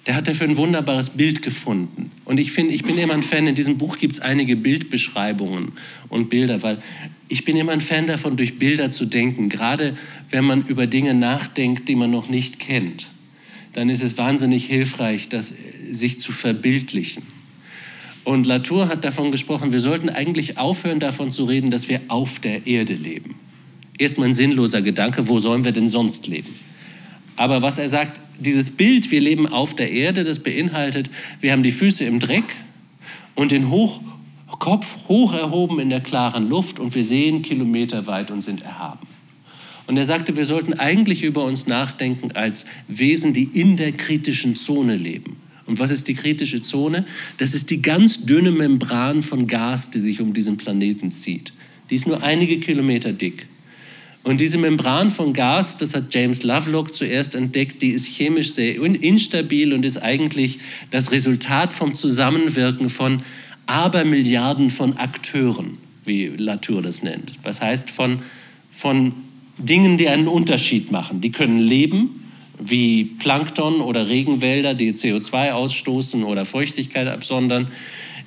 Der 0.05 0.15
hat 0.15 0.27
dafür 0.27 0.47
ein 0.47 0.57
wunderbares 0.57 1.11
Bild 1.11 1.41
gefunden. 1.41 2.11
Und 2.25 2.37
ich 2.37 2.51
finde, 2.51 2.73
ich 2.73 2.83
bin 2.83 2.97
immer 2.97 3.13
ein 3.13 3.23
Fan, 3.23 3.47
in 3.47 3.55
diesem 3.55 3.77
Buch 3.77 3.97
gibt 3.97 4.15
es 4.15 4.19
einige 4.19 4.55
Bildbeschreibungen 4.55 5.73
und 6.09 6.29
Bilder, 6.29 6.61
weil 6.61 6.81
ich 7.29 7.45
bin 7.45 7.55
immer 7.55 7.71
ein 7.71 7.81
Fan 7.81 8.07
davon, 8.07 8.35
durch 8.35 8.59
Bilder 8.59 8.91
zu 8.91 9.05
denken. 9.05 9.47
Gerade 9.47 9.95
wenn 10.29 10.43
man 10.43 10.63
über 10.63 10.87
Dinge 10.87 11.13
nachdenkt, 11.13 11.87
die 11.87 11.95
man 11.95 12.11
noch 12.11 12.29
nicht 12.29 12.59
kennt, 12.59 13.11
dann 13.71 13.89
ist 13.89 14.03
es 14.03 14.17
wahnsinnig 14.17 14.65
hilfreich, 14.65 15.29
das 15.29 15.53
sich 15.91 16.19
zu 16.19 16.31
verbildlichen. 16.31 17.23
Und 18.23 18.45
Latour 18.45 18.87
hat 18.87 19.03
davon 19.03 19.31
gesprochen, 19.31 19.71
wir 19.71 19.79
sollten 19.79 20.09
eigentlich 20.09 20.57
aufhören 20.57 20.99
davon 20.99 21.31
zu 21.31 21.45
reden, 21.45 21.69
dass 21.69 21.89
wir 21.89 22.01
auf 22.07 22.39
der 22.39 22.67
Erde 22.67 22.93
leben. 22.93 23.35
Erstmal 23.97 24.29
ein 24.29 24.33
sinnloser 24.33 24.81
Gedanke, 24.81 25.27
wo 25.27 25.39
sollen 25.39 25.63
wir 25.63 25.71
denn 25.71 25.87
sonst 25.87 26.27
leben? 26.27 26.53
Aber 27.35 27.61
was 27.61 27.77
er 27.77 27.89
sagt, 27.89 28.21
dieses 28.39 28.71
Bild, 28.71 29.11
wir 29.11 29.21
leben 29.21 29.47
auf 29.47 29.75
der 29.75 29.91
Erde, 29.91 30.23
das 30.23 30.39
beinhaltet, 30.39 31.09
wir 31.41 31.51
haben 31.51 31.63
die 31.63 31.71
Füße 31.71 32.05
im 32.05 32.19
Dreck 32.19 32.55
und 33.35 33.51
den 33.51 33.69
hoch 33.69 34.01
Kopf 34.59 35.09
hoch 35.09 35.33
erhoben 35.33 35.79
in 35.79 35.89
der 35.89 35.99
klaren 35.99 36.47
Luft 36.47 36.79
und 36.79 36.95
wir 36.95 37.03
sehen 37.03 37.41
Kilometer 37.41 38.07
weit 38.07 38.31
und 38.31 38.41
sind 38.41 38.61
erhaben. 38.61 39.07
Und 39.87 39.97
er 39.97 40.05
sagte, 40.05 40.37
wir 40.37 40.45
sollten 40.45 40.73
eigentlich 40.73 41.23
über 41.23 41.43
uns 41.43 41.67
nachdenken 41.67 42.31
als 42.31 42.65
Wesen, 42.87 43.33
die 43.33 43.43
in 43.43 43.75
der 43.75 43.91
kritischen 43.91 44.55
Zone 44.55 44.95
leben. 44.95 45.35
Und 45.65 45.79
was 45.79 45.91
ist 45.91 46.07
die 46.07 46.13
kritische 46.13 46.61
Zone? 46.61 47.05
Das 47.37 47.53
ist 47.53 47.71
die 47.71 47.81
ganz 47.81 48.25
dünne 48.25 48.51
Membran 48.51 49.21
von 49.21 49.47
Gas, 49.47 49.91
die 49.91 49.99
sich 49.99 50.21
um 50.21 50.33
diesen 50.33 50.55
Planeten 50.57 51.11
zieht. 51.11 51.51
Die 51.89 51.95
ist 51.95 52.07
nur 52.07 52.23
einige 52.23 52.59
Kilometer 52.59 53.11
dick. 53.11 53.47
Und 54.23 54.39
diese 54.39 54.57
Membran 54.57 55.11
von 55.11 55.33
Gas, 55.33 55.77
das 55.77 55.93
hat 55.93 56.13
James 56.13 56.43
Lovelock 56.43 56.93
zuerst 56.93 57.35
entdeckt, 57.35 57.81
die 57.81 57.89
ist 57.89 58.07
chemisch 58.07 58.53
sehr 58.53 58.75
instabil 58.81 59.73
und 59.73 59.83
ist 59.83 59.97
eigentlich 59.97 60.59
das 60.91 61.11
Resultat 61.11 61.73
vom 61.73 61.93
Zusammenwirken 61.93 62.89
von 62.89 63.21
Abermilliarden 63.65 64.69
von 64.69 64.95
Akteuren, 64.95 65.77
wie 66.05 66.27
Latour 66.27 66.81
das 66.81 67.03
nennt. 67.03 67.33
Das 67.43 67.61
heißt 67.61 67.89
von, 67.89 68.19
von 68.71 69.13
Dingen, 69.57 69.97
die 69.97 70.07
einen 70.07 70.29
Unterschied 70.29 70.91
machen. 70.91 71.19
Die 71.19 71.31
können 71.31 71.59
leben, 71.59 72.23
wie 72.59 73.03
Plankton 73.03 73.81
oder 73.81 74.07
Regenwälder, 74.07 74.73
die 74.73 74.93
CO2 74.93 75.51
ausstoßen 75.51 76.23
oder 76.23 76.45
Feuchtigkeit 76.45 77.07
absondern. 77.07 77.67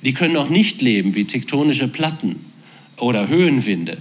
Die 0.03 0.13
können 0.13 0.37
auch 0.37 0.49
nicht 0.49 0.81
leben, 0.81 1.15
wie 1.15 1.25
tektonische 1.25 1.87
Platten 1.87 2.35
oder 2.99 3.27
Höhenwinde. 3.27 3.97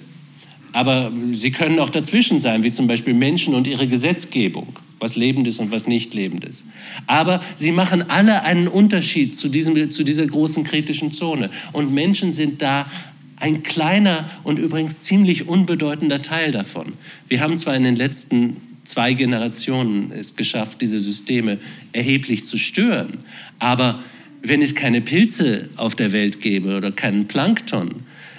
Aber 0.76 1.10
sie 1.32 1.52
können 1.52 1.80
auch 1.80 1.88
dazwischen 1.88 2.42
sein, 2.42 2.62
wie 2.62 2.70
zum 2.70 2.86
Beispiel 2.86 3.14
Menschen 3.14 3.54
und 3.54 3.66
ihre 3.66 3.88
Gesetzgebung 3.88 4.74
was 4.98 5.16
Lebendes 5.16 5.58
und 5.58 5.72
was 5.72 5.86
nicht 5.86 6.12
Lebendes. 6.12 6.64
Aber 7.06 7.40
sie 7.54 7.72
machen 7.72 8.10
alle 8.10 8.42
einen 8.42 8.68
Unterschied 8.68 9.34
zu, 9.34 9.48
diesem, 9.48 9.90
zu 9.90 10.04
dieser 10.04 10.26
großen 10.26 10.64
kritischen 10.64 11.12
Zone. 11.12 11.48
Und 11.72 11.94
Menschen 11.94 12.34
sind 12.34 12.60
da 12.60 12.90
ein 13.36 13.62
kleiner 13.62 14.28
und 14.44 14.58
übrigens 14.58 15.00
ziemlich 15.00 15.48
unbedeutender 15.48 16.20
Teil 16.20 16.52
davon. 16.52 16.92
Wir 17.26 17.40
haben 17.40 17.56
zwar 17.56 17.74
in 17.74 17.82
den 17.82 17.96
letzten 17.96 18.58
zwei 18.84 19.14
Generationen 19.14 20.12
es 20.12 20.36
geschafft, 20.36 20.82
diese 20.82 21.00
Systeme 21.00 21.56
erheblich 21.94 22.44
zu 22.44 22.58
stören, 22.58 23.18
aber 23.58 24.02
wenn 24.42 24.60
es 24.60 24.74
keine 24.74 25.00
Pilze 25.00 25.70
auf 25.76 25.94
der 25.94 26.12
Welt 26.12 26.40
gäbe 26.40 26.76
oder 26.76 26.92
keinen 26.92 27.28
Plankton, 27.28 27.94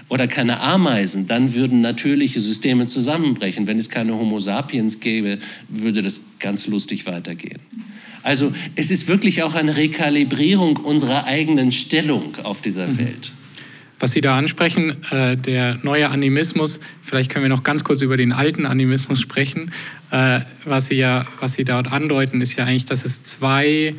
oder 0.10 0.28
keine 0.28 0.60
Ameisen, 0.62 1.28
dann 1.28 1.54
würden 1.54 1.82
natürliche 1.82 2.40
Systeme 2.40 2.88
zusammenbrechen. 2.88 3.68
Wenn 3.68 3.78
es 3.78 3.90
keine 3.90 4.14
Homo 4.14 4.40
sapiens 4.40 5.00
gäbe, 5.00 5.40
würde 5.68 6.02
das 6.02 6.22
ganz 6.40 6.68
lustig 6.68 7.06
weitergehen. 7.06 7.60
Also 8.24 8.52
es 8.76 8.92
ist 8.92 9.08
wirklich 9.08 9.44
auch 9.44 9.56
eine 9.56 9.78
Rekalibrierung 9.78 10.78
unserer 10.78 11.26
eigenen 11.26 11.72
Stellung 11.72 12.36
auf 12.44 12.62
dieser 12.62 12.88
mhm. 12.88 12.98
Welt. 12.98 13.32
Was 14.00 14.12
Sie 14.12 14.22
da 14.22 14.38
ansprechen, 14.38 14.96
äh, 15.10 15.36
der 15.38 15.80
neue 15.82 16.10
Animismus, 16.10 16.80
vielleicht 17.02 17.32
können 17.32 17.44
wir 17.44 17.50
noch 17.50 17.64
ganz 17.64 17.84
kurz 17.84 18.02
über 18.02 18.16
den 18.16 18.32
alten 18.32 18.66
Animismus 18.66 19.20
sprechen. 19.20 19.72
Äh, 20.12 20.42
was, 20.66 20.88
Sie 20.88 20.96
ja, 20.96 21.26
was 21.40 21.54
Sie 21.56 21.64
dort 21.64 21.92
andeuten, 21.92 22.42
ist 22.42 22.56
ja 22.56 22.66
eigentlich, 22.66 22.86
dass 22.86 23.06
es 23.06 23.24
zwei, 23.24 23.96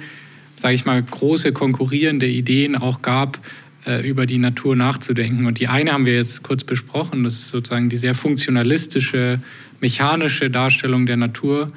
sage 0.55 0.75
ich 0.75 0.85
mal, 0.85 1.03
große 1.03 1.53
konkurrierende 1.53 2.29
Ideen 2.29 2.77
auch 2.77 3.03
gab, 3.03 3.41
über 3.97 4.27
die 4.27 4.39
Natur 4.39 4.77
nachzudenken. 4.77 5.47
Und 5.47 5.61
die 5.61 5.69
eine 5.69 5.93
haben 5.93 6.07
wir 6.07 6.15
jetzt 6.15 6.43
kurz 6.43 6.65
besprochen, 6.65 7.25
das 7.25 7.35
ist 7.35 7.49
sozusagen 7.49 7.89
die 7.89 7.97
sehr 7.97 8.15
funktionalistische, 8.15 9.41
mechanische 9.81 10.51
Darstellung 10.51 11.07
der 11.07 11.17
Natur. 11.17 11.69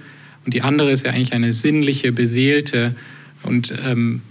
Und 0.45 0.53
die 0.53 0.61
andere 0.61 0.91
ist 0.91 1.05
ja 1.05 1.11
eigentlich 1.11 1.33
eine 1.33 1.53
sinnliche, 1.53 2.11
beseelte 2.11 2.95
und 3.43 3.73
ähm, 3.85 4.21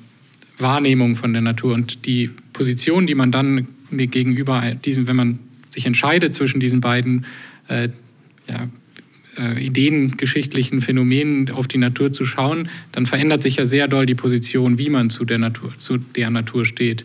Wahrnehmung 0.59 1.17
von 1.17 1.33
der 1.33 1.43
Natur. 1.43 1.75
Und 1.75 2.07
die 2.07 2.31
Position, 2.53 3.07
die 3.07 3.15
man 3.15 3.33
dann 3.33 3.69
gegenüber 3.91 4.75
diesen, 4.75 5.09
wenn 5.09 5.17
man 5.17 5.39
sich 5.69 5.87
entscheidet 5.87 6.35
zwischen 6.35 6.61
diesen 6.61 6.81
beiden 6.81 7.25
äh, 7.69 7.89
ja, 8.49 8.69
äh, 9.39 9.65
ideengeschichtlichen 9.65 10.81
Phänomenen 10.81 11.51
auf 11.51 11.69
die 11.69 11.79
Natur 11.79 12.13
zu 12.13 12.25
schauen, 12.25 12.69
dann 12.93 13.07
verändert 13.07 13.43
sich 13.43 13.57
ja 13.57 13.67
sehr 13.67 13.89
doll 13.89 14.07
die 14.07 14.15
Position, 14.15 14.79
wie 14.79 14.91
man 14.91 15.11
zu 15.11 15.25
der 15.25 15.39
Natur, 15.39 15.73
zu 15.79 15.99
der 15.99 16.31
Natur 16.31 16.65
steht. 16.65 17.05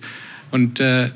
Und 0.51 0.79
äh, 0.79 1.11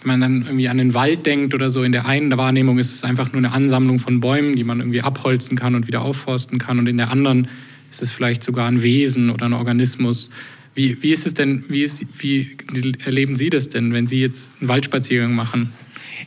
wenn 0.00 0.08
man 0.08 0.20
dann 0.20 0.42
irgendwie 0.42 0.68
an 0.68 0.78
den 0.78 0.94
Wald 0.94 1.26
denkt 1.26 1.54
oder 1.54 1.70
so, 1.70 1.82
in 1.82 1.92
der 1.92 2.06
einen 2.06 2.36
Wahrnehmung 2.36 2.78
ist 2.78 2.92
es 2.92 3.04
einfach 3.04 3.32
nur 3.32 3.38
eine 3.38 3.52
Ansammlung 3.52 3.98
von 3.98 4.20
Bäumen, 4.20 4.56
die 4.56 4.64
man 4.64 4.80
irgendwie 4.80 5.02
abholzen 5.02 5.56
kann 5.56 5.74
und 5.74 5.86
wieder 5.86 6.02
aufforsten 6.02 6.58
kann. 6.58 6.78
Und 6.78 6.88
in 6.88 6.96
der 6.96 7.10
anderen 7.10 7.48
ist 7.90 8.02
es 8.02 8.10
vielleicht 8.10 8.42
sogar 8.42 8.68
ein 8.68 8.82
Wesen 8.82 9.30
oder 9.30 9.46
ein 9.46 9.52
Organismus. 9.52 10.30
Wie, 10.74 11.02
wie 11.02 11.10
ist 11.10 11.26
es 11.26 11.34
denn, 11.34 11.64
wie, 11.68 11.82
ist, 11.82 12.06
wie 12.18 12.56
erleben 13.04 13.36
Sie 13.36 13.50
das 13.50 13.68
denn, 13.68 13.92
wenn 13.92 14.06
Sie 14.06 14.20
jetzt 14.20 14.50
einen 14.60 14.68
Waldspaziergang 14.68 15.34
machen? 15.34 15.72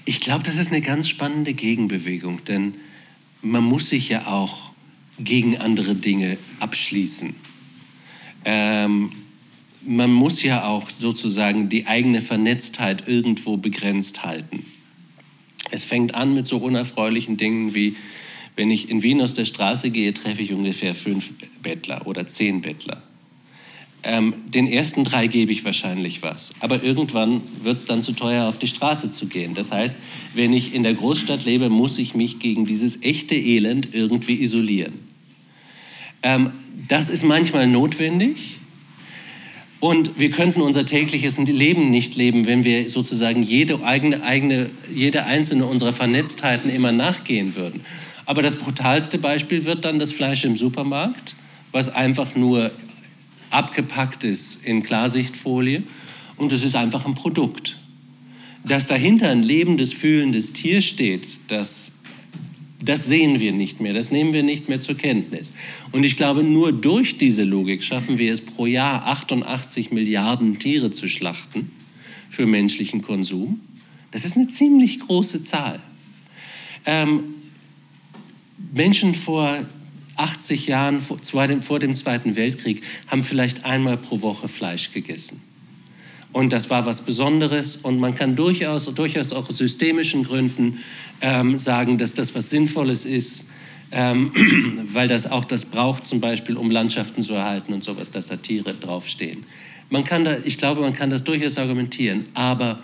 Ich 0.05 0.19
glaube, 0.19 0.43
das 0.43 0.57
ist 0.57 0.71
eine 0.71 0.81
ganz 0.81 1.09
spannende 1.09 1.53
Gegenbewegung, 1.53 2.43
denn 2.45 2.75
man 3.41 3.63
muss 3.63 3.89
sich 3.89 4.09
ja 4.09 4.27
auch 4.27 4.71
gegen 5.19 5.57
andere 5.57 5.95
Dinge 5.95 6.37
abschließen. 6.59 7.35
Ähm, 8.43 9.11
man 9.85 10.11
muss 10.11 10.43
ja 10.43 10.65
auch 10.65 10.89
sozusagen 10.89 11.69
die 11.69 11.87
eigene 11.87 12.21
Vernetztheit 12.21 13.07
irgendwo 13.07 13.57
begrenzt 13.57 14.25
halten. 14.25 14.65
Es 15.71 15.83
fängt 15.83 16.13
an 16.13 16.33
mit 16.33 16.47
so 16.47 16.57
unerfreulichen 16.57 17.37
Dingen 17.37 17.73
wie, 17.73 17.95
wenn 18.55 18.69
ich 18.69 18.89
in 18.89 19.03
Wien 19.03 19.21
aus 19.21 19.33
der 19.33 19.45
Straße 19.45 19.89
gehe, 19.89 20.13
treffe 20.13 20.41
ich 20.41 20.53
ungefähr 20.53 20.95
fünf 20.95 21.31
Bettler 21.61 22.07
oder 22.07 22.27
zehn 22.27 22.61
Bettler. 22.61 23.01
Ähm, 24.07 24.35
den 24.47 24.67
ersten 24.67 25.03
drei 25.03 25.25
gebe 25.25 25.51
ich 25.51 25.65
wahrscheinlich 25.65 26.21
was. 26.21 26.51
Aber 26.59 26.83
irgendwann 26.83 27.41
wird 27.63 27.77
es 27.77 27.85
dann 27.85 28.03
zu 28.03 28.11
teuer, 28.11 28.47
auf 28.47 28.59
die 28.59 28.67
Straße 28.67 29.11
zu 29.11 29.25
gehen. 29.25 29.55
Das 29.55 29.71
heißt, 29.71 29.97
wenn 30.35 30.53
ich 30.53 30.75
in 30.75 30.83
der 30.83 30.93
Großstadt 30.93 31.43
lebe, 31.45 31.69
muss 31.69 31.97
ich 31.97 32.13
mich 32.13 32.37
gegen 32.37 32.67
dieses 32.67 33.01
echte 33.01 33.33
Elend 33.33 33.89
irgendwie 33.93 34.39
isolieren. 34.43 34.93
Ähm, 36.21 36.51
das 36.87 37.09
ist 37.09 37.23
manchmal 37.23 37.65
notwendig. 37.65 38.54
Und 39.79 40.17
wir 40.17 40.29
könnten 40.29 40.61
unser 40.61 40.85
tägliches 40.85 41.37
Leben 41.37 41.91
nicht 41.91 42.15
leben, 42.15 42.45
wenn 42.45 42.63
wir 42.63 42.89
sozusagen 42.89 43.43
jede, 43.43 43.83
eigene, 43.83 44.23
eigene, 44.23 44.69
jede 44.93 45.25
einzelne 45.25 45.65
unserer 45.65 45.93
Vernetztheiten 45.93 46.69
immer 46.69 46.91
nachgehen 46.91 47.55
würden. 47.55 47.81
Aber 48.25 48.41
das 48.41 48.55
brutalste 48.55 49.17
Beispiel 49.17 49.65
wird 49.65 49.85
dann 49.85 49.99
das 49.99 50.11
Fleisch 50.11 50.45
im 50.45 50.55
Supermarkt, 50.55 51.35
was 51.71 51.93
einfach 51.93 52.35
nur 52.35 52.71
abgepackt 53.51 54.23
ist 54.23 54.65
in 54.65 54.81
Klarsichtfolie 54.81 55.83
und 56.37 56.51
es 56.51 56.63
ist 56.63 56.75
einfach 56.75 57.05
ein 57.05 57.15
Produkt. 57.15 57.77
Dass 58.63 58.87
dahinter 58.87 59.29
ein 59.29 59.43
lebendes, 59.43 59.93
fühlendes 59.93 60.53
Tier 60.53 60.81
steht, 60.81 61.27
das, 61.47 61.94
das 62.81 63.05
sehen 63.05 63.39
wir 63.39 63.53
nicht 63.53 63.79
mehr, 63.79 63.93
das 63.93 64.11
nehmen 64.11 64.33
wir 64.33 64.43
nicht 64.43 64.67
mehr 64.67 64.79
zur 64.79 64.95
Kenntnis. 64.95 65.53
Und 65.91 66.03
ich 66.03 66.17
glaube, 66.17 66.43
nur 66.43 66.73
durch 66.73 67.17
diese 67.17 67.43
Logik 67.43 67.83
schaffen 67.83 68.17
wir 68.17 68.33
es 68.33 68.41
pro 68.41 68.65
Jahr 68.65 69.07
88 69.07 69.91
Milliarden 69.91 70.59
Tiere 70.59 70.91
zu 70.91 71.07
schlachten 71.07 71.71
für 72.29 72.45
menschlichen 72.45 73.01
Konsum. 73.01 73.61
Das 74.11 74.25
ist 74.25 74.35
eine 74.35 74.47
ziemlich 74.47 74.99
große 74.99 75.43
Zahl. 75.43 75.79
Ähm, 76.85 77.35
Menschen 78.73 79.15
vor 79.15 79.65
80 80.17 80.67
Jahren 80.67 81.01
vor 81.01 81.19
vor 81.61 81.79
dem 81.79 81.95
Zweiten 81.95 82.35
Weltkrieg 82.35 82.81
haben 83.07 83.23
vielleicht 83.23 83.65
einmal 83.65 83.97
pro 83.97 84.21
Woche 84.21 84.47
Fleisch 84.47 84.91
gegessen. 84.91 85.41
Und 86.35 86.51
das 86.51 86.69
war 86.69 86.85
was 86.85 87.03
Besonderes. 87.03 87.77
Und 87.77 87.97
man 87.97 88.13
kann 88.13 88.35
durchaus, 88.35 88.93
durchaus 88.93 89.31
auch 89.31 89.47
aus 89.47 89.57
systemischen 89.57 90.23
Gründen 90.23 90.79
ähm, 91.21 91.55
sagen, 91.55 91.97
dass 91.97 92.13
das 92.13 92.35
was 92.35 92.49
Sinnvolles 92.49 93.05
ist, 93.05 93.47
ähm, 93.93 94.33
weil 94.91 95.07
das 95.07 95.31
auch 95.31 95.45
das 95.45 95.63
braucht, 95.63 96.05
zum 96.05 96.19
Beispiel, 96.19 96.57
um 96.57 96.69
Landschaften 96.69 97.21
zu 97.21 97.35
erhalten 97.35 97.71
und 97.71 97.85
sowas, 97.85 98.11
dass 98.11 98.27
da 98.27 98.35
Tiere 98.35 98.73
draufstehen. 98.73 99.45
Man 99.89 100.03
kann 100.03 100.25
da, 100.25 100.35
ich 100.43 100.57
glaube, 100.57 100.81
man 100.81 100.91
kann 100.91 101.09
das 101.09 101.23
durchaus 101.23 101.57
argumentieren. 101.57 102.25
Aber 102.33 102.79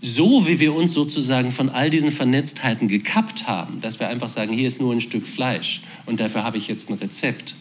so 0.00 0.46
wie 0.46 0.60
wir 0.60 0.72
uns 0.72 0.94
sozusagen 0.94 1.50
von 1.50 1.68
all 1.68 1.90
diesen 1.90 2.12
Vernetztheiten 2.12 2.86
gekappt 2.86 3.48
haben, 3.48 3.80
dass 3.80 3.98
wir 3.98 4.06
einfach 4.06 4.28
sagen, 4.28 4.52
hier 4.52 4.68
ist 4.68 4.80
nur 4.80 4.92
ein 4.92 5.00
Stück 5.00 5.26
Fleisch 5.26 5.80
und 6.06 6.20
dafür 6.20 6.44
habe 6.44 6.58
ich 6.58 6.68
jetzt 6.68 6.90
ein 6.90 6.94
Rezept, 6.94 7.56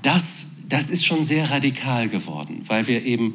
das, 0.00 0.55
das 0.68 0.90
ist 0.90 1.04
schon 1.04 1.24
sehr 1.24 1.50
radikal 1.50 2.08
geworden, 2.08 2.62
weil 2.66 2.86
wir 2.86 3.04
eben 3.04 3.34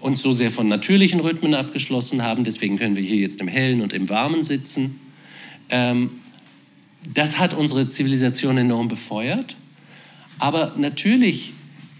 uns 0.00 0.22
so 0.22 0.32
sehr 0.32 0.50
von 0.50 0.68
natürlichen 0.68 1.20
Rhythmen 1.20 1.54
abgeschlossen 1.54 2.22
haben. 2.22 2.44
Deswegen 2.44 2.76
können 2.76 2.96
wir 2.96 3.02
hier 3.02 3.18
jetzt 3.18 3.40
im 3.40 3.48
Hellen 3.48 3.80
und 3.80 3.92
im 3.92 4.08
Warmen 4.08 4.42
sitzen. 4.42 5.00
Ähm, 5.68 6.10
das 7.12 7.38
hat 7.38 7.54
unsere 7.54 7.88
Zivilisation 7.88 8.58
enorm 8.58 8.88
befeuert. 8.88 9.56
Aber 10.38 10.74
natürlich 10.76 11.52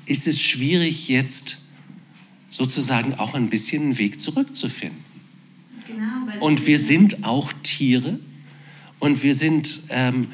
ist 0.06 0.26
es 0.26 0.40
schwierig 0.40 1.08
jetzt 1.08 1.58
sozusagen 2.50 3.14
auch 3.14 3.34
ein 3.34 3.48
bisschen 3.48 3.82
einen 3.82 3.98
Weg 3.98 4.20
zurückzufinden. 4.20 5.04
Genau, 5.86 6.44
und 6.44 6.66
wir 6.66 6.78
sind 6.78 7.24
auch 7.24 7.52
Tiere 7.62 8.18
und 8.98 9.22
wir 9.22 9.34
sind, 9.34 9.80
ähm, 9.88 10.28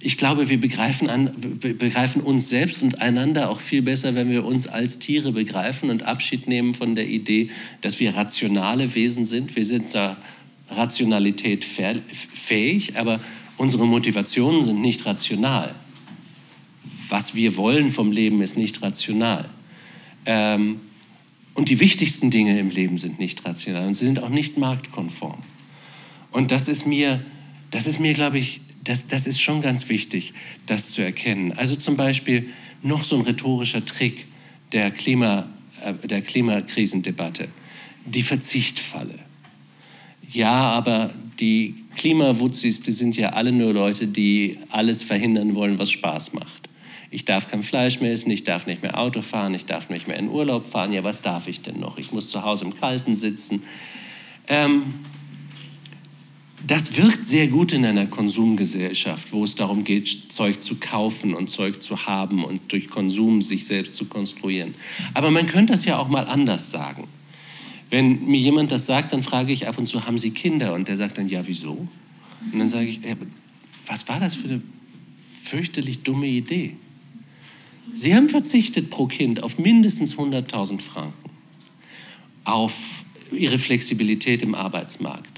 ich 0.00 0.18
glaube, 0.18 0.48
wir 0.48 0.60
begreifen, 0.60 1.08
an, 1.08 1.30
begreifen 1.60 2.20
uns 2.22 2.48
selbst 2.48 2.82
und 2.82 3.00
einander 3.00 3.50
auch 3.50 3.60
viel 3.60 3.82
besser, 3.82 4.14
wenn 4.14 4.30
wir 4.30 4.44
uns 4.44 4.66
als 4.66 4.98
Tiere 4.98 5.32
begreifen 5.32 5.90
und 5.90 6.02
Abschied 6.04 6.48
nehmen 6.48 6.74
von 6.74 6.94
der 6.94 7.08
Idee, 7.08 7.50
dass 7.80 7.98
wir 7.98 8.14
rationale 8.14 8.94
Wesen 8.94 9.24
sind. 9.24 9.56
Wir 9.56 9.64
sind 9.64 9.90
zwar 9.90 10.16
Rationalität 10.70 11.64
fähig, 11.64 12.98
aber 12.98 13.20
unsere 13.56 13.86
Motivationen 13.86 14.62
sind 14.62 14.80
nicht 14.80 15.06
rational. 15.06 15.74
Was 17.08 17.34
wir 17.34 17.56
wollen 17.56 17.90
vom 17.90 18.12
Leben 18.12 18.42
ist 18.42 18.56
nicht 18.56 18.82
rational. 18.82 19.48
Ähm, 20.26 20.80
und 21.54 21.70
die 21.70 21.80
wichtigsten 21.80 22.30
Dinge 22.30 22.58
im 22.58 22.68
Leben 22.68 22.98
sind 22.98 23.18
nicht 23.18 23.44
rational 23.46 23.86
und 23.86 23.94
sie 23.94 24.04
sind 24.04 24.22
auch 24.22 24.28
nicht 24.28 24.58
marktkonform. 24.58 25.38
Und 26.32 26.50
das 26.50 26.68
ist 26.68 26.86
mir, 26.86 27.24
das 27.70 27.86
ist 27.86 27.98
mir, 27.98 28.12
glaube 28.12 28.36
ich, 28.36 28.60
das, 28.86 29.06
das 29.08 29.26
ist 29.26 29.40
schon 29.40 29.60
ganz 29.60 29.88
wichtig, 29.88 30.32
das 30.66 30.90
zu 30.90 31.02
erkennen. 31.02 31.52
Also 31.52 31.76
zum 31.76 31.96
Beispiel 31.96 32.50
noch 32.82 33.02
so 33.02 33.16
ein 33.16 33.22
rhetorischer 33.22 33.84
Trick 33.84 34.26
der, 34.72 34.90
Klima, 34.92 35.48
äh, 35.84 35.94
der 36.06 36.22
Klimakrisendebatte, 36.22 37.48
die 38.04 38.22
Verzichtfalle. 38.22 39.18
Ja, 40.30 40.70
aber 40.70 41.12
die 41.40 41.74
Klimawutzis, 41.96 42.82
die 42.82 42.92
sind 42.92 43.16
ja 43.16 43.30
alle 43.30 43.52
nur 43.52 43.72
Leute, 43.72 44.06
die 44.06 44.58
alles 44.70 45.02
verhindern 45.02 45.54
wollen, 45.54 45.78
was 45.78 45.90
Spaß 45.90 46.32
macht. 46.34 46.68
Ich 47.10 47.24
darf 47.24 47.48
kein 47.48 47.62
Fleisch 47.62 48.00
mehr 48.00 48.12
essen, 48.12 48.30
ich 48.30 48.44
darf 48.44 48.66
nicht 48.66 48.82
mehr 48.82 48.98
Auto 48.98 49.22
fahren, 49.22 49.54
ich 49.54 49.66
darf 49.66 49.90
nicht 49.90 50.06
mehr 50.06 50.18
in 50.18 50.28
Urlaub 50.28 50.66
fahren. 50.66 50.92
Ja, 50.92 51.02
was 51.02 51.22
darf 51.22 51.48
ich 51.48 51.60
denn 51.60 51.80
noch? 51.80 51.98
Ich 51.98 52.12
muss 52.12 52.28
zu 52.28 52.42
Hause 52.42 52.64
im 52.64 52.74
Kalten 52.74 53.14
sitzen. 53.14 53.62
Ähm, 54.48 54.94
das 56.66 56.96
wirkt 56.96 57.24
sehr 57.24 57.48
gut 57.48 57.72
in 57.72 57.84
einer 57.84 58.06
Konsumgesellschaft, 58.06 59.32
wo 59.32 59.44
es 59.44 59.54
darum 59.54 59.84
geht, 59.84 60.32
Zeug 60.32 60.62
zu 60.62 60.76
kaufen 60.76 61.34
und 61.34 61.48
Zeug 61.48 61.80
zu 61.80 62.06
haben 62.06 62.44
und 62.44 62.72
durch 62.72 62.88
Konsum 62.88 63.42
sich 63.42 63.66
selbst 63.66 63.94
zu 63.94 64.06
konstruieren. 64.06 64.74
Aber 65.14 65.30
man 65.30 65.46
könnte 65.46 65.72
das 65.72 65.84
ja 65.84 65.98
auch 65.98 66.08
mal 66.08 66.26
anders 66.26 66.70
sagen. 66.70 67.08
Wenn 67.88 68.26
mir 68.26 68.40
jemand 68.40 68.72
das 68.72 68.86
sagt, 68.86 69.12
dann 69.12 69.22
frage 69.22 69.52
ich 69.52 69.68
ab 69.68 69.78
und 69.78 69.86
zu, 69.86 70.06
haben 70.06 70.18
Sie 70.18 70.30
Kinder? 70.30 70.74
Und 70.74 70.88
der 70.88 70.96
sagt 70.96 71.18
dann, 71.18 71.28
ja, 71.28 71.46
wieso? 71.46 71.86
Und 72.52 72.58
dann 72.58 72.68
sage 72.68 72.86
ich, 72.86 73.00
was 73.86 74.08
war 74.08 74.18
das 74.18 74.34
für 74.34 74.48
eine 74.48 74.62
fürchterlich 75.42 76.02
dumme 76.02 76.26
Idee? 76.26 76.74
Sie 77.94 78.14
haben 78.14 78.28
verzichtet 78.28 78.90
pro 78.90 79.06
Kind 79.06 79.42
auf 79.42 79.58
mindestens 79.58 80.16
100.000 80.16 80.80
Franken, 80.80 81.30
auf 82.44 83.04
ihre 83.30 83.58
Flexibilität 83.58 84.42
im 84.42 84.54
Arbeitsmarkt, 84.54 85.35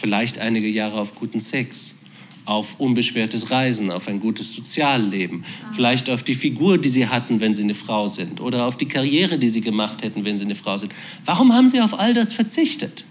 vielleicht 0.00 0.38
einige 0.38 0.68
Jahre 0.68 0.98
auf 0.98 1.14
guten 1.14 1.40
Sex, 1.40 1.96
auf 2.44 2.80
unbeschwertes 2.80 3.50
Reisen, 3.50 3.90
auf 3.90 4.08
ein 4.08 4.18
gutes 4.18 4.54
Sozialleben, 4.54 5.44
vielleicht 5.72 6.10
auf 6.10 6.22
die 6.22 6.34
Figur, 6.34 6.78
die 6.78 6.88
sie 6.88 7.06
hatten, 7.06 7.40
wenn 7.40 7.54
sie 7.54 7.62
eine 7.62 7.74
Frau 7.74 8.08
sind, 8.08 8.40
oder 8.40 8.66
auf 8.66 8.76
die 8.76 8.88
Karriere, 8.88 9.38
die 9.38 9.50
sie 9.50 9.60
gemacht 9.60 10.02
hätten, 10.02 10.24
wenn 10.24 10.36
sie 10.36 10.44
eine 10.44 10.54
Frau 10.54 10.76
sind. 10.76 10.92
Warum 11.24 11.52
haben 11.52 11.68
sie 11.68 11.80
auf 11.80 11.98
all 11.98 12.14
das 12.14 12.32
verzichtet? 12.32 13.04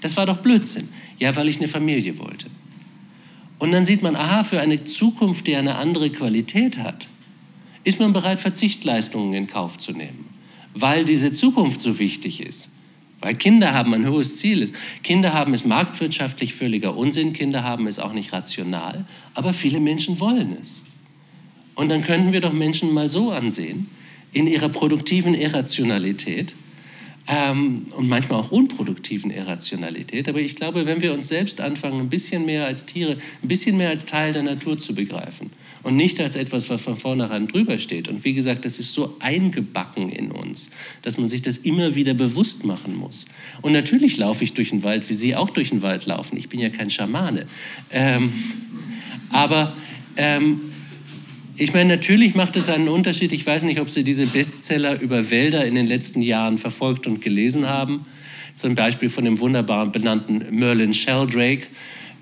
Das 0.00 0.16
war 0.16 0.26
doch 0.26 0.38
Blödsinn. 0.38 0.88
Ja, 1.18 1.34
weil 1.34 1.48
ich 1.48 1.58
eine 1.58 1.68
Familie 1.68 2.18
wollte. 2.18 2.46
Und 3.58 3.72
dann 3.72 3.84
sieht 3.84 4.02
man, 4.02 4.14
aha, 4.14 4.44
für 4.44 4.60
eine 4.60 4.84
Zukunft, 4.84 5.46
die 5.46 5.56
eine 5.56 5.74
andere 5.74 6.10
Qualität 6.10 6.78
hat, 6.78 7.08
ist 7.84 7.98
man 7.98 8.12
bereit, 8.12 8.38
Verzichtleistungen 8.38 9.34
in 9.34 9.46
Kauf 9.46 9.78
zu 9.78 9.92
nehmen, 9.92 10.26
weil 10.74 11.04
diese 11.04 11.32
Zukunft 11.32 11.82
so 11.82 11.98
wichtig 11.98 12.40
ist. 12.40 12.70
Weil 13.20 13.34
Kinder 13.34 13.74
haben 13.74 13.94
ein 13.94 14.08
hohes 14.08 14.36
Ziel 14.36 14.62
ist. 14.62 14.74
Kinder 15.02 15.32
haben 15.32 15.52
es 15.52 15.64
marktwirtschaftlich 15.64 16.54
völliger 16.54 16.96
Unsinn, 16.96 17.32
Kinder 17.32 17.64
haben 17.64 17.86
es 17.86 17.98
auch 17.98 18.12
nicht 18.12 18.32
rational, 18.32 19.04
aber 19.34 19.52
viele 19.52 19.80
Menschen 19.80 20.20
wollen 20.20 20.56
es. 20.60 20.84
Und 21.74 21.88
dann 21.88 22.02
könnten 22.02 22.32
wir 22.32 22.40
doch 22.40 22.52
Menschen 22.52 22.92
mal 22.92 23.08
so 23.08 23.32
ansehen, 23.32 23.88
in 24.32 24.46
ihrer 24.46 24.68
produktiven 24.68 25.34
Irrationalität 25.34 26.52
ähm, 27.26 27.86
und 27.96 28.08
manchmal 28.08 28.40
auch 28.40 28.52
unproduktiven 28.52 29.30
Irrationalität. 29.30 30.28
Aber 30.28 30.40
ich 30.40 30.54
glaube, 30.54 30.86
wenn 30.86 31.00
wir 31.00 31.12
uns 31.12 31.28
selbst 31.28 31.60
anfangen, 31.60 32.00
ein 32.00 32.08
bisschen 32.08 32.46
mehr 32.46 32.66
als 32.66 32.86
Tiere, 32.86 33.16
ein 33.42 33.48
bisschen 33.48 33.76
mehr 33.76 33.90
als 33.90 34.06
Teil 34.06 34.32
der 34.32 34.42
Natur 34.42 34.78
zu 34.78 34.94
begreifen 34.94 35.50
und 35.82 35.96
nicht 35.96 36.20
als 36.20 36.36
etwas, 36.36 36.70
was 36.70 36.80
von 36.80 36.96
vornherein 36.96 37.48
drüber 37.48 37.78
steht. 37.78 38.08
Und 38.08 38.24
wie 38.24 38.34
gesagt, 38.34 38.64
das 38.64 38.78
ist 38.78 38.92
so 38.92 39.16
eingebacken 39.20 40.10
in 40.10 40.30
uns, 40.30 40.70
dass 41.02 41.18
man 41.18 41.28
sich 41.28 41.42
das 41.42 41.58
immer 41.58 41.94
wieder 41.94 42.14
bewusst 42.14 42.64
machen 42.64 42.96
muss. 42.96 43.26
Und 43.62 43.72
natürlich 43.72 44.16
laufe 44.16 44.44
ich 44.44 44.54
durch 44.54 44.70
den 44.70 44.82
Wald, 44.82 45.08
wie 45.08 45.14
Sie 45.14 45.36
auch 45.36 45.50
durch 45.50 45.70
den 45.70 45.82
Wald 45.82 46.06
laufen. 46.06 46.36
Ich 46.36 46.48
bin 46.48 46.60
ja 46.60 46.68
kein 46.68 46.90
Schamane. 46.90 47.46
Ähm, 47.90 48.32
aber 49.30 49.76
ähm, 50.16 50.60
ich 51.56 51.72
meine, 51.74 51.96
natürlich 51.96 52.36
macht 52.36 52.56
es 52.56 52.68
einen 52.68 52.88
Unterschied. 52.88 53.32
Ich 53.32 53.44
weiß 53.44 53.64
nicht, 53.64 53.80
ob 53.80 53.90
Sie 53.90 54.04
diese 54.04 54.26
Bestseller 54.26 55.00
über 55.00 55.30
Wälder 55.30 55.64
in 55.64 55.74
den 55.74 55.86
letzten 55.86 56.22
Jahren 56.22 56.56
verfolgt 56.56 57.06
und 57.06 57.20
gelesen 57.20 57.68
haben. 57.68 58.02
Zum 58.54 58.74
Beispiel 58.74 59.08
von 59.08 59.24
dem 59.24 59.40
wunderbar 59.40 59.86
benannten 59.86 60.44
Merlin 60.50 60.94
Sheldrake, 60.94 61.66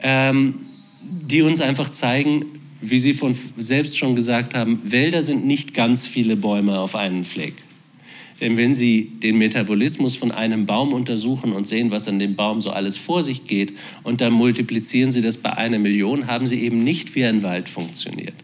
ähm, 0.00 0.66
die 1.02 1.42
uns 1.42 1.60
einfach 1.60 1.90
zeigen, 1.90 2.46
wie 2.80 2.98
Sie 2.98 3.14
von 3.14 3.34
selbst 3.56 3.98
schon 3.98 4.14
gesagt 4.14 4.54
haben, 4.54 4.80
Wälder 4.84 5.22
sind 5.22 5.46
nicht 5.46 5.74
ganz 5.74 6.06
viele 6.06 6.36
Bäume 6.36 6.78
auf 6.78 6.94
einen 6.94 7.24
Fleck. 7.24 7.54
Denn 8.40 8.56
wenn 8.58 8.74
Sie 8.74 9.12
den 9.22 9.38
Metabolismus 9.38 10.16
von 10.16 10.30
einem 10.30 10.66
Baum 10.66 10.92
untersuchen 10.92 11.52
und 11.52 11.66
sehen, 11.66 11.90
was 11.90 12.06
an 12.06 12.18
dem 12.18 12.36
Baum 12.36 12.60
so 12.60 12.70
alles 12.70 12.98
vor 12.98 13.22
sich 13.22 13.46
geht, 13.46 13.72
und 14.02 14.20
dann 14.20 14.32
multiplizieren 14.32 15.10
Sie 15.10 15.22
das 15.22 15.38
bei 15.38 15.56
einer 15.56 15.78
Million, 15.78 16.26
haben 16.26 16.46
Sie 16.46 16.60
eben 16.62 16.84
nicht 16.84 17.14
wie 17.14 17.24
ein 17.24 17.42
Wald 17.42 17.68
funktioniert. 17.68 18.34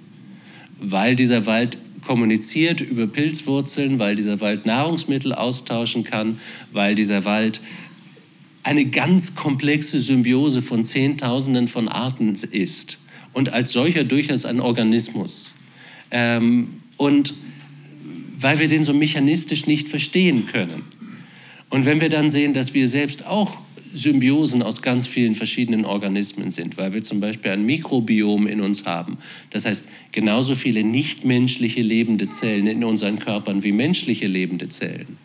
Weil 0.81 1.15
dieser 1.15 1.45
Wald 1.45 1.77
kommuniziert 2.07 2.81
über 2.81 3.07
Pilzwurzeln, 3.07 3.99
weil 3.99 4.17
dieser 4.17 4.41
Wald 4.41 4.65
Nahrungsmittel 4.65 5.35
austauschen 5.35 6.05
kann, 6.05 6.41
weil 6.73 6.95
dieser 6.95 7.25
Wald 7.25 7.61
eine 8.63 8.87
ganz 8.87 9.35
komplexe 9.35 10.01
Symbiose 10.01 10.63
von 10.63 10.85
Zehntausenden 10.85 11.69
von 11.69 11.89
Arten 11.89 12.33
ist 12.33 12.99
und 13.33 13.53
als 13.53 13.73
solcher 13.73 14.05
durchaus 14.05 14.45
ein 14.45 14.61
Organismus. 14.61 15.55
Ähm, 16.11 16.81
und 16.97 17.35
weil 18.39 18.59
wir 18.59 18.69
den 18.69 18.85
so 18.85 18.93
mechanistisch 18.93 19.67
nicht 19.67 19.89
verstehen 19.89 20.47
können. 20.47 20.83
Und 21.71 21.87
wenn 21.87 22.01
wir 22.01 22.09
dann 22.09 22.29
sehen, 22.29 22.53
dass 22.53 22.75
wir 22.75 22.89
selbst 22.89 23.27
auch 23.27 23.57
Symbiosen 23.95 24.63
aus 24.63 24.83
ganz 24.83 25.07
vielen 25.07 25.35
verschiedenen 25.35 25.85
Organismen 25.85 26.51
sind, 26.51 26.77
weil 26.77 26.95
wir 26.95 27.03
zum 27.03 27.21
Beispiel 27.21 27.51
ein 27.51 27.65
Mikrobiom 27.65 28.47
in 28.47 28.61
uns 28.61 28.87
haben. 28.87 29.19
Das 29.51 29.65
heißt, 29.65 29.87
genauso 30.13 30.55
viele 30.55 30.83
nichtmenschliche 30.83 31.83
lebende 31.83 32.29
Zellen 32.29 32.67
in 32.67 32.85
unseren 32.85 33.19
Körpern 33.19 33.63
wie 33.63 33.73
menschliche 33.73 34.27
lebende 34.27 34.69
Zellen. 34.69 35.19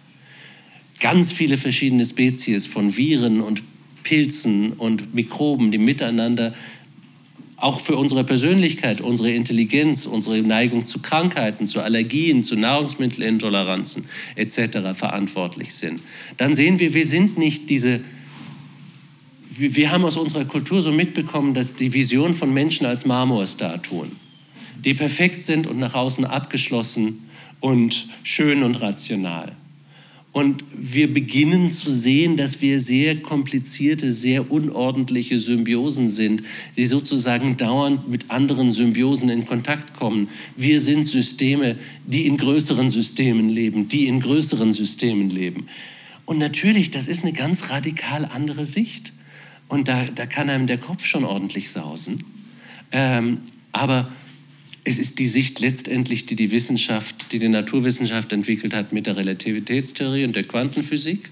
Ganz 1.00 1.32
viele 1.32 1.58
verschiedene 1.58 2.06
Spezies 2.06 2.66
von 2.66 2.98
Viren 2.98 3.42
und 3.42 3.64
Pilzen 4.04 4.74
und 4.74 5.14
Mikroben, 5.14 5.72
die 5.72 5.78
miteinander 5.78 6.54
auch 7.58 7.80
für 7.80 7.96
unsere 7.96 8.24
Persönlichkeit, 8.24 9.02
unsere 9.02 9.32
Intelligenz, 9.32 10.06
unsere 10.06 10.40
Neigung 10.42 10.86
zu 10.86 11.00
Krankheiten, 11.00 11.68
zu 11.68 11.82
Allergien, 11.82 12.44
zu 12.44 12.56
Nahrungsmittelintoleranzen 12.56 14.06
etc. 14.36 14.94
verantwortlich 14.94 15.74
sind. 15.74 16.00
Dann 16.38 16.54
sehen 16.54 16.80
wir, 16.80 16.94
wir 16.94 17.06
sind 17.06 17.40
nicht 17.40 17.70
diese, 17.72 18.02
wir 19.50 19.92
haben 19.92 20.06
aus 20.06 20.18
unserer 20.18 20.46
Kultur 20.46 20.84
so 20.84 20.92
mitbekommen, 20.92 21.56
dass 21.56 21.74
die 21.74 21.94
Vision 21.94 22.36
von 22.36 22.54
Menschen 22.54 22.86
als 22.86 23.06
Marmorstatuen, 23.06 24.12
die 24.86 24.94
perfekt 24.94 25.44
sind 25.44 25.66
und 25.66 25.80
nach 25.80 25.96
außen 25.96 26.26
abgeschlossen 26.26 27.28
und 27.60 28.08
schön 28.22 28.62
und 28.62 28.76
rational. 28.76 29.54
Und 30.32 30.64
wir 30.72 31.12
beginnen 31.12 31.72
zu 31.72 31.92
sehen, 31.92 32.38
dass 32.38 32.62
wir 32.62 32.80
sehr 32.80 33.22
komplizierte, 33.22 34.12
sehr 34.12 34.52
unordentliche 34.52 35.40
Symbiosen 35.40 36.10
sind, 36.10 36.44
die 36.76 36.86
sozusagen 36.86 37.58
dauernd 37.58 38.08
mit 38.08 38.30
anderen 38.30 38.72
Symbiosen 38.72 39.30
in 39.30 39.46
Kontakt 39.46 39.96
kommen. 39.96 40.30
Wir 40.56 40.80
sind 40.80 41.08
Systeme, 41.08 41.78
die 42.06 42.28
in 42.28 42.38
größeren 42.38 42.90
Systemen 42.90 43.50
leben, 43.50 43.88
die 43.88 44.08
in 44.08 44.20
größeren 44.20 44.74
Systemen 44.74 45.30
leben. 45.32 45.68
Und 46.26 46.38
natürlich, 46.38 46.92
das 46.92 47.08
ist 47.08 47.24
eine 47.24 47.34
ganz 47.34 47.72
radikal 47.72 48.26
andere 48.26 48.66
Sicht. 48.66 49.14
Und 49.70 49.88
da, 49.88 50.06
da 50.06 50.26
kann 50.26 50.50
einem 50.50 50.68
der 50.68 50.78
Kopf 50.78 51.06
schon 51.06 51.24
ordentlich 51.24 51.72
sausen. 51.72 52.24
Ähm, 52.92 53.40
aber 53.72 54.12
es 54.88 55.00
ist 55.00 55.20
die 55.20 55.28
Sicht 55.28 55.60
letztendlich, 55.60 56.26
die 56.28 56.38
die 56.38 56.50
Wissenschaft, 56.50 57.34
die 57.34 57.40
die 57.40 57.50
Naturwissenschaft 57.50 58.32
entwickelt 58.32 58.74
hat 58.74 58.94
mit 58.94 59.06
der 59.06 59.18
Relativitätstheorie 59.18 60.24
und 60.24 60.34
der 60.34 60.46
Quantenphysik, 60.46 61.30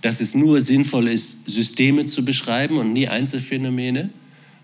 dass 0.00 0.20
es 0.20 0.34
nur 0.34 0.60
sinnvoll 0.60 1.06
ist, 1.06 1.48
Systeme 1.48 2.06
zu 2.06 2.24
beschreiben 2.24 2.76
und 2.76 2.92
nie 2.92 3.06
Einzelfänomene, 3.06 4.10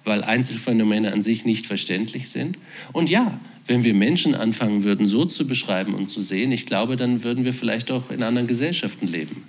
weil 0.02 0.24
Einzelfänomene 0.24 1.12
an 1.12 1.22
sich 1.22 1.44
nicht 1.44 1.66
verständlich 1.66 2.28
sind. 2.28 2.58
Und 2.90 3.08
ja, 3.08 3.40
wenn 3.68 3.84
wir 3.84 3.94
Menschen 3.94 4.34
anfangen 4.34 4.82
würden, 4.82 5.06
so 5.06 5.24
zu 5.24 5.46
beschreiben 5.46 5.94
und 5.94 6.10
zu 6.10 6.22
sehen, 6.22 6.50
ich 6.50 6.66
glaube, 6.66 6.96
dann 6.96 7.22
würden 7.22 7.44
wir 7.44 7.52
vielleicht 7.52 7.92
auch 7.92 8.10
in 8.10 8.24
anderen 8.24 8.48
Gesellschaften 8.48 9.06
leben. 9.06 9.44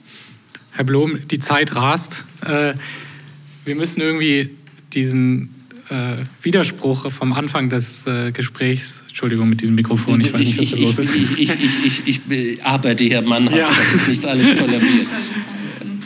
Herr 0.74 0.84
Blom, 0.84 1.28
die 1.28 1.39
Zeit 1.39 1.76
rast. 1.76 2.26
Äh, 2.45 2.76
wir 3.66 3.76
müssen 3.76 3.99
irgendwie 3.99 4.51
diesen 4.93 5.62
äh, 5.94 6.24
Widerspruch 6.41 7.12
vom 7.12 7.34
Anfang 7.34 7.70
des 7.70 8.08
äh, 8.08 8.32
Gesprächs. 8.32 9.04
Entschuldigung 9.08 9.48
mit 9.48 9.62
diesem 9.62 9.76
Mikrofon, 9.76 10.22
ich 10.22 10.34
weiß 10.34 10.39
nicht, 10.39 10.60
was 10.60 10.70
da 10.72 10.78
los 10.78 11.00
ist. 11.00 11.16
Ich, 11.16 11.39
ich, 11.39 12.02
ich, 12.06 12.66
arbeite 12.66 13.04
hier 13.04 13.22
Mann, 13.22 13.48
ja. 13.56 13.70
das 13.70 14.02
ist 14.02 14.08
nicht 14.08 14.26
alles 14.26 14.58
kollabiert. 14.58 15.08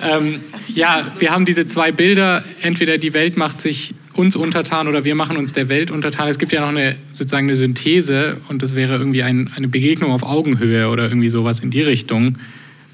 ähm, 0.03 0.39
ja, 0.67 1.09
wir 1.19 1.31
haben 1.31 1.45
diese 1.45 1.65
zwei 1.65 1.91
Bilder. 1.91 2.43
Entweder 2.61 2.97
die 2.97 3.13
Welt 3.13 3.37
macht 3.37 3.61
sich 3.61 3.95
uns 4.13 4.35
untertan 4.35 4.87
oder 4.87 5.05
wir 5.05 5.15
machen 5.15 5.37
uns 5.37 5.53
der 5.53 5.69
Welt 5.69 5.89
untertan. 5.89 6.27
Es 6.27 6.37
gibt 6.37 6.51
ja 6.51 6.61
noch 6.61 6.69
eine 6.69 6.97
sozusagen 7.11 7.47
eine 7.47 7.55
Synthese 7.55 8.37
und 8.49 8.61
das 8.61 8.75
wäre 8.75 8.97
irgendwie 8.97 9.23
ein, 9.23 9.51
eine 9.55 9.69
Begegnung 9.69 10.11
auf 10.11 10.23
Augenhöhe 10.23 10.89
oder 10.89 11.07
irgendwie 11.07 11.29
sowas 11.29 11.61
in 11.61 11.71
die 11.71 11.81
Richtung. 11.81 12.37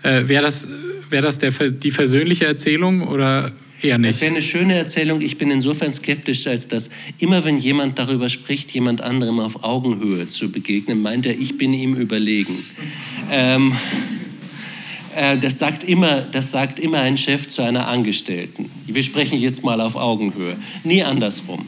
Äh, 0.03 0.27
wäre 0.27 0.43
das, 0.43 0.67
wär 1.09 1.21
das 1.21 1.39
der, 1.39 1.51
die 1.51 1.91
versöhnliche 1.91 2.45
Erzählung 2.45 3.07
oder 3.07 3.51
Eher 3.83 3.97
nicht. 3.97 4.15
Es 4.15 4.21
wäre 4.21 4.31
eine 4.31 4.41
schöne 4.41 4.75
Erzählung. 4.75 5.19
Ich 5.19 5.37
bin 5.37 5.51
insofern 5.51 5.91
skeptisch, 5.91 6.47
als 6.47 6.69
dass 6.69 6.89
immer, 7.19 7.43
wenn 7.43 7.57
jemand 7.57 7.99
darüber 7.99 8.29
spricht, 8.29 8.71
jemand 8.71 9.01
anderem 9.01 9.41
auf 9.41 9.63
Augenhöhe 9.63 10.29
zu 10.29 10.49
begegnen, 10.49 11.01
meint 11.01 11.25
er, 11.25 11.37
ich 11.37 11.57
bin 11.57 11.73
ihm 11.73 11.93
überlegen. 11.95 12.63
Ähm, 13.29 13.75
äh, 15.15 15.37
das, 15.37 15.59
sagt 15.59 15.83
immer, 15.83 16.21
das 16.21 16.51
sagt 16.51 16.79
immer 16.79 16.99
ein 16.99 17.17
Chef 17.17 17.49
zu 17.49 17.61
einer 17.61 17.87
Angestellten. 17.89 18.71
Wir 18.87 19.03
sprechen 19.03 19.37
jetzt 19.37 19.65
mal 19.65 19.81
auf 19.81 19.97
Augenhöhe. 19.97 20.55
Nie 20.85 21.03
andersrum. 21.03 21.65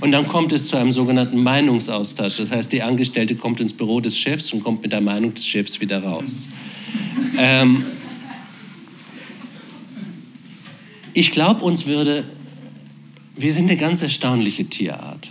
Und 0.00 0.10
dann 0.10 0.26
kommt 0.26 0.50
es 0.52 0.66
zu 0.66 0.76
einem 0.76 0.90
sogenannten 0.90 1.40
Meinungsaustausch. 1.42 2.38
Das 2.38 2.50
heißt, 2.50 2.72
die 2.72 2.82
Angestellte 2.82 3.36
kommt 3.36 3.60
ins 3.60 3.72
Büro 3.72 4.00
des 4.00 4.18
Chefs 4.18 4.52
und 4.52 4.64
kommt 4.64 4.82
mit 4.82 4.90
der 4.90 5.00
Meinung 5.00 5.32
des 5.32 5.46
Chefs 5.46 5.80
wieder 5.80 6.02
raus. 6.02 6.48
Ähm, 7.38 7.84
Ich 11.14 11.30
glaube, 11.30 11.62
uns 11.62 11.84
würde, 11.84 12.24
wir 13.36 13.52
sind 13.52 13.68
eine 13.68 13.78
ganz 13.78 14.00
erstaunliche 14.00 14.64
Tierart. 14.64 15.30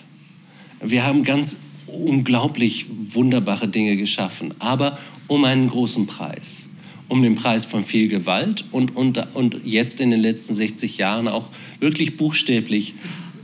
Wir 0.79 1.03
haben 1.03 1.23
ganz 1.23 1.57
unglaublich 1.87 2.85
wunderbare 2.89 3.67
Dinge 3.67 3.97
geschaffen, 3.97 4.53
aber 4.59 4.99
um 5.27 5.43
einen 5.43 5.67
großen 5.67 6.05
Preis. 6.05 6.69
Um 7.07 7.23
den 7.23 7.35
Preis 7.35 7.65
von 7.65 7.83
viel 7.83 8.07
Gewalt 8.07 8.63
und, 8.71 8.95
und, 8.95 9.17
und 9.33 9.57
jetzt 9.65 9.99
in 9.99 10.11
den 10.11 10.21
letzten 10.21 10.53
60 10.53 10.97
Jahren 10.97 11.27
auch 11.27 11.49
wirklich 11.79 12.15
buchstäblich 12.15 12.93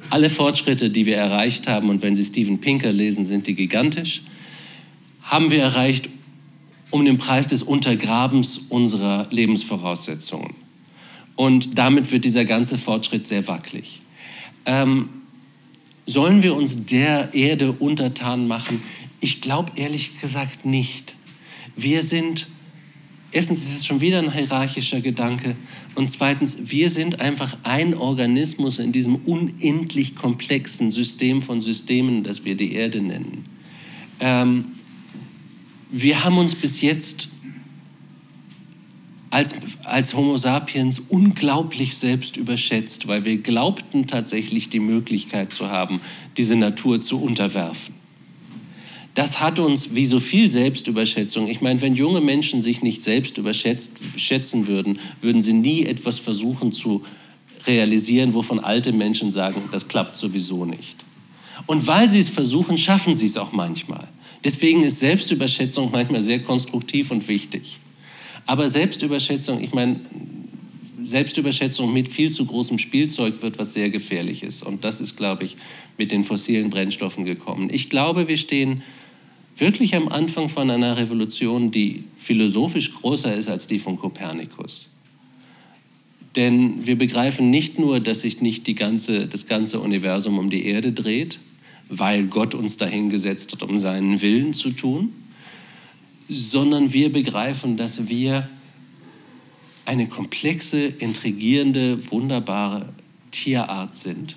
alle 0.10 0.30
Fortschritte, 0.30 0.90
die 0.90 1.06
wir 1.06 1.18
erreicht 1.18 1.68
haben, 1.68 1.90
und 1.90 2.02
wenn 2.02 2.16
Sie 2.16 2.24
Steven 2.24 2.60
Pinker 2.60 2.94
lesen, 2.94 3.26
sind 3.26 3.48
die 3.48 3.56
gigantisch, 3.56 4.22
haben 5.22 5.50
wir 5.50 5.62
erreicht 5.64 6.08
um 6.92 7.04
den 7.04 7.18
Preis 7.18 7.48
des 7.48 7.64
Untergrabens 7.64 8.60
unserer 8.70 9.28
Lebensvoraussetzungen. 9.32 10.67
Und 11.38 11.78
damit 11.78 12.12
wird 12.12 12.26
dieser 12.26 12.44
ganze 12.44 12.78
Fortschritt 12.78 13.28
sehr 13.28 13.48
wackelig. 13.48 14.02
Ähm, 14.66 15.08
Sollen 16.10 16.42
wir 16.42 16.56
uns 16.56 16.86
der 16.86 17.34
Erde 17.34 17.74
untertan 17.74 18.48
machen? 18.48 18.82
Ich 19.20 19.42
glaube 19.42 19.74
ehrlich 19.76 20.18
gesagt 20.22 20.66
nicht. 20.66 21.16
Wir 21.76 22.02
sind, 22.02 22.48
erstens 23.34 23.64
ist 23.64 23.80
es 23.80 23.86
schon 23.86 24.00
wieder 24.00 24.20
ein 24.20 24.32
hierarchischer 24.32 25.02
Gedanke 25.02 25.58
und 25.96 26.10
zweitens, 26.10 26.72
wir 26.72 26.90
sind 26.90 27.20
einfach 27.20 27.58
ein 27.64 27.94
Organismus 27.94 28.80
in 28.80 28.94
diesem 28.94 29.18
unendlich 29.18 30.16
komplexen 30.16 30.92
System 30.92 31.42
von 31.42 31.60
Systemen, 31.60 32.24
das 32.24 32.46
wir 32.46 32.56
die 32.56 32.72
Erde 32.72 33.02
nennen. 33.02 33.44
Ähm, 34.22 34.66
wir 35.92 36.24
haben 36.24 36.38
uns 36.38 36.56
bis 36.56 36.80
jetzt 36.80 37.28
als, 39.30 39.56
als 39.84 40.14
Homo 40.14 40.38
sapiens 40.38 41.00
unglaublich 41.10 41.98
selbst 41.98 42.38
überschätzt, 42.38 43.08
weil 43.08 43.26
wir 43.26 43.38
glaubten 43.38 44.08
tatsächlich 44.08 44.70
die 44.70 44.80
Möglichkeit 44.80 45.54
zu 45.54 45.70
haben, 45.70 46.02
diese 46.38 46.56
Natur 46.56 47.02
zu 47.02 47.22
unterwerfen. 47.22 47.96
Das 49.16 49.40
hat 49.40 49.58
uns, 49.58 49.96
wie 49.96 50.06
so 50.06 50.20
viel 50.20 50.48
Selbstüberschätzung, 50.48 51.48
ich 51.48 51.60
meine, 51.60 51.82
wenn 51.82 51.96
junge 51.96 52.22
Menschen 52.22 52.62
sich 52.62 52.84
nicht 52.84 53.02
selbst 53.02 53.38
überschätzen 53.40 54.68
würden, 54.68 55.00
würden 55.22 55.42
sie 55.42 55.54
nie 55.54 55.86
etwas 55.86 56.20
versuchen 56.20 56.72
zu 56.72 57.04
realisieren, 57.66 58.36
wovon 58.36 58.60
alte 58.60 58.92
Menschen 58.92 59.32
sagen, 59.32 59.64
das 59.72 59.88
klappt 59.88 60.18
sowieso 60.18 60.66
nicht. 60.66 60.98
Und 61.66 61.88
weil 61.88 62.08
sie 62.08 62.20
es 62.20 62.30
versuchen, 62.30 62.78
schaffen 62.78 63.16
sie 63.16 63.26
es 63.26 63.38
auch 63.38 63.52
manchmal. 63.52 64.08
Deswegen 64.44 64.84
ist 64.84 65.00
Selbstüberschätzung 65.00 65.90
manchmal 65.92 66.22
sehr 66.22 66.40
konstruktiv 66.40 67.10
und 67.10 67.28
wichtig. 67.28 67.80
Aber 68.48 68.70
Selbstüberschätzung, 68.70 69.62
ich 69.62 69.74
meine, 69.74 70.00
Selbstüberschätzung 71.04 71.94
mit 71.94 72.10
viel 72.10 72.32
zu 72.32 72.46
großem 72.46 72.80
Spielzeug 72.80 73.42
wird 73.42 73.60
was 73.60 73.74
sehr 73.74 73.90
gefährliches. 73.90 74.64
Und 74.64 74.84
das 74.84 75.00
ist, 75.00 75.16
glaube 75.16 75.44
ich, 75.44 75.58
mit 75.98 76.12
den 76.12 76.24
fossilen 76.24 76.70
Brennstoffen 76.70 77.26
gekommen. 77.26 77.70
Ich 77.72 77.90
glaube, 77.90 78.28
wir 78.28 78.38
stehen 78.38 78.82
wirklich 79.58 79.96
am 79.96 80.08
Anfang 80.08 80.50
von 80.50 80.70
einer 80.72 80.98
Revolution, 80.98 81.72
die 81.72 82.04
philosophisch 82.18 82.94
größer 82.94 83.36
ist 83.36 83.50
als 83.50 83.68
die 83.68 83.80
von 83.80 83.98
Kopernikus. 83.98 84.90
Denn 86.36 86.86
wir 86.86 86.98
begreifen 86.98 87.50
nicht 87.50 87.80
nur, 87.80 88.00
dass 88.00 88.22
sich 88.22 88.42
nicht 88.42 88.74
ganze, 88.76 89.28
das 89.28 89.46
ganze 89.46 89.80
Universum 89.80 90.38
um 90.38 90.50
die 90.50 90.66
Erde 90.66 90.92
dreht, 90.92 91.40
weil 91.90 92.26
Gott 92.26 92.54
uns 92.54 92.78
dahingesetzt 92.78 93.52
hat, 93.54 93.64
um 93.64 93.78
seinen 93.80 94.22
Willen 94.22 94.54
zu 94.54 94.72
tun, 94.72 95.12
sondern 96.30 96.94
wir 96.94 97.12
begreifen, 97.12 97.78
dass 97.78 98.08
wir 98.08 98.50
eine 99.86 100.08
komplexe, 100.08 100.86
intrigierende, 100.86 102.12
wunderbare 102.12 102.90
Tierart 103.32 103.98
sind. 103.98 104.36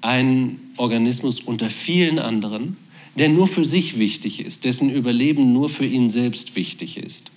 Ein 0.00 0.60
Organismus 0.76 1.40
unter 1.40 1.68
vielen 1.68 2.18
anderen, 2.20 2.76
der 3.16 3.28
nur 3.28 3.48
für 3.48 3.64
sich 3.64 3.98
wichtig 3.98 4.44
ist, 4.44 4.64
dessen 4.64 4.90
Überleben 4.90 5.52
nur 5.52 5.68
für 5.68 5.84
ihn 5.84 6.08
selbst 6.08 6.54
wichtig 6.54 6.96
ist. 6.96 7.32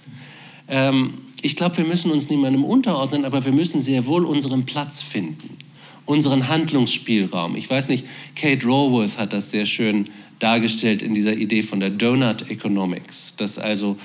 Ähm, 0.67 1.15
ich 1.41 1.55
glaube, 1.55 1.77
wir 1.77 1.85
müssen 1.85 2.11
uns 2.11 2.29
niemandem 2.29 2.63
unterordnen, 2.63 3.25
aber 3.25 3.43
wir 3.43 3.51
müssen 3.51 3.81
sehr 3.81 4.05
wohl 4.05 4.25
unseren 4.25 4.65
Platz 4.65 5.01
finden, 5.01 5.57
unseren 6.05 6.47
Handlungsspielraum. 6.47 7.55
Ich 7.55 7.67
weiß 7.67 7.89
nicht, 7.89 8.05
Kate 8.35 8.63
Raworth 8.67 9.17
hat 9.17 9.33
das 9.33 9.49
sehr 9.49 9.65
schön 9.65 10.09
dargestellt 10.41 11.01
in 11.01 11.13
dieser 11.13 11.33
Idee 11.33 11.61
von 11.61 11.79
der 11.79 11.89
Donut 11.89 12.49
Economics, 12.49 13.35
dass 13.37 13.57
also 13.57 13.97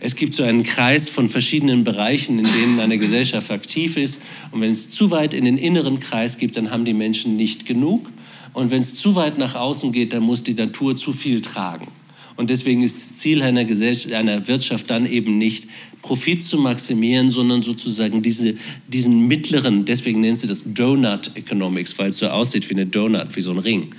es 0.00 0.16
gibt 0.16 0.34
so 0.34 0.42
einen 0.42 0.64
Kreis 0.64 1.08
von 1.08 1.28
verschiedenen 1.28 1.84
Bereichen, 1.84 2.38
in 2.38 2.44
denen 2.44 2.80
eine 2.80 2.98
Gesellschaft 2.98 3.50
aktiv 3.50 3.96
ist. 3.96 4.20
Und 4.50 4.60
wenn 4.60 4.72
es 4.72 4.90
zu 4.90 5.10
weit 5.10 5.32
in 5.32 5.44
den 5.44 5.56
inneren 5.56 5.98
Kreis 5.98 6.36
gibt, 6.36 6.56
dann 6.56 6.70
haben 6.70 6.84
die 6.84 6.92
Menschen 6.92 7.36
nicht 7.36 7.64
genug. 7.64 8.10
Und 8.52 8.70
wenn 8.70 8.80
es 8.80 8.94
zu 8.94 9.14
weit 9.14 9.38
nach 9.38 9.54
außen 9.54 9.92
geht, 9.92 10.12
dann 10.12 10.22
muss 10.22 10.44
die 10.44 10.54
Natur 10.54 10.96
zu 10.96 11.12
viel 11.12 11.40
tragen. 11.40 11.88
Und 12.36 12.50
deswegen 12.50 12.82
ist 12.82 12.96
das 12.96 13.16
Ziel 13.16 13.42
einer, 13.42 13.64
Gesellschaft, 13.64 14.12
einer 14.12 14.48
Wirtschaft 14.48 14.90
dann 14.90 15.06
eben 15.06 15.38
nicht, 15.38 15.68
Profit 16.02 16.42
zu 16.42 16.58
maximieren, 16.58 17.30
sondern 17.30 17.62
sozusagen 17.62 18.20
diese, 18.20 18.56
diesen 18.88 19.26
mittleren, 19.26 19.84
deswegen 19.84 20.20
nennen 20.20 20.36
sie 20.36 20.48
das 20.48 20.64
Donut 20.66 21.30
Economics, 21.34 21.96
weil 21.98 22.10
es 22.10 22.18
so 22.18 22.26
aussieht 22.26 22.68
wie 22.68 22.74
eine 22.74 22.86
Donut, 22.86 23.36
wie 23.36 23.40
so 23.40 23.52
ein 23.52 23.58
Ring. 23.58 23.90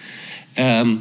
Ähm, 0.55 0.99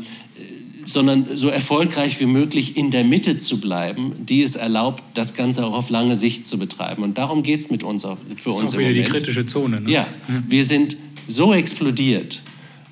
sondern 0.84 1.36
so 1.36 1.48
erfolgreich 1.48 2.20
wie 2.20 2.26
möglich 2.26 2.76
in 2.76 2.90
der 2.90 3.04
Mitte 3.04 3.38
zu 3.38 3.60
bleiben, 3.60 4.12
die 4.18 4.42
es 4.42 4.56
erlaubt, 4.56 5.02
das 5.14 5.34
Ganze 5.34 5.64
auch 5.64 5.72
auf 5.72 5.90
lange 5.90 6.16
Sicht 6.16 6.46
zu 6.46 6.58
betreiben. 6.58 7.02
Und 7.02 7.18
darum 7.18 7.42
geht 7.42 7.60
es 7.60 7.70
mit 7.70 7.82
uns 7.82 8.02
für 8.02 8.16
das 8.16 8.28
ist 8.28 8.46
uns 8.46 8.74
auch 8.74 8.78
wieder 8.78 8.90
Moment. 8.90 9.06
die 9.06 9.10
kritische 9.10 9.46
Zone. 9.46 9.80
Ne? 9.80 9.90
Ja, 9.90 10.08
wir 10.48 10.64
sind 10.64 10.96
so 11.26 11.54
explodiert. 11.54 12.42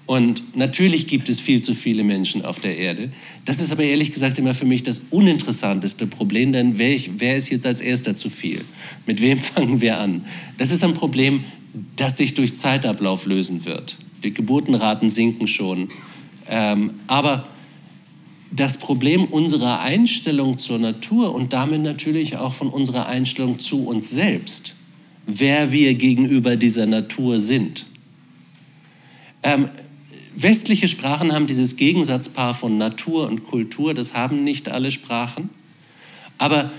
Und 0.06 0.56
natürlich 0.56 1.06
gibt 1.06 1.28
es 1.28 1.40
viel 1.40 1.60
zu 1.60 1.74
viele 1.74 2.02
Menschen 2.02 2.44
auf 2.44 2.60
der 2.60 2.76
Erde. 2.76 3.10
Das 3.44 3.60
ist 3.60 3.72
aber 3.72 3.84
ehrlich 3.84 4.10
gesagt 4.10 4.38
immer 4.38 4.52
für 4.52 4.66
mich 4.66 4.82
das 4.82 5.02
uninteressanteste 5.10 6.06
Problem, 6.06 6.52
denn 6.52 6.76
wer, 6.76 6.98
wer 7.16 7.36
ist 7.36 7.50
jetzt 7.50 7.66
als 7.66 7.80
erster 7.80 8.14
zu 8.14 8.28
viel? 8.28 8.62
Mit 9.06 9.20
wem 9.20 9.38
fangen 9.38 9.80
wir 9.80 9.98
an? 9.98 10.24
Das 10.58 10.70
ist 10.70 10.82
ein 10.82 10.94
Problem, 10.94 11.44
das 11.96 12.16
sich 12.16 12.34
durch 12.34 12.54
Zeitablauf 12.54 13.26
lösen 13.26 13.64
wird. 13.64 13.96
Die 14.24 14.32
Geburtenraten 14.32 15.08
sinken 15.08 15.48
schon. 15.48 15.88
Ähm, 16.48 16.90
aber 17.06 17.48
das 18.54 18.76
Problem 18.76 19.24
unserer 19.24 19.80
Einstellung 19.80 20.58
zur 20.58 20.78
Natur 20.78 21.34
und 21.34 21.54
damit 21.54 21.82
natürlich 21.82 22.36
auch 22.36 22.52
von 22.52 22.68
unserer 22.68 23.06
Einstellung 23.06 23.58
zu 23.58 23.86
uns 23.86 24.10
selbst, 24.10 24.74
wer 25.26 25.72
wir 25.72 25.94
gegenüber 25.94 26.56
dieser 26.56 26.84
Natur 26.84 27.38
sind. 27.38 27.86
Ähm, 29.42 29.70
westliche 30.36 30.86
Sprachen 30.86 31.32
haben 31.32 31.46
dieses 31.46 31.76
Gegensatzpaar 31.76 32.52
von 32.52 32.76
Natur 32.76 33.26
und 33.26 33.44
Kultur, 33.44 33.94
das 33.94 34.12
haben 34.12 34.44
nicht 34.44 34.68
alle 34.68 34.90
Sprachen. 34.90 35.48
Aber 36.36 36.70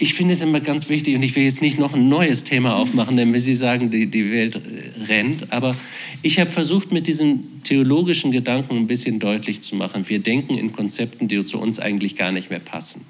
ich 0.00 0.14
finde 0.14 0.32
es 0.32 0.40
immer 0.40 0.60
ganz 0.60 0.88
wichtig, 0.88 1.14
und 1.14 1.22
ich 1.22 1.36
will 1.36 1.42
jetzt 1.42 1.60
nicht 1.60 1.78
noch 1.78 1.92
ein 1.92 2.08
neues 2.08 2.42
Thema 2.42 2.74
aufmachen, 2.74 3.16
denn 3.16 3.34
wie 3.34 3.38
Sie 3.38 3.54
sagen, 3.54 3.90
die, 3.90 4.06
die 4.06 4.30
Welt 4.32 4.58
rennt, 5.08 5.52
aber 5.52 5.76
ich 6.22 6.40
habe 6.40 6.50
versucht, 6.50 6.90
mit 6.90 7.06
diesem 7.06 7.62
theologischen 7.64 8.32
Gedanken 8.32 8.76
ein 8.76 8.86
bisschen 8.86 9.18
deutlich 9.18 9.60
zu 9.60 9.76
machen, 9.76 10.08
wir 10.08 10.18
denken 10.20 10.56
in 10.56 10.72
Konzepten, 10.72 11.28
die 11.28 11.44
zu 11.44 11.60
uns 11.60 11.78
eigentlich 11.78 12.16
gar 12.16 12.32
nicht 12.32 12.48
mehr 12.48 12.60
passen, 12.60 13.04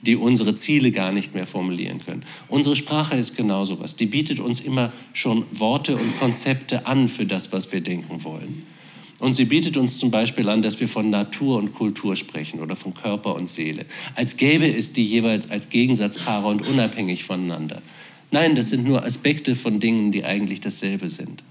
die 0.00 0.16
unsere 0.16 0.54
Ziele 0.54 0.90
gar 0.90 1.12
nicht 1.12 1.34
mehr 1.34 1.46
formulieren 1.46 1.98
können. 1.98 2.22
Unsere 2.48 2.76
Sprache 2.76 3.14
ist 3.16 3.36
genauso 3.36 3.78
was, 3.78 3.96
die 3.96 4.06
bietet 4.06 4.40
uns 4.40 4.60
immer 4.60 4.90
schon 5.12 5.44
Worte 5.52 5.96
und 5.96 6.18
Konzepte 6.18 6.86
an 6.86 7.08
für 7.08 7.26
das, 7.26 7.52
was 7.52 7.70
wir 7.72 7.82
denken 7.82 8.24
wollen. 8.24 8.64
Und 9.22 9.34
sie 9.34 9.44
bietet 9.44 9.76
uns 9.76 9.98
zum 9.98 10.10
Beispiel 10.10 10.48
an, 10.48 10.62
dass 10.62 10.80
wir 10.80 10.88
von 10.88 11.08
Natur 11.08 11.58
und 11.58 11.72
Kultur 11.72 12.16
sprechen 12.16 12.58
oder 12.58 12.74
von 12.74 12.92
Körper 12.92 13.36
und 13.36 13.48
Seele, 13.48 13.86
als 14.16 14.36
gäbe 14.36 14.66
es 14.66 14.94
die 14.94 15.04
jeweils 15.04 15.48
als 15.48 15.68
Gegensatzpaare 15.68 16.48
und 16.48 16.66
unabhängig 16.66 17.22
voneinander. 17.22 17.80
Nein, 18.32 18.56
das 18.56 18.70
sind 18.70 18.84
nur 18.84 19.04
Aspekte 19.04 19.54
von 19.54 19.78
Dingen, 19.78 20.10
die 20.10 20.24
eigentlich 20.24 20.60
dasselbe 20.60 21.08
sind. 21.08 21.44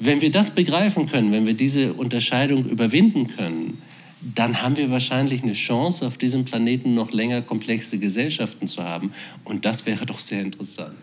Wenn 0.00 0.20
wir 0.20 0.32
das 0.32 0.56
begreifen 0.56 1.06
können, 1.06 1.30
wenn 1.30 1.46
wir 1.46 1.54
diese 1.54 1.92
Unterscheidung 1.92 2.68
überwinden 2.68 3.28
können, 3.28 3.80
dann 4.20 4.60
haben 4.62 4.76
wir 4.76 4.90
wahrscheinlich 4.90 5.44
eine 5.44 5.52
Chance, 5.52 6.04
auf 6.04 6.18
diesem 6.18 6.44
Planeten 6.44 6.96
noch 6.96 7.12
länger 7.12 7.42
komplexe 7.42 7.98
Gesellschaften 8.00 8.66
zu 8.66 8.82
haben. 8.82 9.12
Und 9.44 9.64
das 9.64 9.86
wäre 9.86 10.04
doch 10.04 10.18
sehr 10.18 10.40
interessant. 10.40 10.96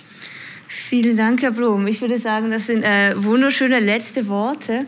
Vielen 0.68 1.16
Dank, 1.16 1.42
Herr 1.42 1.52
Blum. 1.52 1.88
Ich 1.88 2.02
würde 2.02 2.18
sagen, 2.18 2.52
das 2.52 2.68
sind 2.68 2.84
äh, 2.84 3.14
wunderschöne 3.16 3.80
letzte 3.80 4.28
Worte. 4.28 4.88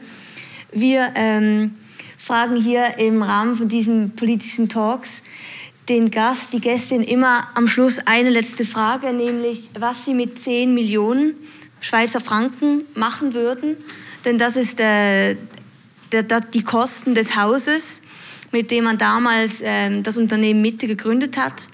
Wir 0.72 1.14
ähm, 1.16 1.76
fragen 2.18 2.56
hier 2.56 2.98
im 2.98 3.22
Rahmen 3.22 3.56
von 3.56 3.70
diesen 3.70 4.16
politischen 4.16 4.68
Talks 4.70 5.22
den 5.88 6.12
Gast, 6.12 6.52
die 6.52 6.60
Gästin 6.60 7.02
immer 7.02 7.48
am 7.56 7.68
Schluss 7.68 8.00
eine 8.06 8.30
letzte 8.30 8.66
Frage, 8.66 9.14
nämlich 9.14 9.70
was 9.80 10.04
sie 10.04 10.14
mit 10.14 10.38
10 10.38 10.74
Millionen 10.74 11.36
Schweizer 11.80 12.20
Franken 12.20 12.84
machen 12.96 13.34
würden. 13.34 13.78
Denn 14.26 14.38
das 14.38 14.58
ist 14.58 14.80
äh, 14.82 15.38
der, 16.12 16.24
der, 16.24 16.42
die 16.42 16.64
Kosten 16.64 17.16
des 17.16 17.38
Hauses, 17.38 18.02
mit 18.52 18.72
dem 18.72 18.84
man 18.84 18.98
damals 18.98 19.62
äh, 19.62 20.02
das 20.02 20.18
Unternehmen 20.18 20.62
Mitte 20.62 20.88
gegründet 20.88 21.38
hat. 21.38 21.70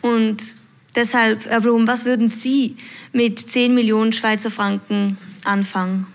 Und 0.00 0.56
deshalb, 0.94 1.46
Herr 1.46 1.60
Blum, 1.60 1.88
was 1.88 2.04
würden 2.04 2.30
Sie 2.30 2.76
mit 3.12 3.40
10 3.40 3.74
Millionen 3.74 4.12
Schweizer 4.12 4.50
Franken 4.50 5.18
anfangen? 5.44 6.13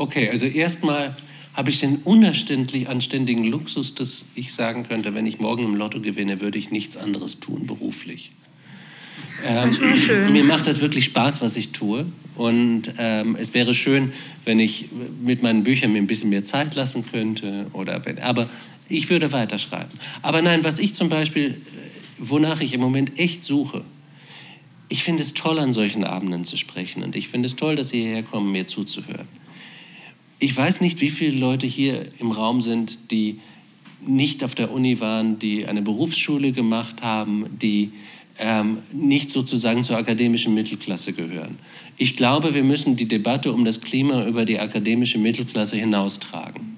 Okay, 0.00 0.30
also 0.30 0.46
erstmal 0.46 1.14
habe 1.52 1.68
ich 1.68 1.80
den 1.80 1.96
unerständlich 1.96 2.88
anständigen 2.88 3.44
Luxus, 3.44 3.94
dass 3.94 4.24
ich 4.34 4.54
sagen 4.54 4.84
könnte, 4.84 5.12
wenn 5.12 5.26
ich 5.26 5.40
morgen 5.40 5.62
im 5.62 5.74
Lotto 5.74 6.00
gewinne, 6.00 6.40
würde 6.40 6.56
ich 6.56 6.70
nichts 6.70 6.96
anderes 6.96 7.38
tun 7.38 7.66
beruflich. 7.66 8.32
Ähm, 9.44 10.32
mir 10.32 10.44
macht 10.44 10.66
das 10.66 10.80
wirklich 10.80 11.04
Spaß, 11.04 11.42
was 11.42 11.54
ich 11.54 11.72
tue. 11.72 12.06
Und 12.34 12.94
ähm, 12.96 13.36
es 13.38 13.52
wäre 13.52 13.74
schön, 13.74 14.14
wenn 14.46 14.58
ich 14.58 14.86
mit 15.22 15.42
meinen 15.42 15.64
Büchern 15.64 15.92
mir 15.92 15.98
ein 15.98 16.06
bisschen 16.06 16.30
mehr 16.30 16.44
Zeit 16.44 16.74
lassen 16.76 17.04
könnte. 17.04 17.66
Oder 17.74 18.02
wenn, 18.06 18.20
aber 18.20 18.48
ich 18.88 19.10
würde 19.10 19.32
weiterschreiben. 19.32 20.00
Aber 20.22 20.40
nein, 20.40 20.64
was 20.64 20.78
ich 20.78 20.94
zum 20.94 21.10
Beispiel, 21.10 21.50
äh, 21.50 21.56
wonach 22.16 22.62
ich 22.62 22.72
im 22.72 22.80
Moment 22.80 23.18
echt 23.18 23.44
suche, 23.44 23.84
ich 24.88 25.04
finde 25.04 25.22
es 25.22 25.34
toll, 25.34 25.58
an 25.58 25.74
solchen 25.74 26.04
Abenden 26.04 26.44
zu 26.44 26.56
sprechen. 26.56 27.02
Und 27.02 27.16
ich 27.16 27.28
finde 27.28 27.48
es 27.48 27.56
toll, 27.56 27.76
dass 27.76 27.90
Sie 27.90 28.00
hierher 28.00 28.22
kommen, 28.22 28.50
mir 28.50 28.66
zuzuhören. 28.66 29.28
Ich 30.40 30.56
weiß 30.56 30.80
nicht, 30.80 31.00
wie 31.00 31.10
viele 31.10 31.38
Leute 31.38 31.66
hier 31.66 32.06
im 32.18 32.32
Raum 32.32 32.60
sind, 32.60 33.10
die 33.10 33.38
nicht 34.04 34.42
auf 34.42 34.54
der 34.54 34.72
Uni 34.72 34.98
waren, 35.00 35.38
die 35.38 35.66
eine 35.66 35.82
Berufsschule 35.82 36.52
gemacht 36.52 37.02
haben, 37.02 37.44
die 37.60 37.92
ähm, 38.38 38.78
nicht 38.92 39.30
sozusagen 39.30 39.84
zur 39.84 39.98
akademischen 39.98 40.54
Mittelklasse 40.54 41.12
gehören. 41.12 41.58
Ich 41.98 42.16
glaube, 42.16 42.54
wir 42.54 42.64
müssen 42.64 42.96
die 42.96 43.06
Debatte 43.06 43.52
um 43.52 43.66
das 43.66 43.82
Klima 43.82 44.26
über 44.26 44.46
die 44.46 44.58
akademische 44.58 45.18
Mittelklasse 45.18 45.76
hinaustragen. 45.76 46.76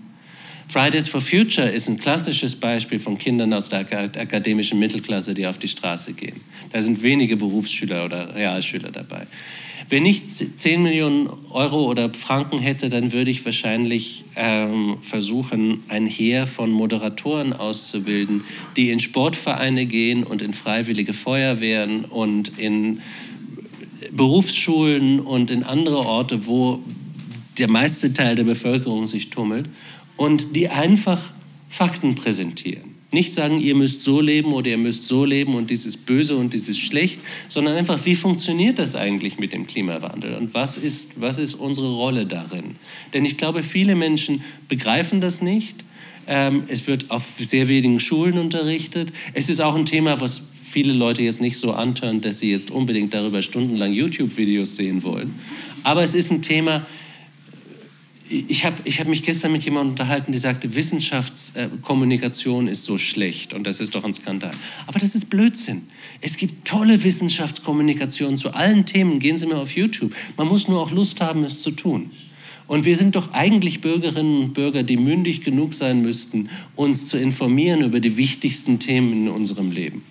Fridays 0.66 1.06
for 1.06 1.20
Future 1.20 1.68
ist 1.68 1.88
ein 1.88 1.98
klassisches 1.98 2.56
Beispiel 2.56 2.98
von 2.98 3.18
Kindern 3.18 3.52
aus 3.52 3.68
der 3.68 3.80
akademischen 3.80 4.80
Mittelklasse, 4.80 5.34
die 5.34 5.46
auf 5.46 5.58
die 5.58 5.68
Straße 5.68 6.14
gehen. 6.14 6.40
Da 6.72 6.82
sind 6.82 7.02
wenige 7.02 7.36
Berufsschüler 7.36 8.04
oder 8.06 8.34
Realschüler 8.34 8.90
dabei. 8.90 9.26
Wenn 9.92 10.06
ich 10.06 10.22
10 10.26 10.82
Millionen 10.82 11.28
Euro 11.50 11.84
oder 11.84 12.14
Franken 12.14 12.56
hätte, 12.56 12.88
dann 12.88 13.12
würde 13.12 13.30
ich 13.30 13.44
wahrscheinlich 13.44 14.24
ähm, 14.36 14.96
versuchen, 15.02 15.82
ein 15.88 16.06
Heer 16.06 16.46
von 16.46 16.70
Moderatoren 16.70 17.52
auszubilden, 17.52 18.42
die 18.74 18.90
in 18.90 19.00
Sportvereine 19.00 19.84
gehen 19.84 20.24
und 20.24 20.40
in 20.40 20.54
freiwillige 20.54 21.12
Feuerwehren 21.12 22.06
und 22.06 22.58
in 22.58 23.02
Berufsschulen 24.12 25.20
und 25.20 25.50
in 25.50 25.62
andere 25.62 25.98
Orte, 25.98 26.46
wo 26.46 26.80
der 27.58 27.68
meiste 27.68 28.14
Teil 28.14 28.34
der 28.34 28.44
Bevölkerung 28.44 29.06
sich 29.06 29.28
tummelt 29.28 29.68
und 30.16 30.56
die 30.56 30.70
einfach 30.70 31.34
Fakten 31.68 32.14
präsentieren. 32.14 32.91
Nicht 33.12 33.34
sagen, 33.34 33.60
ihr 33.60 33.74
müsst 33.74 34.00
so 34.00 34.22
leben 34.22 34.52
oder 34.52 34.70
ihr 34.70 34.78
müsst 34.78 35.04
so 35.04 35.26
leben 35.26 35.54
und 35.54 35.68
dieses 35.68 35.98
böse 35.98 36.34
und 36.36 36.54
dieses 36.54 36.78
schlecht, 36.78 37.20
sondern 37.50 37.76
einfach, 37.76 38.02
wie 38.06 38.14
funktioniert 38.14 38.78
das 38.78 38.96
eigentlich 38.96 39.38
mit 39.38 39.52
dem 39.52 39.66
Klimawandel 39.66 40.34
und 40.34 40.54
was 40.54 40.78
ist, 40.78 41.20
was 41.20 41.36
ist 41.36 41.54
unsere 41.54 41.94
Rolle 41.94 42.24
darin? 42.24 42.76
Denn 43.12 43.26
ich 43.26 43.36
glaube, 43.36 43.62
viele 43.62 43.94
Menschen 43.94 44.42
begreifen 44.66 45.20
das 45.20 45.42
nicht. 45.42 45.84
Ähm, 46.26 46.64
es 46.68 46.86
wird 46.86 47.10
auf 47.10 47.34
sehr 47.38 47.68
wenigen 47.68 48.00
Schulen 48.00 48.38
unterrichtet. 48.38 49.12
Es 49.34 49.50
ist 49.50 49.60
auch 49.60 49.74
ein 49.74 49.84
Thema, 49.86 50.20
was 50.22 50.42
viele 50.70 50.94
Leute 50.94 51.20
jetzt 51.20 51.42
nicht 51.42 51.58
so 51.58 51.72
antönt, 51.72 52.24
dass 52.24 52.38
sie 52.38 52.50
jetzt 52.50 52.70
unbedingt 52.70 53.12
darüber 53.12 53.42
stundenlang 53.42 53.92
YouTube-Videos 53.92 54.76
sehen 54.76 55.02
wollen. 55.02 55.34
Aber 55.82 56.02
es 56.02 56.14
ist 56.14 56.32
ein 56.32 56.40
Thema, 56.40 56.86
ich 58.32 58.64
habe 58.64 58.76
ich 58.84 58.98
hab 58.98 59.08
mich 59.08 59.22
gestern 59.22 59.52
mit 59.52 59.62
jemandem 59.64 59.90
unterhalten, 59.90 60.32
die 60.32 60.38
sagte, 60.38 60.74
Wissenschaftskommunikation 60.74 62.66
ist 62.66 62.84
so 62.84 62.96
schlecht 62.96 63.52
und 63.52 63.66
das 63.66 63.78
ist 63.80 63.94
doch 63.94 64.04
ein 64.04 64.14
Skandal. 64.14 64.52
Aber 64.86 64.98
das 64.98 65.14
ist 65.14 65.26
Blödsinn. 65.26 65.88
Es 66.20 66.38
gibt 66.38 66.66
tolle 66.66 67.04
Wissenschaftskommunikation 67.04 68.38
zu 68.38 68.54
allen 68.54 68.86
Themen. 68.86 69.18
Gehen 69.18 69.36
Sie 69.36 69.46
mal 69.46 69.56
auf 69.56 69.76
YouTube. 69.76 70.14
Man 70.36 70.48
muss 70.48 70.66
nur 70.66 70.80
auch 70.80 70.90
Lust 70.90 71.20
haben, 71.20 71.44
es 71.44 71.60
zu 71.60 71.72
tun. 71.72 72.10
Und 72.66 72.86
wir 72.86 72.96
sind 72.96 73.16
doch 73.16 73.32
eigentlich 73.32 73.82
Bürgerinnen 73.82 74.44
und 74.44 74.54
Bürger, 74.54 74.82
die 74.82 74.96
mündig 74.96 75.42
genug 75.42 75.74
sein 75.74 76.00
müssten, 76.00 76.48
uns 76.74 77.06
zu 77.06 77.18
informieren 77.18 77.82
über 77.82 78.00
die 78.00 78.16
wichtigsten 78.16 78.78
Themen 78.78 79.12
in 79.12 79.28
unserem 79.28 79.72
Leben. 79.72 80.02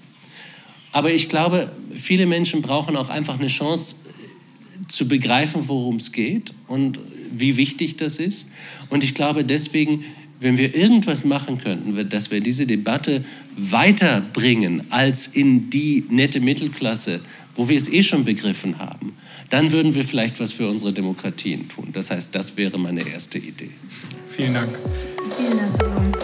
Aber 0.92 1.12
ich 1.12 1.28
glaube, 1.28 1.72
viele 1.98 2.26
Menschen 2.28 2.62
brauchen 2.62 2.96
auch 2.98 3.10
einfach 3.10 3.40
eine 3.40 3.48
Chance 3.48 3.96
zu 4.88 5.08
begreifen, 5.08 5.68
worum 5.68 5.96
es 5.96 6.12
geht 6.12 6.54
und 6.68 7.00
wie 7.32 7.58
wichtig 7.58 7.98
das 7.98 8.18
ist. 8.18 8.48
Und 8.90 9.04
ich 9.04 9.14
glaube 9.14 9.44
deswegen, 9.44 10.06
wenn 10.40 10.58
wir 10.58 10.76
irgendwas 10.76 11.24
machen 11.24 11.58
könnten, 11.60 12.10
dass 12.10 12.32
wir 12.32 12.42
diese 12.42 12.66
Debatte 12.66 13.24
weiterbringen 13.58 14.92
als 14.92 15.28
in 15.28 15.70
die 15.70 16.04
nette 16.10 16.40
Mittelklasse, 16.40 17.22
wo 17.56 17.70
wir 17.70 17.78
es 17.78 17.92
eh 17.92 18.04
schon 18.04 18.26
begriffen 18.26 18.80
haben, 18.80 19.14
dann 19.50 19.72
würden 19.72 19.94
wir 19.94 20.04
vielleicht 20.04 20.40
was 20.40 20.52
für 20.52 20.68
unsere 20.68 20.94
Demokratien 20.94 21.68
tun. 21.70 21.90
Das 21.94 22.10
heißt, 22.10 22.34
das 22.34 22.58
wäre 22.58 22.80
meine 22.80 23.08
erste 23.08 23.38
Idee. 23.38 23.72
Vielen 24.30 24.54
Dank. 24.54 24.78
Vielen 25.38 25.58
Dank. 25.58 26.18